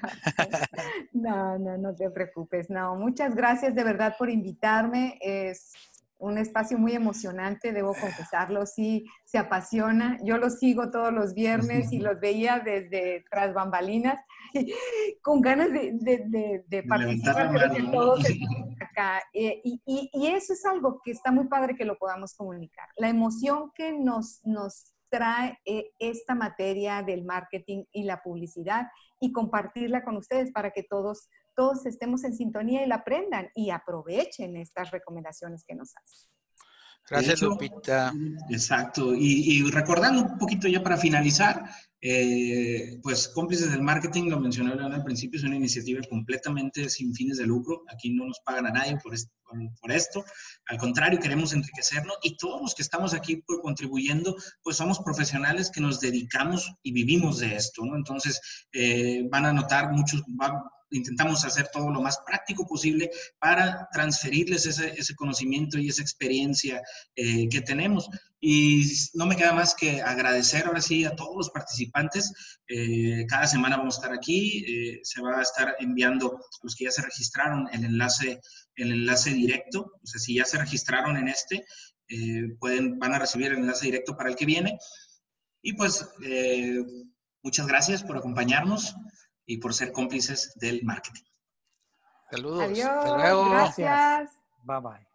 No, 1.13 1.57
no, 1.57 1.75
no 1.77 1.95
te 1.95 2.11
preocupes. 2.11 2.69
No, 2.69 2.93
muchas 2.95 3.33
gracias 3.35 3.73
de 3.73 3.83
verdad 3.83 4.15
por 4.17 4.29
invitarme. 4.29 5.17
Es 5.21 5.73
un 6.19 6.37
espacio 6.37 6.77
muy 6.77 6.93
emocionante, 6.93 7.71
debo 7.71 7.93
confesarlo, 7.93 8.65
sí, 8.65 9.05
se 9.25 9.37
apasiona. 9.37 10.17
Yo 10.23 10.37
los 10.37 10.59
sigo 10.59 10.91
todos 10.91 11.13
los 11.13 11.33
viernes 11.33 11.91
y 11.93 11.99
los 11.99 12.19
veía 12.19 12.59
desde 12.59 13.23
tras 13.31 13.53
bambalinas, 13.53 14.19
con 15.23 15.41
ganas 15.41 15.69
de, 15.71 16.83
participar 16.87 17.71
de 17.71 17.83
todos 17.91 18.19
acá. 18.81 19.21
Eh, 19.33 19.61
y, 19.63 20.09
eso 20.27 20.53
es 20.53 20.65
algo 20.65 21.01
que 21.03 21.11
está 21.11 21.31
muy 21.31 21.47
padre 21.47 21.75
que 21.75 21.85
lo 21.85 21.97
podamos 21.97 22.35
comunicar. 22.35 22.89
La 22.97 23.09
emoción 23.09 23.71
que 23.73 23.93
nos, 23.93 24.41
nos 24.43 24.93
trae 25.09 25.57
eh, 25.65 25.91
esta 25.99 26.35
materia 26.35 27.01
del 27.01 27.23
marketing 27.23 27.85
y 27.91 28.03
la 28.03 28.21
publicidad 28.21 28.87
y 29.19 29.31
compartirla 29.31 30.03
con 30.03 30.17
ustedes 30.17 30.51
para 30.51 30.71
que 30.71 30.83
todos 30.83 31.29
todos 31.59 31.85
estemos 31.85 32.23
en 32.23 32.33
sintonía 32.33 32.85
y 32.85 32.87
la 32.87 32.95
aprendan 32.95 33.49
y 33.53 33.69
aprovechen 33.69 34.55
estas 34.55 34.91
recomendaciones 34.91 35.65
que 35.67 35.75
nos 35.75 35.89
hacen. 35.97 36.29
Gracias, 37.09 37.41
Lupita. 37.41 38.13
Exacto. 38.49 39.13
Y, 39.13 39.69
recordando 39.69 40.21
un 40.21 40.37
poquito 40.37 40.69
ya 40.69 40.81
para 40.81 40.95
finalizar, 40.95 41.65
eh, 41.99 42.97
pues 43.03 43.27
Cómplices 43.27 43.71
del 43.71 43.81
Marketing, 43.81 44.29
lo 44.29 44.39
mencioné 44.39 44.71
al 44.71 45.03
principio, 45.03 45.37
es 45.37 45.43
una 45.43 45.57
iniciativa 45.57 45.99
completamente 46.09 46.89
sin 46.89 47.13
fines 47.13 47.39
de 47.39 47.45
lucro. 47.45 47.83
Aquí 47.93 48.13
no 48.13 48.25
nos 48.25 48.39
pagan 48.39 48.67
a 48.67 48.71
nadie 48.71 48.97
por, 49.03 49.13
por, 49.81 49.91
esto. 49.91 50.23
Al 50.67 50.77
contrario, 50.77 51.19
queremos 51.19 51.51
enriquecernos 51.51 52.19
y 52.23 52.37
todos 52.37 52.61
los 52.61 52.73
que 52.73 52.83
estamos 52.83 53.13
aquí 53.13 53.43
pues, 53.45 53.59
contribuyendo, 53.61 54.33
pues 54.63 54.77
somos 54.77 54.99
profesionales 54.99 55.69
que 55.69 55.81
nos 55.81 55.99
dedicamos 55.99 56.71
y 56.83 56.93
vivimos 56.93 57.39
de 57.39 57.57
esto, 57.57 57.83
¿no? 57.83 57.97
Entonces, 57.97 58.39
eh, 58.71 59.27
van 59.29 59.45
a 59.45 59.51
notar 59.51 59.91
muchos, 59.91 60.23
intentamos 60.91 61.45
hacer 61.45 61.69
todo 61.71 61.89
lo 61.91 62.01
más 62.01 62.19
práctico 62.25 62.65
posible 62.65 63.09
para 63.39 63.87
transferirles 63.91 64.65
ese, 64.65 64.93
ese 64.97 65.15
conocimiento 65.15 65.77
y 65.77 65.89
esa 65.89 66.01
experiencia 66.01 66.81
eh, 67.15 67.47
que 67.49 67.61
tenemos. 67.61 68.09
Y 68.41 68.83
no 69.13 69.25
me 69.25 69.35
queda 69.35 69.53
más 69.53 69.75
que 69.75 70.01
agradecer 70.01 70.65
ahora 70.65 70.81
sí 70.81 71.03
a 71.05 71.15
todos 71.15 71.35
los 71.35 71.49
participantes. 71.49 72.31
Eh, 72.67 73.25
cada 73.27 73.47
semana 73.47 73.77
vamos 73.77 73.95
a 73.95 74.01
estar 74.01 74.13
aquí. 74.13 74.63
Eh, 74.67 74.99
se 75.03 75.21
va 75.21 75.39
a 75.39 75.41
estar 75.41 75.75
enviando 75.79 76.39
los 76.63 76.75
que 76.75 76.85
ya 76.85 76.91
se 76.91 77.01
registraron 77.01 77.67
el 77.73 77.85
enlace, 77.85 78.39
el 78.75 78.91
enlace 78.91 79.31
directo. 79.31 79.91
O 80.01 80.07
sea, 80.07 80.19
si 80.19 80.35
ya 80.35 80.45
se 80.45 80.57
registraron 80.57 81.17
en 81.17 81.27
este, 81.27 81.65
pueden, 82.59 82.97
van 82.97 83.13
a 83.13 83.19
recibir 83.19 83.51
el 83.51 83.59
enlace 83.59 83.85
directo 83.85 84.15
para 84.15 84.29
el 84.29 84.35
que 84.35 84.45
viene. 84.45 84.77
Y 85.61 85.73
pues, 85.73 86.07
muchas 87.43 87.67
gracias 87.67 88.03
por 88.03 88.17
acompañarnos 88.17 88.95
y 89.49 89.57
por 89.57 89.73
ser 89.73 89.91
cómplices 89.91 90.53
del 90.55 90.83
marketing. 90.83 91.23
Saludos. 92.29 92.65
Adiós. 92.65 92.87
Hasta 92.87 93.17
luego. 93.17 93.49
Gracias. 93.49 94.31
Bye 94.63 94.79
bye. 94.79 95.08